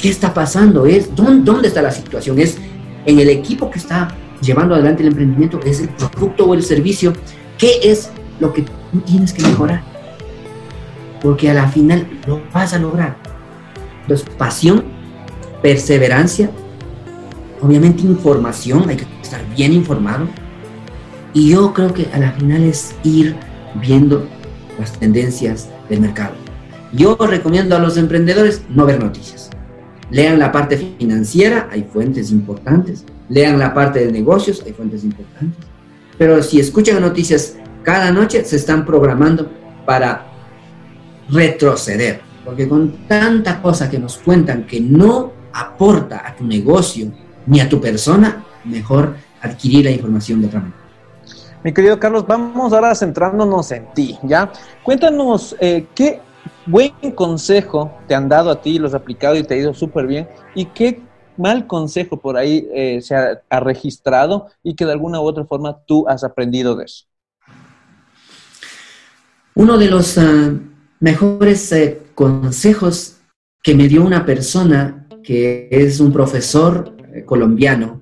¿Qué 0.00 0.08
está 0.08 0.32
pasando? 0.32 0.86
¿Es, 0.86 1.12
dónde, 1.16 1.66
está 1.66 1.82
la 1.82 1.90
situación? 1.90 2.38
¿Es 2.38 2.56
en 3.04 3.18
el 3.18 3.28
equipo 3.28 3.72
que 3.72 3.80
está 3.80 4.14
llevando 4.40 4.76
adelante 4.76 5.02
el 5.02 5.08
emprendimiento? 5.08 5.58
¿Es 5.64 5.80
el 5.80 5.88
producto 5.88 6.44
o 6.44 6.54
el 6.54 6.62
servicio? 6.62 7.12
¿Qué 7.58 7.80
es 7.82 8.10
lo 8.38 8.52
que 8.52 8.62
tú 8.62 9.00
tienes 9.04 9.32
que 9.32 9.42
mejorar? 9.42 9.82
Porque 11.20 11.50
a 11.50 11.54
la 11.54 11.66
final 11.66 12.06
lo 12.24 12.40
vas 12.54 12.72
a 12.72 12.78
lograr. 12.78 13.16
Entonces, 14.02 14.28
pasión, 14.36 14.97
perseverancia, 15.62 16.50
obviamente 17.60 18.02
información, 18.02 18.88
hay 18.88 18.96
que 18.96 19.06
estar 19.22 19.40
bien 19.54 19.72
informado. 19.72 20.28
Y 21.34 21.50
yo 21.50 21.72
creo 21.74 21.92
que 21.92 22.08
a 22.12 22.18
la 22.18 22.32
final 22.32 22.62
es 22.62 22.94
ir 23.04 23.36
viendo 23.80 24.26
las 24.78 24.92
tendencias 24.92 25.68
del 25.88 26.00
mercado. 26.00 26.34
Yo 26.92 27.16
recomiendo 27.16 27.76
a 27.76 27.78
los 27.78 27.96
emprendedores 27.96 28.62
no 28.68 28.86
ver 28.86 29.02
noticias. 29.02 29.50
Lean 30.10 30.38
la 30.38 30.52
parte 30.52 30.78
financiera, 30.98 31.68
hay 31.70 31.82
fuentes 31.82 32.30
importantes. 32.30 33.04
Lean 33.28 33.58
la 33.58 33.74
parte 33.74 34.04
de 34.04 34.10
negocios, 34.10 34.62
hay 34.64 34.72
fuentes 34.72 35.04
importantes. 35.04 35.66
Pero 36.16 36.42
si 36.42 36.58
escuchan 36.60 37.00
noticias 37.00 37.56
cada 37.82 38.10
noche, 38.10 38.44
se 38.44 38.56
están 38.56 38.86
programando 38.86 39.50
para 39.84 40.26
retroceder. 41.28 42.20
Porque 42.44 42.66
con 42.66 43.06
tanta 43.06 43.60
cosa 43.60 43.90
que 43.90 43.98
nos 43.98 44.16
cuentan 44.16 44.66
que 44.66 44.80
no 44.80 45.37
aporta 45.52 46.26
a 46.26 46.34
tu 46.34 46.44
negocio 46.44 47.10
ni 47.46 47.60
a 47.60 47.68
tu 47.68 47.80
persona, 47.80 48.44
mejor 48.64 49.16
adquirir 49.40 49.84
la 49.84 49.90
información 49.90 50.40
de 50.40 50.46
otra 50.46 50.60
manera. 50.60 50.78
Mi 51.64 51.72
querido 51.72 51.98
Carlos, 51.98 52.26
vamos 52.26 52.72
ahora 52.72 52.94
centrándonos 52.94 53.70
en 53.72 53.92
ti, 53.92 54.18
¿ya? 54.22 54.52
Cuéntanos 54.82 55.56
eh, 55.60 55.86
qué 55.94 56.20
buen 56.66 56.92
consejo 57.14 57.92
te 58.06 58.14
han 58.14 58.28
dado 58.28 58.50
a 58.50 58.60
ti, 58.60 58.78
los 58.78 58.94
has 58.94 59.00
aplicado 59.00 59.36
y 59.36 59.42
te 59.42 59.54
ha 59.54 59.56
ido 59.56 59.74
súper 59.74 60.06
bien, 60.06 60.28
y 60.54 60.66
qué 60.66 61.02
mal 61.36 61.66
consejo 61.66 62.20
por 62.20 62.36
ahí 62.36 62.68
eh, 62.72 63.00
se 63.00 63.14
ha, 63.14 63.60
registrado 63.60 64.48
y 64.62 64.74
que 64.74 64.84
de 64.84 64.92
alguna 64.92 65.20
u 65.20 65.24
otra 65.24 65.44
forma 65.44 65.78
tú 65.86 66.06
has 66.08 66.24
aprendido 66.24 66.76
de 66.76 66.84
eso. 66.84 67.06
Uno 69.54 69.78
de 69.78 69.88
los 69.88 70.18
ah, 70.18 70.52
mejores 71.00 71.72
eh, 71.72 72.02
consejos 72.14 73.16
que 73.62 73.74
me 73.74 73.88
dio 73.88 74.04
una 74.04 74.24
persona 74.24 75.07
que 75.28 75.68
es 75.70 76.00
un 76.00 76.10
profesor 76.10 76.96
colombiano 77.26 77.98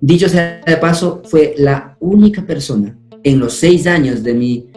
Dicho 0.00 0.28
sea 0.28 0.60
de 0.66 0.76
paso, 0.76 1.22
fue 1.24 1.54
la 1.56 1.96
única 2.00 2.46
persona 2.46 2.98
en 3.22 3.38
los 3.38 3.54
seis 3.54 3.86
años 3.86 4.22
de 4.22 4.34
mi 4.34 4.70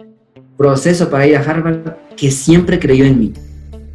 proceso 0.56 1.10
para 1.10 1.26
ir 1.26 1.36
a 1.36 1.40
Harvard 1.40 1.94
que 2.16 2.30
siempre 2.30 2.78
creyó 2.78 3.04
en 3.04 3.20
mí. 3.20 3.32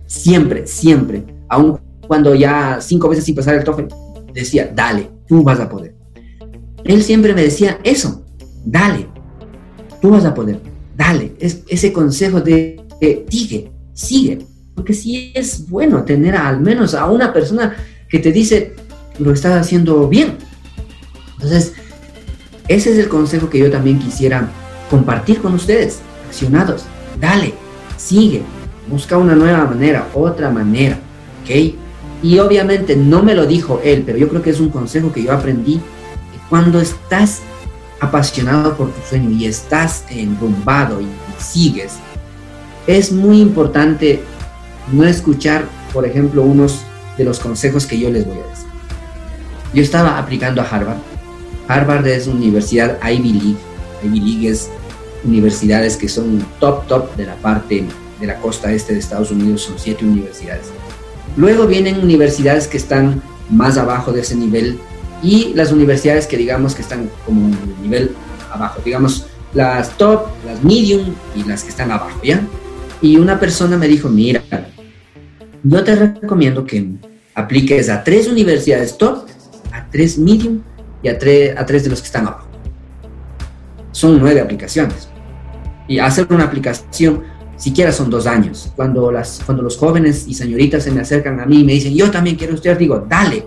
Siempre, 0.06 0.68
siempre. 0.68 1.24
Aun 1.50 1.80
cuando 2.08 2.36
ya 2.36 2.80
cinco 2.80 3.10
veces 3.10 3.26
sin 3.26 3.36
pasar 3.36 3.56
el 3.56 3.64
TOEFL, 3.64 3.94
decía, 4.34 4.72
dale, 4.74 5.10
tú 5.28 5.42
vas 5.44 5.60
a 5.60 5.68
poder. 5.68 5.96
Él 6.84 7.02
siempre 7.02 7.34
me 7.34 7.42
decía 7.42 7.80
eso, 7.84 8.24
dale, 8.64 9.08
tú 10.02 10.12
vas 10.12 10.26
a 10.26 10.34
poder, 10.34 10.60
dale. 10.96 11.34
Es, 11.40 11.64
ese 11.68 11.92
consejo 11.92 12.40
de, 12.40 12.82
de 13.02 13.26
sigue, 13.30 13.72
sigue. 13.94 14.40
Porque 14.76 14.94
sí 14.94 15.32
es 15.34 15.70
bueno 15.70 16.04
tener 16.04 16.36
al 16.36 16.60
menos 16.60 16.94
a 16.94 17.06
una 17.10 17.34
persona 17.34 17.76
que 18.10 18.20
te 18.20 18.32
dice, 18.32 18.76
lo 19.18 19.32
estás 19.32 19.60
haciendo 19.60 20.08
bien, 20.08 20.38
entonces, 21.36 21.74
ese 22.68 22.94
es 22.94 22.98
el 22.98 23.10
consejo 23.10 23.50
que 23.50 23.60
yo 23.60 23.70
también 23.70 24.00
quisiera 24.00 24.50
compartir 24.90 25.42
con 25.42 25.54
ustedes, 25.54 26.00
accionados. 26.28 26.86
Dale, 27.20 27.54
sigue, 27.98 28.42
busca 28.90 29.18
una 29.18 29.36
nueva 29.36 29.66
manera, 29.66 30.08
otra 30.14 30.50
manera, 30.50 30.98
¿ok? 31.44 31.76
Y 32.24 32.40
obviamente 32.40 32.96
no 32.96 33.22
me 33.22 33.36
lo 33.36 33.46
dijo 33.46 33.82
él, 33.84 34.04
pero 34.06 34.18
yo 34.18 34.28
creo 34.30 34.42
que 34.42 34.50
es 34.50 34.60
un 34.60 34.70
consejo 34.70 35.12
que 35.12 35.24
yo 35.24 35.34
aprendí. 35.34 35.76
Que 35.76 36.40
cuando 36.50 36.80
estás 36.80 37.42
apasionado 38.00 38.76
por 38.76 38.90
tu 38.92 39.02
sueño 39.08 39.30
y 39.30 39.46
estás 39.46 40.06
enrumbado 40.10 41.02
y 41.02 41.08
sigues, 41.38 41.98
es 42.88 43.12
muy 43.12 43.42
importante 43.42 44.24
no 44.92 45.04
escuchar, 45.06 45.66
por 45.94 46.06
ejemplo, 46.06 46.44
unos 46.44 46.82
de 47.18 47.24
los 47.24 47.40
consejos 47.40 47.86
que 47.86 48.00
yo 48.00 48.10
les 48.10 48.26
voy 48.26 48.38
a 48.38 48.50
decir. 48.50 48.68
Yo 49.74 49.82
estaba 49.82 50.18
aplicando 50.18 50.62
a 50.62 50.66
Harvard 50.66 50.98
Harvard 51.68 52.06
es 52.08 52.28
una 52.28 52.38
universidad 52.38 52.98
Ivy 53.04 53.34
League. 53.34 53.58
Ivy 54.04 54.20
League 54.20 54.50
es 54.50 54.70
universidades 55.24 55.98
que 55.98 56.08
son 56.08 56.46
top, 56.60 56.88
top 56.88 57.16
de 57.16 57.26
la 57.26 57.36
parte 57.36 57.86
de 58.20 58.28
la 58.28 58.36
costa 58.36 58.72
este 58.72 58.94
de 58.94 59.00
Estados 59.00 59.32
Unidos, 59.32 59.64
son 59.64 59.76
siete 59.78 60.06
universidades. 60.06 60.68
Luego 61.38 61.66
vienen 61.66 62.00
universidades 62.00 62.68
que 62.68 62.78
están 62.78 63.22
más 63.50 63.78
abajo 63.78 64.12
de 64.12 64.22
ese 64.22 64.36
nivel 64.36 64.78
y 65.24 65.54
las 65.54 65.72
universidades 65.72 66.28
que 66.28 66.38
digamos 66.38 66.76
que 66.76 66.82
están 66.82 67.10
como 67.26 67.48
el 67.48 67.82
nivel 67.82 68.16
abajo, 68.52 68.82
digamos 68.86 69.26
las 69.54 69.98
top, 69.98 70.28
las 70.46 70.64
medium 70.64 71.16
y 71.36 71.44
las 71.44 71.64
que 71.64 71.70
están 71.70 71.92
abajo, 71.92 72.20
¿ya? 72.24 72.42
Y 73.02 73.18
una 73.18 73.40
persona 73.40 73.78
me 73.78 73.88
dijo, 73.88 74.10
mira, 74.10 74.44
yo 75.68 75.84
te 75.84 75.96
recomiendo 75.96 76.66
que 76.66 76.96
apliques 77.34 77.90
a 77.90 78.04
tres 78.04 78.28
universidades 78.28 78.98
top, 78.98 79.26
a 79.72 79.86
tres 79.90 80.18
medium 80.18 80.62
y 81.02 81.10
a, 81.10 81.18
tres 81.18 81.84
de 81.84 81.90
los 81.90 82.02
que 82.02 82.06
están 82.06 82.28
abajo. 82.28 82.48
Son 83.92 84.20
nueve 84.20 84.42
aplicaciones. 84.42 85.10
Y 85.88 86.00
hacer 86.00 86.28
una 86.30 86.46
aplicación 86.46 87.24
siquiera 87.58 87.92
son 87.92 88.10
dos 88.10 88.28
años. 88.28 88.72
Cuando, 88.76 89.12
las, 89.12 89.42
cuando 89.46 89.64
los 89.64 89.78
jóvenes 89.78 90.26
y 90.28 90.34
señoritas 90.34 90.84
se 90.84 90.92
me 90.92 91.02
acercan 91.02 91.40
a 91.40 91.46
mí 91.46 91.62
y 91.62 91.64
me 91.64 91.74
dicen, 91.74 91.96
yo 91.96 92.12
también 92.12 92.36
quiero 92.36 92.54
estudiar, 92.54 92.78
digo, 92.78 93.06
dale. 93.08 93.46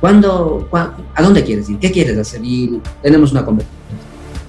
¿Cuándo, 0.00 0.68
¿A 0.72 1.22
dónde 1.22 1.44
quieres 1.44 1.68
ir? 1.68 1.78
¿Qué 1.78 1.90
quieres 1.90 2.16
hacer? 2.16 2.40
Y 2.42 2.80
tenemos 3.02 3.32
una 3.32 3.44
conversación. 3.44 3.80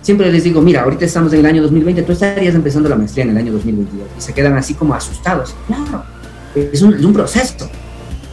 Siempre 0.02 0.32
les 0.32 0.44
digo, 0.44 0.62
mira, 0.62 0.84
ahorita 0.84 1.06
estamos 1.06 1.32
en 1.34 1.42
el 1.42 1.46
año 1.46 1.62
2020, 1.62 2.04
tú 2.04 2.14
estarías 2.14 2.56
empezando 2.56 2.90
la 2.90 2.96
maestría 2.96 3.26
en 3.26 3.32
el 3.32 3.38
año 3.38 3.52
2022. 3.54 4.08
Y 4.18 4.22
se 4.22 4.34
quedan 4.34 4.58
así 4.58 4.74
como 4.74 4.94
asustados. 4.94 5.54
Claro, 5.68 6.04
es 6.56 6.82
un, 6.82 6.94
es 6.94 7.04
un 7.04 7.14
proceso. 7.14 7.70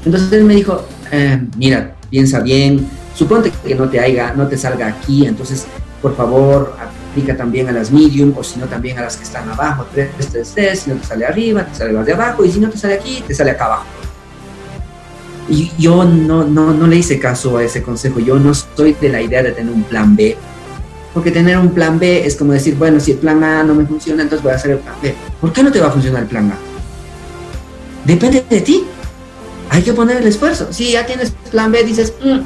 Entonces 0.04 0.32
él 0.32 0.44
me 0.44 0.54
dijo, 0.54 0.84
eh, 1.10 1.40
mira, 1.56 1.94
piensa 2.10 2.40
bien, 2.40 2.86
Suponte 3.18 3.50
que 3.50 3.74
no 3.74 3.88
te, 3.88 3.98
haya, 3.98 4.32
no 4.32 4.46
te 4.46 4.56
salga 4.56 4.86
aquí, 4.86 5.26
entonces 5.26 5.66
por 6.00 6.14
favor 6.14 6.76
aplica 7.10 7.36
también 7.36 7.68
a 7.68 7.72
las 7.72 7.90
medium 7.90 8.32
o 8.36 8.44
si 8.44 8.60
no 8.60 8.66
también 8.66 8.96
a 8.96 9.02
las 9.02 9.16
que 9.16 9.24
están 9.24 9.48
abajo, 9.48 9.86
3, 9.92 10.10
3, 10.30 10.52
3, 10.54 10.78
si 10.78 10.90
no 10.90 10.96
te 10.98 11.04
sale 11.04 11.26
arriba, 11.26 11.64
te 11.64 11.74
sale 11.74 11.94
más 11.94 12.06
de 12.06 12.12
abajo 12.12 12.44
y 12.44 12.52
si 12.52 12.60
no 12.60 12.70
te 12.70 12.78
sale 12.78 12.94
aquí, 12.94 13.24
te 13.26 13.34
sale 13.34 13.50
acá 13.50 13.64
abajo. 13.64 13.86
Y 15.48 15.72
yo 15.76 16.04
no, 16.04 16.44
no, 16.44 16.72
no 16.72 16.86
le 16.86 16.94
hice 16.94 17.18
caso 17.18 17.56
a 17.56 17.64
ese 17.64 17.82
consejo, 17.82 18.20
yo 18.20 18.38
no 18.38 18.52
estoy 18.52 18.92
de 18.92 19.08
la 19.08 19.20
idea 19.20 19.42
de 19.42 19.50
tener 19.50 19.72
un 19.72 19.82
plan 19.82 20.14
B, 20.14 20.36
porque 21.12 21.32
tener 21.32 21.58
un 21.58 21.70
plan 21.70 21.98
B 21.98 22.24
es 22.24 22.36
como 22.36 22.52
decir, 22.52 22.76
bueno, 22.76 23.00
si 23.00 23.10
el 23.10 23.18
plan 23.18 23.42
A 23.42 23.64
no 23.64 23.74
me 23.74 23.84
funciona, 23.84 24.22
entonces 24.22 24.44
voy 24.44 24.52
a 24.52 24.54
hacer 24.54 24.70
el 24.70 24.78
plan 24.78 24.94
B. 25.02 25.12
¿Por 25.40 25.52
qué 25.52 25.64
no 25.64 25.72
te 25.72 25.80
va 25.80 25.88
a 25.88 25.90
funcionar 25.90 26.22
el 26.22 26.28
plan 26.28 26.52
A? 26.52 26.67
Depende 28.04 28.44
de 28.48 28.60
ti. 28.60 28.84
Hay 29.70 29.82
que 29.82 29.92
poner 29.92 30.16
el 30.18 30.26
esfuerzo. 30.26 30.68
Si 30.72 30.92
ya 30.92 31.06
tienes 31.06 31.32
plan 31.50 31.70
B, 31.70 31.84
dices, 31.84 32.14
mm, 32.22 32.38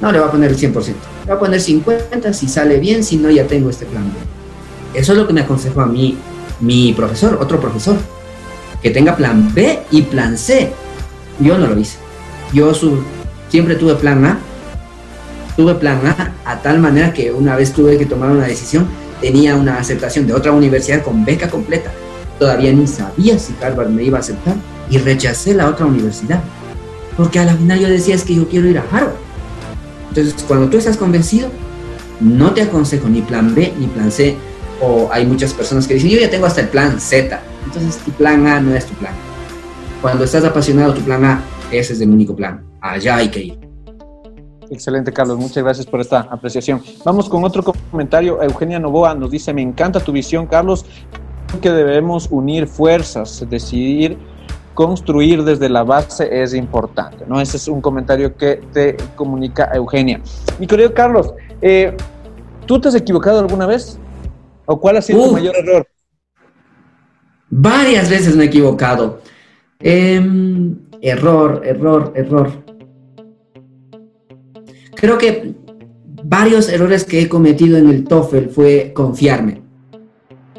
no 0.00 0.12
le 0.12 0.18
va 0.18 0.26
a 0.26 0.30
poner 0.30 0.50
el 0.50 0.56
100%, 0.56 0.94
le 1.24 1.30
va 1.30 1.36
a 1.36 1.38
poner 1.38 1.60
50 1.60 2.32
si 2.32 2.48
sale 2.48 2.78
bien, 2.78 3.04
si 3.04 3.16
no 3.16 3.30
ya 3.30 3.46
tengo 3.46 3.70
este 3.70 3.86
plan 3.86 4.04
B. 4.04 4.98
Eso 4.98 5.12
es 5.12 5.18
lo 5.18 5.26
que 5.26 5.32
me 5.32 5.42
aconsejó 5.42 5.80
a 5.80 5.86
mí 5.86 6.16
mi 6.60 6.92
profesor, 6.92 7.38
otro 7.40 7.60
profesor, 7.60 7.96
que 8.82 8.90
tenga 8.90 9.16
plan 9.16 9.52
B 9.54 9.80
y 9.90 10.02
plan 10.02 10.38
C. 10.38 10.72
Yo 11.40 11.58
no 11.58 11.66
lo 11.66 11.78
hice. 11.78 11.98
Yo 12.52 12.72
siempre 13.48 13.74
tuve 13.76 13.94
plan 13.96 14.24
A, 14.24 14.38
tuve 15.56 15.74
plan 15.74 16.00
A 16.06 16.32
a 16.44 16.60
tal 16.60 16.78
manera 16.78 17.12
que 17.12 17.32
una 17.32 17.56
vez 17.56 17.72
tuve 17.72 17.98
que 17.98 18.06
tomar 18.06 18.30
una 18.30 18.46
decisión, 18.46 18.86
tenía 19.20 19.56
una 19.56 19.78
aceptación 19.78 20.26
de 20.26 20.34
otra 20.34 20.52
universidad 20.52 21.02
con 21.02 21.24
beca 21.24 21.50
completa. 21.50 21.90
Todavía 22.38 22.72
ni 22.72 22.86
sabía 22.86 23.38
si 23.38 23.54
Harvard 23.62 23.88
me 23.88 24.02
iba 24.02 24.18
a 24.18 24.20
aceptar 24.20 24.54
y 24.90 24.98
rechacé 24.98 25.54
la 25.54 25.68
otra 25.68 25.86
universidad. 25.86 26.42
Porque 27.16 27.38
a 27.38 27.44
la 27.44 27.54
final 27.54 27.78
yo 27.78 27.88
decía 27.88 28.14
es 28.14 28.24
que 28.24 28.34
yo 28.34 28.48
quiero 28.48 28.68
ir 28.68 28.78
a 28.78 28.84
Harvard. 28.90 29.14
Entonces, 30.08 30.44
cuando 30.46 30.68
tú 30.68 30.78
estás 30.78 30.96
convencido, 30.96 31.48
no 32.20 32.52
te 32.52 32.62
aconsejo 32.62 33.08
ni 33.08 33.22
plan 33.22 33.54
B 33.54 33.72
ni 33.78 33.86
plan 33.86 34.10
C. 34.10 34.36
O 34.80 35.08
hay 35.12 35.26
muchas 35.26 35.54
personas 35.54 35.86
que 35.86 35.94
dicen, 35.94 36.10
yo 36.10 36.18
ya 36.18 36.30
tengo 36.30 36.46
hasta 36.46 36.62
el 36.62 36.68
plan 36.68 37.00
Z. 37.00 37.40
Entonces, 37.64 37.98
tu 37.98 38.10
plan 38.12 38.46
A 38.46 38.60
no 38.60 38.74
es 38.74 38.86
tu 38.86 38.94
plan. 38.94 39.14
Cuando 40.02 40.24
estás 40.24 40.44
apasionado, 40.44 40.94
tu 40.94 41.00
plan 41.02 41.24
A, 41.24 41.42
ese 41.70 41.94
es 41.94 42.00
el 42.00 42.10
único 42.10 42.34
plan. 42.36 42.64
Allá 42.80 43.16
hay 43.16 43.28
que 43.28 43.40
ir. 43.40 43.58
Excelente, 44.70 45.12
Carlos. 45.12 45.38
Muchas 45.38 45.62
gracias 45.62 45.86
por 45.86 46.00
esta 46.00 46.20
apreciación. 46.20 46.82
Vamos 47.04 47.28
con 47.28 47.44
otro 47.44 47.62
comentario. 47.62 48.42
Eugenia 48.42 48.78
Novoa 48.78 49.14
nos 49.14 49.30
dice, 49.30 49.52
me 49.52 49.62
encanta 49.62 50.00
tu 50.00 50.12
visión, 50.12 50.46
Carlos. 50.46 50.84
que 51.60 51.70
debemos 51.70 52.28
unir 52.30 52.66
fuerzas, 52.66 53.46
decidir 53.48 54.18
construir 54.74 55.44
desde 55.44 55.68
la 55.68 55.84
base 55.84 56.42
es 56.42 56.52
importante, 56.52 57.24
¿no? 57.26 57.40
Ese 57.40 57.56
es 57.56 57.68
un 57.68 57.80
comentario 57.80 58.36
que 58.36 58.60
te 58.72 58.96
comunica 59.14 59.70
Eugenia. 59.72 60.20
Mi 60.58 60.66
querido 60.66 60.92
Carlos, 60.92 61.32
eh, 61.62 61.96
¿tú 62.66 62.80
te 62.80 62.88
has 62.88 62.94
equivocado 62.94 63.38
alguna 63.38 63.66
vez? 63.66 63.98
¿O 64.66 64.78
cuál 64.78 64.96
ha 64.96 65.02
sido 65.02 65.26
tu 65.26 65.32
mayor 65.32 65.56
error? 65.56 65.86
Varias 67.48 68.10
veces 68.10 68.34
me 68.34 68.44
he 68.44 68.46
equivocado. 68.46 69.20
Em, 69.78 70.76
error, 71.00 71.62
error, 71.64 72.12
error. 72.16 72.50
Creo 74.96 75.18
que 75.18 75.54
varios 76.24 76.68
errores 76.68 77.04
que 77.04 77.20
he 77.20 77.28
cometido 77.28 77.76
en 77.76 77.88
el 77.88 78.04
TOEFL 78.04 78.48
fue 78.48 78.92
confiarme. 78.94 79.62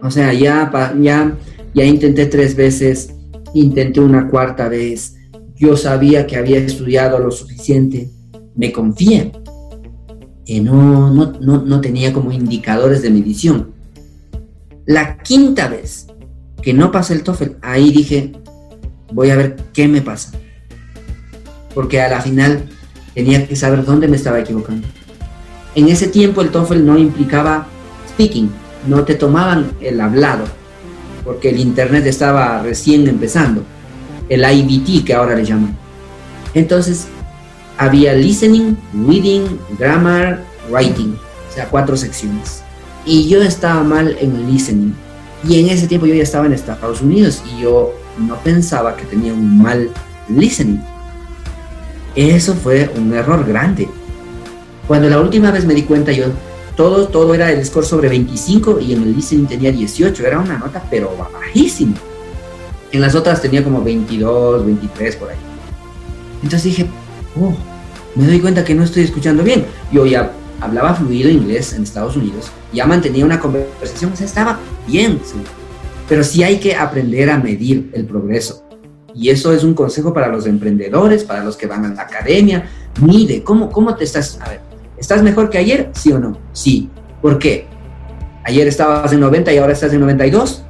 O 0.02 0.12
sea, 0.12 0.34
ya, 0.34 0.72
ya, 1.00 1.36
ya 1.74 1.84
intenté 1.84 2.28
tres 2.28 2.56
veces, 2.56 3.15
intenté 3.60 4.00
una 4.00 4.30
cuarta 4.30 4.70
vez, 4.70 5.16
yo 5.56 5.78
sabía 5.78 6.28
que 6.28 6.36
había 6.36 6.58
estudiado 6.58 7.20
lo 7.20 7.32
suficiente, 7.32 8.10
me 8.56 8.72
confié. 8.72 9.32
Y 10.46 10.60
no, 10.60 11.12
no, 11.12 11.34
no, 11.40 11.64
no 11.64 11.82
tenía 11.82 12.14
como 12.14 12.32
indicadores 12.32 13.02
de 13.02 13.10
medición. 13.10 13.72
La 14.86 15.18
quinta 15.18 15.68
vez 15.68 16.08
que 16.62 16.74
no 16.74 16.92
pasé 16.92 17.14
el 17.14 17.24
TOEFL, 17.24 17.52
ahí 17.62 17.92
dije, 17.92 18.34
voy 19.12 19.30
a 19.30 19.36
ver 19.36 19.56
qué 19.74 19.88
me 19.88 20.02
pasa. 20.02 20.32
Porque 21.74 22.02
a 22.02 22.10
la 22.10 22.22
final 22.22 22.70
tenía 23.14 23.48
que 23.48 23.56
saber 23.56 23.86
dónde 23.86 24.08
me 24.08 24.18
estaba 24.18 24.40
equivocando. 24.40 24.88
En 25.74 25.90
ese 25.90 26.08
tiempo 26.08 26.42
el 26.42 26.50
TOEFL 26.50 26.86
no 26.86 26.98
implicaba 26.98 27.68
speaking, 28.10 28.50
no 28.88 29.04
te 29.04 29.16
tomaban 29.16 29.72
el 29.82 30.00
hablado, 30.00 30.46
porque 31.26 31.50
el 31.50 31.60
Internet 31.60 32.06
estaba 32.06 32.62
recién 32.62 33.08
empezando, 33.08 33.64
el 34.30 34.44
IBT 34.44 35.04
que 35.04 35.14
ahora 35.14 35.36
le 35.36 35.44
llaman. 35.44 35.76
Entonces, 36.54 37.08
había 37.78 38.14
listening, 38.14 38.78
reading, 39.08 39.44
grammar, 39.78 40.46
writing, 40.70 41.18
o 41.50 41.54
sea, 41.54 41.68
cuatro 41.68 41.98
secciones. 41.98 42.62
Y 43.06 43.28
yo 43.28 43.42
estaba 43.42 43.84
mal 43.84 44.16
en 44.22 44.50
listening. 44.52 44.94
Y 45.48 45.60
en 45.60 45.70
ese 45.70 45.88
tiempo 45.88 46.08
yo 46.08 46.16
ya 46.16 46.24
estaba 46.24 46.46
en 46.46 46.54
Estados 46.54 47.02
Unidos 47.02 47.44
y 47.54 47.62
yo 47.62 47.94
no 48.18 48.36
pensaba 48.38 48.96
que 48.96 49.06
tenía 49.06 49.34
un 49.34 49.62
mal 49.62 49.90
listening. 50.30 50.80
Eso 52.16 52.54
fue 52.54 52.90
un 52.96 53.14
error 53.14 53.46
grande. 53.46 53.90
Cuando 54.88 55.10
la 55.10 55.20
última 55.20 55.52
vez 55.52 55.66
me 55.66 55.74
di 55.74 55.84
cuenta, 55.84 56.12
yo 56.12 56.28
todo, 56.76 57.08
todo 57.08 57.34
era 57.34 57.52
el 57.52 57.66
score 57.66 57.86
sobre 57.86 58.10
25 58.10 58.80
y 58.80 58.94
en 58.94 59.04
el 59.04 59.16
listening 59.16 59.48
tenía 59.48 59.72
18, 59.72 60.26
era 60.26 60.40
una 60.40 60.58
nota 60.58 60.84
pero 60.90 61.16
bajísima. 61.34 61.96
En 62.92 63.02
las 63.02 63.16
otras 63.16 63.42
tenía 63.42 63.64
como 63.64 63.84
22, 63.84 64.66
23 64.66 65.16
por 65.16 65.30
ahí. 65.30 65.38
Entonces 66.44 66.64
dije, 66.64 66.88
oh, 67.40 67.54
me 68.16 68.28
doy 68.28 68.40
cuenta 68.40 68.64
que 68.64 68.76
no 68.76 68.84
estoy 68.84 69.04
escuchando 69.04 69.44
bien. 69.44 69.66
Yo 69.92 70.06
ya 70.06 70.32
hablaba 70.62 70.94
fluido 70.96 71.30
inglés 71.30 71.74
en 71.74 71.84
Estados 71.84 72.16
Unidos, 72.16 72.52
ya 72.72 72.86
mantenía 72.86 73.26
una 73.26 73.40
conversación, 73.40 74.14
o 74.14 74.16
sea, 74.16 74.26
estaba 74.26 74.60
bien, 74.88 75.20
pero 76.08 76.24
sí 76.24 76.44
hay 76.44 76.60
que 76.60 76.76
aprender 76.76 77.30
a 77.30 77.38
medir 77.38 77.90
el 77.94 78.06
progreso. 78.06 78.64
Y 79.14 79.30
eso 79.30 79.54
es 79.54 79.64
un 79.64 79.74
consejo 79.74 80.14
para 80.14 80.28
los 80.28 80.46
emprendedores, 80.46 81.24
para 81.24 81.44
los 81.44 81.56
que 81.56 81.68
van 81.68 81.86
a 81.86 81.94
la 81.94 82.02
academia. 82.02 82.70
Mide, 83.02 83.44
¿cómo, 83.44 83.72
cómo 83.72 83.96
te 83.96 84.04
estás? 84.04 84.40
A 84.42 84.50
ver, 84.50 84.62
¿estás 84.98 85.24
mejor 85.24 85.50
que 85.50 85.58
ayer? 85.58 85.92
¿Sí 85.94 86.12
o 86.12 86.20
no? 86.20 86.38
Sí. 86.54 86.90
¿Por 87.22 87.40
qué? 87.40 87.68
Ayer 88.44 88.68
estabas 88.68 89.12
en 89.12 89.20
90 89.20 89.54
y 89.54 89.58
ahora 89.58 89.74
estás 89.74 89.94
en 89.94 90.02
92. 90.02 90.64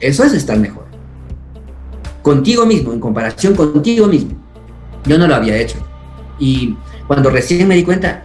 Eso 0.00 0.24
es 0.24 0.32
estar 0.32 0.58
mejor. 0.58 0.84
Contigo 2.22 2.64
mismo, 2.64 2.92
en 2.92 3.00
comparación 3.00 3.54
contigo 3.54 4.06
mismo. 4.06 4.32
Yo 5.04 5.18
no 5.18 5.26
lo 5.26 5.34
había 5.34 5.56
hecho. 5.56 5.76
Y 6.38 6.76
cuando 7.06 7.30
recién 7.30 7.68
me 7.68 7.74
di 7.74 7.84
cuenta, 7.84 8.24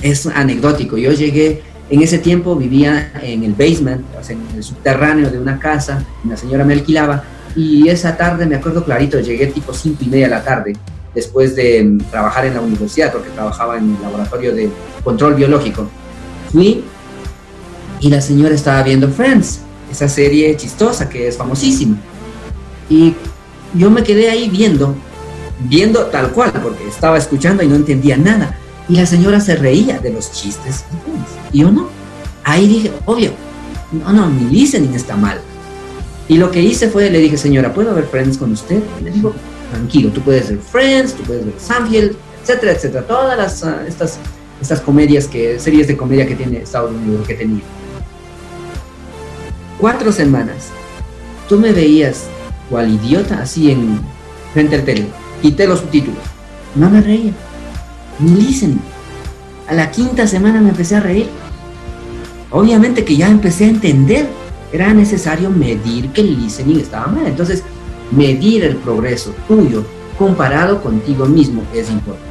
es 0.00 0.26
anecdótico. 0.26 0.96
Yo 0.96 1.12
llegué, 1.12 1.62
en 1.90 2.02
ese 2.02 2.18
tiempo 2.18 2.56
vivía 2.56 3.12
en 3.22 3.44
el 3.44 3.52
basement, 3.52 4.04
en 4.28 4.56
el 4.56 4.62
subterráneo 4.62 5.30
de 5.30 5.38
una 5.38 5.58
casa, 5.58 6.04
la 6.26 6.36
señora 6.36 6.64
me 6.64 6.72
alquilaba, 6.72 7.24
y 7.54 7.88
esa 7.88 8.16
tarde, 8.16 8.46
me 8.46 8.56
acuerdo 8.56 8.84
clarito, 8.84 9.20
llegué 9.20 9.46
tipo 9.48 9.72
cinco 9.72 10.02
y 10.04 10.06
media 10.06 10.26
de 10.26 10.30
la 10.30 10.42
tarde, 10.42 10.72
después 11.14 11.54
de 11.54 11.98
trabajar 12.10 12.46
en 12.46 12.54
la 12.54 12.60
universidad, 12.60 13.12
porque 13.12 13.30
trabajaba 13.30 13.78
en 13.78 13.94
el 13.96 14.02
laboratorio 14.02 14.54
de 14.54 14.70
control 15.02 15.34
biológico. 15.34 15.88
Fui 16.52 16.84
y 18.00 18.10
la 18.10 18.20
señora 18.20 18.54
estaba 18.54 18.82
viendo 18.82 19.08
Friends, 19.08 19.60
esa 19.90 20.08
serie 20.08 20.56
chistosa 20.56 21.08
que 21.08 21.28
es 21.28 21.36
famosísima. 21.36 21.96
Y 22.90 23.14
yo 23.74 23.90
me 23.90 24.02
quedé 24.02 24.30
ahí 24.30 24.48
viendo 24.48 24.94
viendo 25.60 26.06
tal 26.06 26.30
cual, 26.32 26.52
porque 26.62 26.86
estaba 26.88 27.18
escuchando 27.18 27.62
y 27.62 27.68
no 27.68 27.76
entendía 27.76 28.16
nada. 28.16 28.58
Y 28.88 28.96
la 28.96 29.06
señora 29.06 29.40
se 29.40 29.56
reía 29.56 29.98
de 29.98 30.10
los 30.10 30.30
chistes. 30.32 30.84
Y 31.52 31.60
yo 31.60 31.70
no. 31.70 31.88
Ahí 32.42 32.68
dije, 32.68 32.92
obvio, 33.06 33.30
no, 33.92 34.12
no, 34.12 34.28
mi 34.28 34.50
listening 34.50 34.94
está 34.94 35.16
mal. 35.16 35.40
Y 36.28 36.36
lo 36.36 36.50
que 36.50 36.60
hice 36.60 36.88
fue, 36.88 37.10
le 37.10 37.18
dije, 37.18 37.36
señora, 37.36 37.72
¿puedo 37.72 37.94
ver 37.94 38.06
Friends 38.06 38.38
con 38.38 38.52
usted? 38.52 38.82
Y 39.00 39.04
le 39.04 39.10
digo, 39.10 39.32
tranquilo, 39.70 40.10
tú 40.10 40.20
puedes 40.20 40.48
ver 40.50 40.58
Friends, 40.58 41.14
tú 41.14 41.22
puedes 41.24 41.44
ver 41.44 41.54
Sanfield, 41.58 42.16
etcétera, 42.42 42.72
etcétera. 42.72 43.06
Todas 43.06 43.36
las, 43.36 43.64
ah, 43.64 43.84
estas, 43.86 44.18
estas 44.60 44.80
comedias, 44.80 45.26
que, 45.26 45.58
series 45.58 45.88
de 45.88 45.96
comedia 45.96 46.26
que 46.26 46.34
tiene 46.34 46.58
Estados 46.58 46.90
Unidos, 46.90 47.26
que 47.26 47.34
tenía. 47.34 47.62
Cuatro 49.78 50.12
semanas. 50.12 50.70
Tú 51.48 51.58
me 51.58 51.72
veías 51.72 52.24
cual 52.70 52.90
idiota 52.90 53.40
así 53.42 53.70
en 53.70 54.00
frente 54.52 54.76
al 54.76 54.84
tele 54.84 55.24
quité 55.44 55.66
los 55.66 55.80
subtítulos. 55.80 56.22
No 56.74 56.88
me 56.88 57.02
reía. 57.02 57.32
Ni 58.18 58.30
listening. 58.30 58.80
A 59.68 59.74
la 59.74 59.90
quinta 59.90 60.26
semana 60.26 60.58
me 60.60 60.70
empecé 60.70 60.96
a 60.96 61.00
reír. 61.00 61.28
Obviamente 62.50 63.04
que 63.04 63.14
ya 63.14 63.28
empecé 63.28 63.66
a 63.66 63.68
entender. 63.68 64.26
Era 64.72 64.94
necesario 64.94 65.50
medir 65.50 66.08
que 66.10 66.22
el 66.22 66.40
listening 66.40 66.80
estaba 66.80 67.08
mal. 67.08 67.26
Entonces, 67.26 67.62
medir 68.16 68.64
el 68.64 68.76
progreso 68.76 69.34
tuyo 69.48 69.84
comparado 70.18 70.82
contigo 70.82 71.26
mismo 71.26 71.62
es 71.74 71.90
importante. 71.90 72.24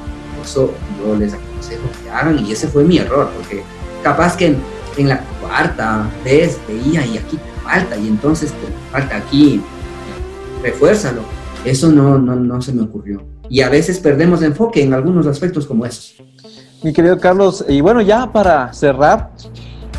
eso 0.44 0.72
yo 1.00 1.16
les 1.16 1.34
aconsejo 1.34 1.84
que 2.04 2.10
hagan 2.10 2.46
y 2.46 2.52
ese 2.52 2.68
fue 2.68 2.84
mi 2.84 2.98
error, 2.98 3.30
porque 3.36 3.64
capaz 4.04 4.36
que 4.38 4.56
en, 4.98 5.10
la 5.10 5.20
cuarta 5.42 6.08
vez 6.24 6.60
veía 6.68 7.06
y 7.06 7.18
aquí 7.18 7.38
te 7.38 7.62
falta 7.64 7.98
y 7.98 8.08
entonces 8.08 8.52
te 8.52 8.92
falta 8.92 9.18
aquí, 9.18 9.62
refuérzalo 10.62 11.22
eso 11.66 11.92
no, 11.92 12.18
no, 12.18 12.36
no 12.36 12.62
se 12.62 12.74
me 12.74 12.84
ocurrió. 12.84 13.24
Y 13.50 13.62
a 13.62 13.70
veces 13.70 14.00
perdemos 14.00 14.42
enfoque 14.42 14.84
en 14.84 14.94
algunos 14.94 15.28
aspectos 15.28 15.66
como 15.66 15.86
esos. 15.86 16.16
Mi 16.84 16.92
querido 16.92 17.18
Carlos, 17.20 17.64
y 17.68 17.80
bueno, 17.82 18.02
ya 18.02 18.32
para 18.32 18.74
cerrar, 18.74 19.32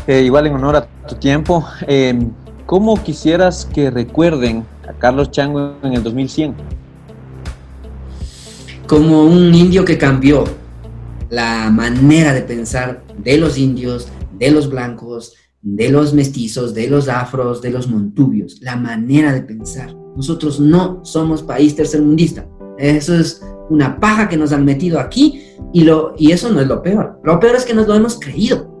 eh, 0.05 0.21
igual 0.21 0.47
en 0.47 0.53
honor 0.53 0.75
a 0.75 0.87
tu 1.07 1.15
tiempo, 1.15 1.65
em, 1.87 2.31
¿cómo 2.65 3.01
quisieras 3.01 3.65
que 3.65 3.89
recuerden 3.89 4.65
a 4.87 4.93
Carlos 4.93 5.31
Chango 5.31 5.75
en 5.83 5.93
el 5.93 6.03
2100? 6.03 6.55
Como 8.87 9.23
un 9.25 9.53
indio 9.53 9.83
que 9.83 9.97
cambió 9.97 10.43
la 11.29 11.69
manera 11.71 12.33
de 12.33 12.41
pensar 12.41 13.03
de 13.17 13.37
los 13.37 13.57
indios, 13.57 14.07
de 14.37 14.51
los 14.51 14.69
blancos, 14.69 15.33
de 15.61 15.89
los 15.89 16.13
mestizos, 16.13 16.73
de 16.73 16.87
los 16.87 17.07
afros, 17.07 17.61
de 17.61 17.71
los 17.71 17.87
montubios, 17.87 18.61
la 18.61 18.75
manera 18.75 19.33
de 19.33 19.41
pensar. 19.41 19.95
Nosotros 20.15 20.59
no 20.59 21.03
somos 21.03 21.41
país 21.41 21.75
tercermundista. 21.75 22.47
Eso 22.77 23.15
es 23.15 23.41
una 23.69 23.99
paja 23.99 24.29
que 24.29 24.37
nos 24.37 24.51
han 24.51 24.63
metido 24.63 24.99
aquí 24.99 25.41
y, 25.73 25.83
lo, 25.83 26.13
y 26.17 26.31
eso 26.31 26.51
no 26.51 26.61
es 26.61 26.67
lo 26.67 26.81
peor. 26.83 27.19
Lo 27.23 27.39
peor 27.39 27.55
es 27.55 27.65
que 27.65 27.73
nos 27.73 27.87
lo 27.87 27.95
hemos 27.95 28.19
creído. 28.19 28.71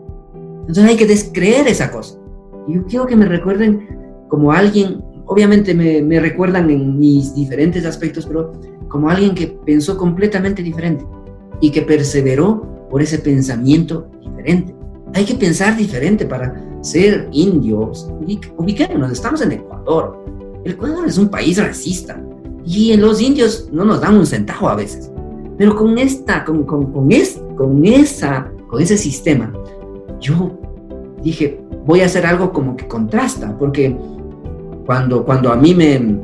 Entonces 0.61 0.85
hay 0.85 0.95
que 0.95 1.07
descreer 1.07 1.67
esa 1.67 1.91
cosa. 1.91 2.19
Yo 2.67 2.85
quiero 2.85 3.05
que 3.05 3.15
me 3.15 3.25
recuerden 3.25 3.87
como 4.29 4.51
alguien, 4.51 5.03
obviamente 5.25 5.73
me, 5.73 6.01
me 6.01 6.19
recuerdan 6.19 6.69
en 6.69 6.97
mis 6.97 7.33
diferentes 7.33 7.85
aspectos, 7.85 8.25
pero 8.25 8.53
como 8.87 9.09
alguien 9.09 9.35
que 9.35 9.47
pensó 9.65 9.97
completamente 9.97 10.61
diferente 10.63 11.05
y 11.61 11.71
que 11.71 11.81
perseveró 11.81 12.87
por 12.89 13.01
ese 13.01 13.19
pensamiento 13.19 14.09
diferente. 14.21 14.75
Hay 15.13 15.25
que 15.25 15.35
pensar 15.35 15.75
diferente 15.77 16.25
para 16.25 16.53
ser 16.81 17.27
indios. 17.31 18.09
Ubiquémonos, 18.57 19.11
estamos 19.11 19.41
en 19.41 19.53
Ecuador 19.53 20.25
el 20.65 20.71
Ecuador 20.71 21.07
es 21.07 21.19
un 21.19 21.29
país 21.29 21.63
racista 21.63 22.19
y 22.65 22.91
en 22.91 23.01
los 23.01 23.21
indios 23.21 23.69
no 23.71 23.85
nos 23.85 24.01
dan 24.01 24.17
un 24.17 24.25
centavo 24.25 24.67
a 24.67 24.75
veces. 24.75 25.11
Pero 25.59 25.75
con 25.75 25.99
esta, 25.99 26.43
con, 26.43 26.63
con, 26.63 26.91
con, 26.91 27.11
con, 27.55 27.85
esa, 27.85 28.51
con 28.67 28.81
ese 28.81 28.97
sistema, 28.97 29.53
yo 30.19 30.57
dije, 31.21 31.61
voy 31.85 32.01
a 32.01 32.05
hacer 32.05 32.25
algo 32.25 32.51
como 32.51 32.75
que 32.75 32.87
contrasta, 32.87 33.55
porque 33.59 33.95
cuando, 34.85 35.25
cuando 35.25 35.51
a 35.51 35.55
mí 35.55 35.73
me, 35.73 36.19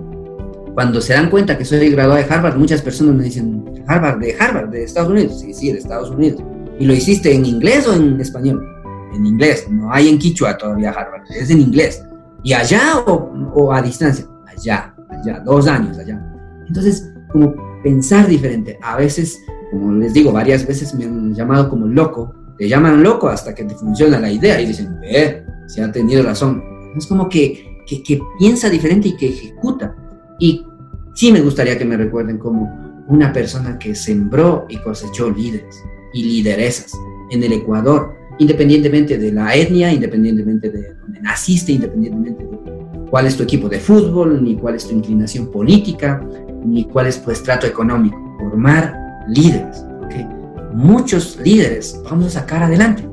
cuando 0.73 1.01
se 1.01 1.13
dan 1.13 1.29
cuenta 1.29 1.57
que 1.57 1.65
soy 1.65 1.89
graduado 1.89 2.21
de 2.21 2.33
Harvard, 2.33 2.57
muchas 2.57 2.81
personas 2.81 3.15
me 3.15 3.23
dicen, 3.23 3.83
Harvard, 3.87 4.19
de 4.19 4.35
Harvard, 4.39 4.69
de 4.69 4.83
Estados 4.83 5.09
Unidos. 5.09 5.39
Sí, 5.39 5.53
sí, 5.53 5.71
de 5.71 5.79
Estados 5.79 6.09
Unidos. 6.09 6.41
¿Y 6.79 6.85
lo 6.85 6.93
hiciste 6.93 7.33
en 7.33 7.45
inglés 7.45 7.87
o 7.87 7.93
en 7.93 8.19
español? 8.19 8.65
En 9.13 9.25
inglés, 9.25 9.67
no 9.69 9.91
hay 9.91 10.07
en 10.07 10.17
Quichua 10.17 10.57
todavía 10.57 10.91
Harvard, 10.91 11.23
es 11.29 11.49
en 11.49 11.59
inglés. 11.59 12.03
¿Y 12.43 12.53
allá 12.53 12.99
o, 13.05 13.73
a 13.73 13.81
distancia? 13.81 14.25
Allá, 14.47 14.95
allá, 15.09 15.41
dos 15.45 15.67
años 15.67 15.97
allá. 15.97 16.19
Entonces, 16.67 17.11
como 17.31 17.53
pensar 17.83 18.27
diferente. 18.27 18.77
A 18.81 18.95
veces, 18.95 19.39
como 19.71 19.93
les 19.93 20.13
digo, 20.13 20.31
varias 20.31 20.65
veces 20.65 20.93
me 20.95 21.05
han 21.05 21.33
llamado 21.33 21.69
como 21.69 21.87
loco. 21.87 22.33
Te 22.57 22.67
llaman 22.67 23.03
loco 23.03 23.27
hasta 23.27 23.53
que 23.53 23.63
te 23.63 23.75
funciona 23.75 24.19
la 24.19 24.31
idea 24.31 24.61
y 24.61 24.67
dicen, 24.67 24.99
ve, 25.01 25.45
si 25.67 25.81
ha 25.81 25.91
tenido 25.91 26.23
razón. 26.23 26.63
Es 26.95 27.07
como 27.07 27.29
que, 27.29 27.70
que, 27.85 28.21
piensa 28.39 28.69
diferente 28.69 29.09
y 29.09 29.15
que 29.15 29.29
ejecuta. 29.29 29.95
Y 30.39 30.65
sí 31.13 31.31
me 31.31 31.41
gustaría 31.41 31.77
que 31.77 31.85
me 31.85 31.97
recuerden 31.97 32.37
como 32.37 33.05
una 33.07 33.33
persona 33.33 33.77
que 33.77 33.95
sembró 33.95 34.65
y 34.69 34.77
cosechó 34.77 35.29
líderes 35.29 35.83
y 36.13 36.23
lideresas 36.23 36.93
en 37.31 37.43
el 37.43 37.53
Ecuador, 37.53 38.13
independientemente 38.39 39.17
de 39.17 39.31
la 39.31 39.55
etnia, 39.55 39.91
independientemente 39.91 40.69
de 40.69 40.95
donde 40.95 41.21
naciste, 41.21 41.71
independientemente 41.71 42.43
de 42.43 42.61
cuál 43.09 43.27
es 43.27 43.35
tu 43.35 43.43
equipo 43.43 43.69
de 43.69 43.79
fútbol, 43.79 44.43
ni 44.43 44.55
cuál 44.55 44.75
es 44.75 44.87
tu 44.87 44.95
inclinación 44.95 45.51
política, 45.51 46.25
ni 46.65 46.85
cuál 46.85 47.07
es 47.07 47.21
tu 47.21 47.31
estrato 47.31 47.67
económico. 47.67 48.17
Formar 48.39 48.97
líderes, 49.27 49.85
¿okay? 50.03 50.25
Muchos 50.73 51.37
líderes 51.43 51.99
vamos 52.03 52.27
a 52.27 52.41
sacar 52.41 52.63
adelante. 52.63 53.07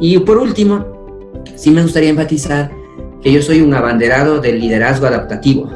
Y 0.00 0.18
por 0.18 0.38
último, 0.38 0.84
sí 1.54 1.70
me 1.70 1.82
gustaría 1.82 2.10
enfatizar 2.10 2.72
que 3.22 3.32
yo 3.32 3.40
soy 3.40 3.60
un 3.60 3.72
abanderado 3.72 4.40
del 4.40 4.60
liderazgo 4.60 5.06
adaptativo. 5.06 5.70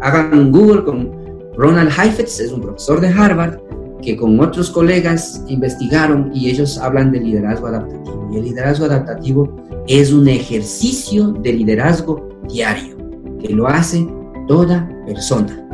Hagan 0.00 0.52
Google 0.52 0.84
con 0.84 1.10
Ronald 1.56 1.90
Heifetz, 1.90 2.40
es 2.40 2.52
un 2.52 2.60
profesor 2.60 3.00
de 3.00 3.08
Harvard, 3.08 3.58
que 4.02 4.16
con 4.16 4.38
otros 4.38 4.70
colegas 4.70 5.42
investigaron 5.48 6.30
y 6.32 6.48
ellos 6.48 6.78
hablan 6.78 7.10
de 7.10 7.20
liderazgo 7.20 7.66
adaptativo. 7.66 8.30
Y 8.32 8.36
el 8.36 8.44
liderazgo 8.44 8.84
adaptativo 8.84 9.56
es 9.88 10.12
un 10.12 10.28
ejercicio 10.28 11.32
de 11.32 11.52
liderazgo 11.54 12.28
diario 12.48 12.96
que 13.40 13.52
lo 13.52 13.66
hace 13.66 14.06
toda 14.46 14.88
persona. 15.06 15.66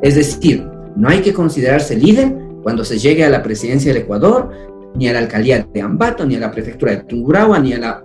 Es 0.00 0.14
decir, 0.14 0.66
no 0.96 1.08
hay 1.08 1.20
que 1.20 1.34
considerarse 1.34 1.96
líder 1.96 2.34
cuando 2.62 2.84
se 2.84 2.98
llegue 2.98 3.24
a 3.24 3.30
la 3.30 3.42
presidencia 3.42 3.92
del 3.92 4.02
Ecuador, 4.02 4.50
ni 4.94 5.08
a 5.08 5.12
la 5.12 5.18
alcaldía 5.18 5.66
de 5.72 5.80
Ambato, 5.82 6.24
ni 6.24 6.36
a 6.36 6.40
la 6.40 6.52
prefectura 6.52 6.92
de 6.92 7.04
Tungurahua, 7.04 7.58
ni 7.58 7.72
a 7.72 7.78
la 7.78 8.04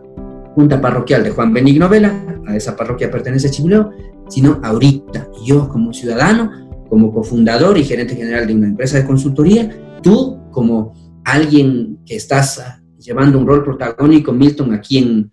junta 0.56 0.82
parroquial 0.82 1.24
de 1.24 1.32
Juan 1.32 1.54
Benigno 1.54 1.90
Vela, 1.90 2.42
a 2.48 2.56
esa 2.56 2.76
parroquia 2.76 3.12
pertenece 3.12 3.50
Chimuleo, 3.50 3.92
sino 4.30 4.60
ahorita, 4.64 5.30
yo 5.46 5.70
como 5.70 5.94
ciudadano, 5.94 6.86
como 6.90 7.14
cofundador 7.14 7.78
y 7.78 7.84
gerente 7.84 8.16
general 8.16 8.48
de 8.48 8.56
una 8.56 8.68
empresa 8.68 8.98
de 8.98 9.06
consultoría, 9.06 9.70
tú 10.02 10.40
como 10.52 10.94
alguien 11.24 12.00
que 12.06 12.16
estás 12.16 12.60
ah, 12.60 12.82
llevando 12.98 13.38
un 13.38 13.48
rol 13.48 13.64
protagónico, 13.64 14.32
Milton, 14.32 14.74
aquí 14.74 14.98
en, 14.98 15.32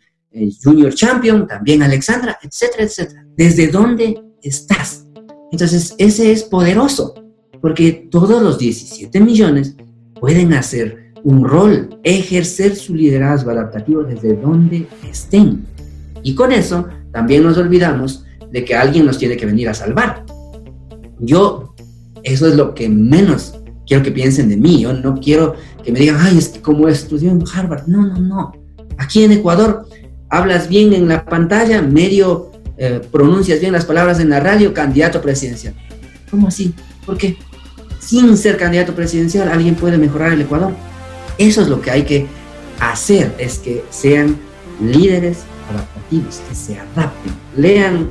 Junior 0.62 0.92
Champion, 0.92 1.46
también 1.46 1.82
Alexandra, 1.82 2.38
etcétera, 2.42 2.84
etcétera. 2.84 3.26
¿Desde 3.38 3.68
dónde 3.68 4.22
estás? 4.42 5.06
Entonces, 5.50 5.94
ese 5.96 6.30
es 6.30 6.42
poderoso, 6.44 7.14
porque 7.62 8.06
todos 8.10 8.42
los 8.42 8.58
17 8.58 9.18
millones 9.20 9.74
pueden 10.20 10.52
hacer 10.52 11.05
un 11.26 11.42
rol, 11.42 11.98
ejercer 12.04 12.76
su 12.76 12.94
liderazgo 12.94 13.50
adaptativo 13.50 14.04
desde 14.04 14.36
donde 14.36 14.86
estén. 15.10 15.66
Y 16.22 16.36
con 16.36 16.52
eso 16.52 16.86
también 17.10 17.42
nos 17.42 17.58
olvidamos 17.58 18.24
de 18.52 18.64
que 18.64 18.76
alguien 18.76 19.04
nos 19.04 19.18
tiene 19.18 19.36
que 19.36 19.44
venir 19.44 19.68
a 19.68 19.74
salvar. 19.74 20.24
Yo, 21.18 21.74
eso 22.22 22.46
es 22.46 22.54
lo 22.54 22.76
que 22.76 22.88
menos 22.88 23.58
quiero 23.88 24.04
que 24.04 24.12
piensen 24.12 24.48
de 24.48 24.56
mí. 24.56 24.80
Yo 24.80 24.92
no 24.92 25.18
quiero 25.18 25.56
que 25.82 25.90
me 25.90 25.98
digan, 25.98 26.18
ay, 26.20 26.38
es 26.38 26.50
que 26.50 26.62
como 26.62 26.86
estudió 26.86 27.32
en 27.32 27.42
Harvard. 27.52 27.88
No, 27.88 28.06
no, 28.06 28.20
no. 28.20 28.52
Aquí 28.96 29.24
en 29.24 29.32
Ecuador 29.32 29.84
hablas 30.28 30.68
bien 30.68 30.92
en 30.92 31.08
la 31.08 31.24
pantalla, 31.24 31.82
medio 31.82 32.52
eh, 32.78 33.00
pronuncias 33.10 33.58
bien 33.58 33.72
las 33.72 33.84
palabras 33.84 34.20
en 34.20 34.30
la 34.30 34.38
radio, 34.38 34.72
candidato 34.72 35.20
presidencial. 35.20 35.74
¿Cómo 36.30 36.46
así? 36.46 36.72
Porque 37.04 37.36
sin 37.98 38.36
ser 38.36 38.56
candidato 38.56 38.94
presidencial 38.94 39.48
alguien 39.48 39.74
puede 39.74 39.98
mejorar 39.98 40.32
el 40.32 40.42
Ecuador. 40.42 40.72
Eso 41.38 41.62
es 41.62 41.68
lo 41.68 41.80
que 41.80 41.90
hay 41.90 42.04
que 42.04 42.26
hacer, 42.80 43.34
es 43.38 43.58
que 43.58 43.84
sean 43.90 44.36
líderes 44.80 45.38
adaptativos, 45.70 46.40
que 46.48 46.54
se 46.54 46.78
adapten, 46.78 47.32
lean 47.56 48.08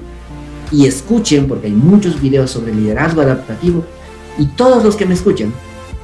y 0.72 0.88
escuchen, 0.88 1.48
porque 1.48 1.68
hay 1.68 1.74
muchos 1.74 2.22
videos 2.22 2.52
sobre 2.52 2.74
liderazgo 2.74 3.22
adaptativo, 3.22 3.86
y 4.38 4.46
todos 4.48 4.84
los 4.84 4.96
que 4.96 5.06
me 5.06 5.14
escuchan, 5.14 5.54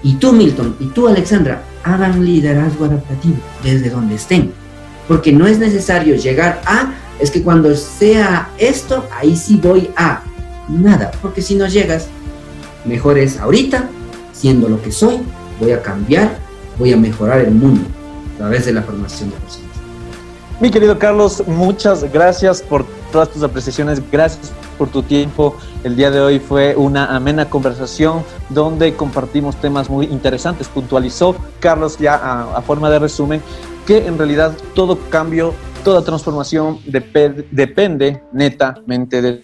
y 0.03 0.15
tú 0.15 0.33
Milton, 0.33 0.75
y 0.79 0.85
tú 0.87 1.07
Alexandra, 1.07 1.63
hagan 1.83 2.25
liderazgo 2.25 2.85
adaptativo 2.85 3.37
desde 3.63 3.89
donde 3.89 4.15
estén, 4.15 4.51
porque 5.07 5.31
no 5.31 5.47
es 5.47 5.59
necesario 5.59 6.15
llegar 6.15 6.61
a, 6.65 6.93
es 7.19 7.29
que 7.31 7.43
cuando 7.43 7.75
sea 7.75 8.49
esto, 8.57 9.05
ahí 9.15 9.35
sí 9.35 9.59
voy 9.61 9.89
a 9.95 10.23
nada, 10.69 11.11
porque 11.21 11.41
si 11.41 11.55
no 11.55 11.67
llegas, 11.67 12.07
mejor 12.85 13.17
es 13.17 13.37
ahorita, 13.39 13.89
siendo 14.31 14.69
lo 14.69 14.81
que 14.81 14.91
soy, 14.91 15.17
voy 15.59 15.71
a 15.71 15.81
cambiar, 15.81 16.39
voy 16.77 16.93
a 16.93 16.97
mejorar 16.97 17.39
el 17.41 17.51
mundo 17.51 17.81
a 18.35 18.37
través 18.37 18.65
de 18.65 18.73
la 18.73 18.81
formación 18.81 19.29
de 19.29 19.35
personas. 19.37 19.71
Mi 20.59 20.69
querido 20.69 20.99
Carlos, 20.99 21.43
muchas 21.47 22.11
gracias 22.13 22.61
por 22.61 22.85
todas 23.11 23.29
tus 23.29 23.41
apreciaciones. 23.41 23.99
Gracias 24.11 24.51
por 24.77 24.89
tu 24.89 25.01
tiempo. 25.01 25.55
El 25.83 25.95
día 25.95 26.11
de 26.11 26.19
hoy 26.19 26.39
fue 26.39 26.75
una 26.75 27.15
amena 27.15 27.49
conversación 27.49 28.23
donde 28.49 28.93
compartimos 28.93 29.55
temas 29.55 29.89
muy 29.89 30.05
interesantes. 30.05 30.67
Puntualizó 30.67 31.35
Carlos 31.59 31.97
ya 31.97 32.15
a, 32.55 32.61
forma 32.61 32.91
de 32.91 32.99
resumen 32.99 33.41
que 33.87 34.05
en 34.05 34.17
realidad 34.17 34.55
todo 34.75 34.99
cambio, 35.09 35.53
toda 35.83 36.03
transformación 36.03 36.79
depende 36.85 38.23
netamente 38.31 39.21
de 39.21 39.43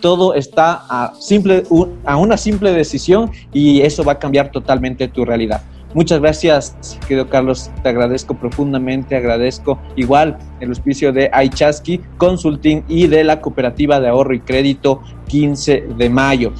todo 0.00 0.34
está 0.34 0.84
a, 0.88 1.14
simple, 1.18 1.64
a 2.04 2.16
una 2.16 2.36
simple 2.36 2.72
decisión 2.72 3.30
y 3.52 3.82
eso 3.82 4.04
va 4.04 4.12
a 4.12 4.18
cambiar 4.18 4.50
totalmente 4.50 5.08
tu 5.08 5.24
realidad. 5.24 5.62
Muchas 5.92 6.20
gracias, 6.20 6.98
querido 7.08 7.28
Carlos. 7.28 7.68
Te 7.82 7.88
agradezco 7.88 8.34
profundamente. 8.34 9.16
Agradezco 9.16 9.78
igual 9.96 10.38
el 10.60 10.68
auspicio 10.68 11.12
de 11.12 11.28
Aichaski 11.32 12.00
Consulting 12.16 12.84
y 12.86 13.08
de 13.08 13.24
la 13.24 13.40
Cooperativa 13.40 13.98
de 13.98 14.08
Ahorro 14.08 14.32
y 14.34 14.40
Crédito 14.40 15.02
15 15.26 15.88
de 15.96 16.08
mayo. 16.08 16.52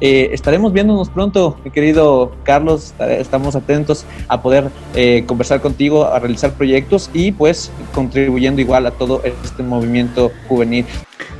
Eh, 0.00 0.30
estaremos 0.32 0.72
viéndonos 0.72 1.10
pronto, 1.10 1.56
mi 1.64 1.70
querido 1.70 2.32
Carlos. 2.42 2.92
Estamos 2.98 3.54
atentos 3.54 4.04
a 4.26 4.42
poder 4.42 4.68
eh, 4.96 5.22
conversar 5.28 5.60
contigo, 5.60 6.04
a 6.04 6.18
realizar 6.18 6.54
proyectos 6.54 7.08
y 7.14 7.30
pues 7.30 7.70
contribuyendo 7.94 8.60
igual 8.60 8.84
a 8.86 8.90
todo 8.90 9.22
este 9.24 9.62
movimiento 9.62 10.32
juvenil. 10.48 10.86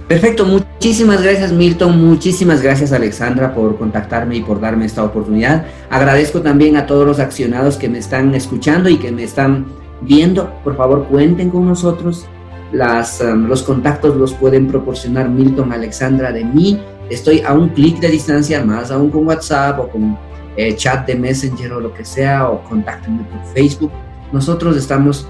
Perfecto, 0.08 0.44
muchísimas 0.44 1.22
gracias 1.22 1.52
Milton, 1.52 2.06
muchísimas 2.06 2.60
gracias 2.60 2.92
Alexandra 2.92 3.54
por 3.54 3.78
contactarme 3.78 4.36
y 4.36 4.42
por 4.42 4.60
darme 4.60 4.84
esta 4.84 5.04
oportunidad. 5.04 5.64
Agradezco 5.90 6.42
también 6.42 6.76
a 6.76 6.86
todos 6.86 7.06
los 7.06 7.18
accionados 7.18 7.76
que 7.76 7.88
me 7.88 7.98
están 7.98 8.34
escuchando 8.34 8.88
y 8.88 8.98
que 8.98 9.10
me 9.12 9.22
están 9.22 9.66
viendo. 10.02 10.52
Por 10.64 10.76
favor, 10.76 11.06
cuenten 11.06 11.50
con 11.50 11.66
nosotros. 11.66 12.26
Las, 12.72 13.20
um, 13.20 13.46
los 13.46 13.62
contactos 13.62 14.16
los 14.16 14.34
pueden 14.34 14.66
proporcionar 14.66 15.28
Milton, 15.28 15.72
Alexandra 15.72 16.32
de 16.32 16.44
mí. 16.44 16.82
Estoy 17.08 17.40
a 17.40 17.52
un 17.52 17.68
clic 17.68 18.00
de 18.00 18.08
distancia, 18.08 18.64
más 18.64 18.90
aún 18.90 19.10
con 19.10 19.26
WhatsApp 19.26 19.78
o 19.78 19.88
con 19.88 20.18
eh, 20.56 20.74
chat 20.76 21.06
de 21.06 21.14
Messenger 21.14 21.74
o 21.74 21.80
lo 21.80 21.94
que 21.94 22.04
sea, 22.04 22.48
o 22.48 22.62
contáctenme 22.64 23.24
por 23.24 23.54
Facebook. 23.54 23.92
Nosotros 24.32 24.76
estamos 24.76 25.28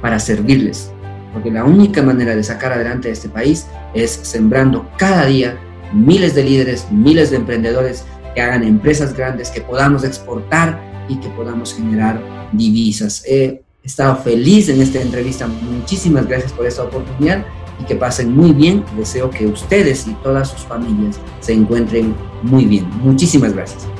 para 0.00 0.18
servirles 0.18 0.93
porque 1.34 1.50
la 1.50 1.64
única 1.64 2.02
manera 2.02 2.34
de 2.34 2.42
sacar 2.42 2.72
adelante 2.72 3.10
este 3.10 3.28
país 3.28 3.66
es 3.92 4.10
sembrando 4.22 4.88
cada 4.96 5.26
día 5.26 5.58
miles 5.92 6.34
de 6.34 6.44
líderes, 6.44 6.86
miles 6.90 7.30
de 7.30 7.36
emprendedores 7.36 8.04
que 8.34 8.40
hagan 8.40 8.62
empresas 8.62 9.14
grandes, 9.14 9.50
que 9.50 9.60
podamos 9.60 10.04
exportar 10.04 10.80
y 11.08 11.16
que 11.16 11.28
podamos 11.30 11.74
generar 11.74 12.20
divisas. 12.52 13.24
He 13.26 13.62
estado 13.82 14.16
feliz 14.16 14.68
en 14.68 14.80
esta 14.80 15.02
entrevista. 15.02 15.46
Muchísimas 15.46 16.26
gracias 16.26 16.52
por 16.52 16.66
esta 16.66 16.84
oportunidad 16.84 17.44
y 17.80 17.84
que 17.84 17.96
pasen 17.96 18.34
muy 18.34 18.52
bien. 18.52 18.84
Deseo 18.96 19.28
que 19.28 19.46
ustedes 19.46 20.06
y 20.06 20.14
todas 20.22 20.48
sus 20.48 20.60
familias 20.60 21.20
se 21.40 21.52
encuentren 21.52 22.14
muy 22.42 22.64
bien. 22.64 22.88
Muchísimas 23.02 23.52
gracias 23.52 23.93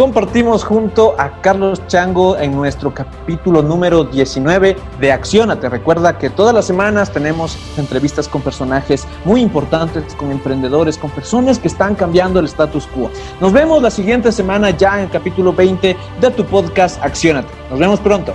compartimos 0.00 0.64
junto 0.64 1.14
a 1.18 1.42
Carlos 1.42 1.86
Chango 1.86 2.38
en 2.38 2.56
nuestro 2.56 2.94
capítulo 2.94 3.60
número 3.60 4.02
19 4.04 4.74
de 4.98 5.12
Acciona. 5.12 5.60
Te 5.60 5.68
recuerda 5.68 6.16
que 6.16 6.30
todas 6.30 6.54
las 6.54 6.64
semanas 6.64 7.12
tenemos 7.12 7.58
entrevistas 7.76 8.26
con 8.26 8.40
personajes 8.40 9.06
muy 9.26 9.42
importantes, 9.42 10.14
con 10.14 10.30
emprendedores, 10.32 10.96
con 10.96 11.10
personas 11.10 11.58
que 11.58 11.68
están 11.68 11.94
cambiando 11.94 12.40
el 12.40 12.46
status 12.46 12.86
quo. 12.86 13.10
Nos 13.42 13.52
vemos 13.52 13.82
la 13.82 13.90
siguiente 13.90 14.32
semana 14.32 14.70
ya 14.70 14.96
en 14.96 15.04
el 15.04 15.10
capítulo 15.10 15.52
20 15.52 15.94
de 16.18 16.30
tu 16.30 16.46
podcast 16.46 16.98
Accionate. 17.04 17.52
Nos 17.68 17.78
vemos 17.78 18.00
pronto. 18.00 18.34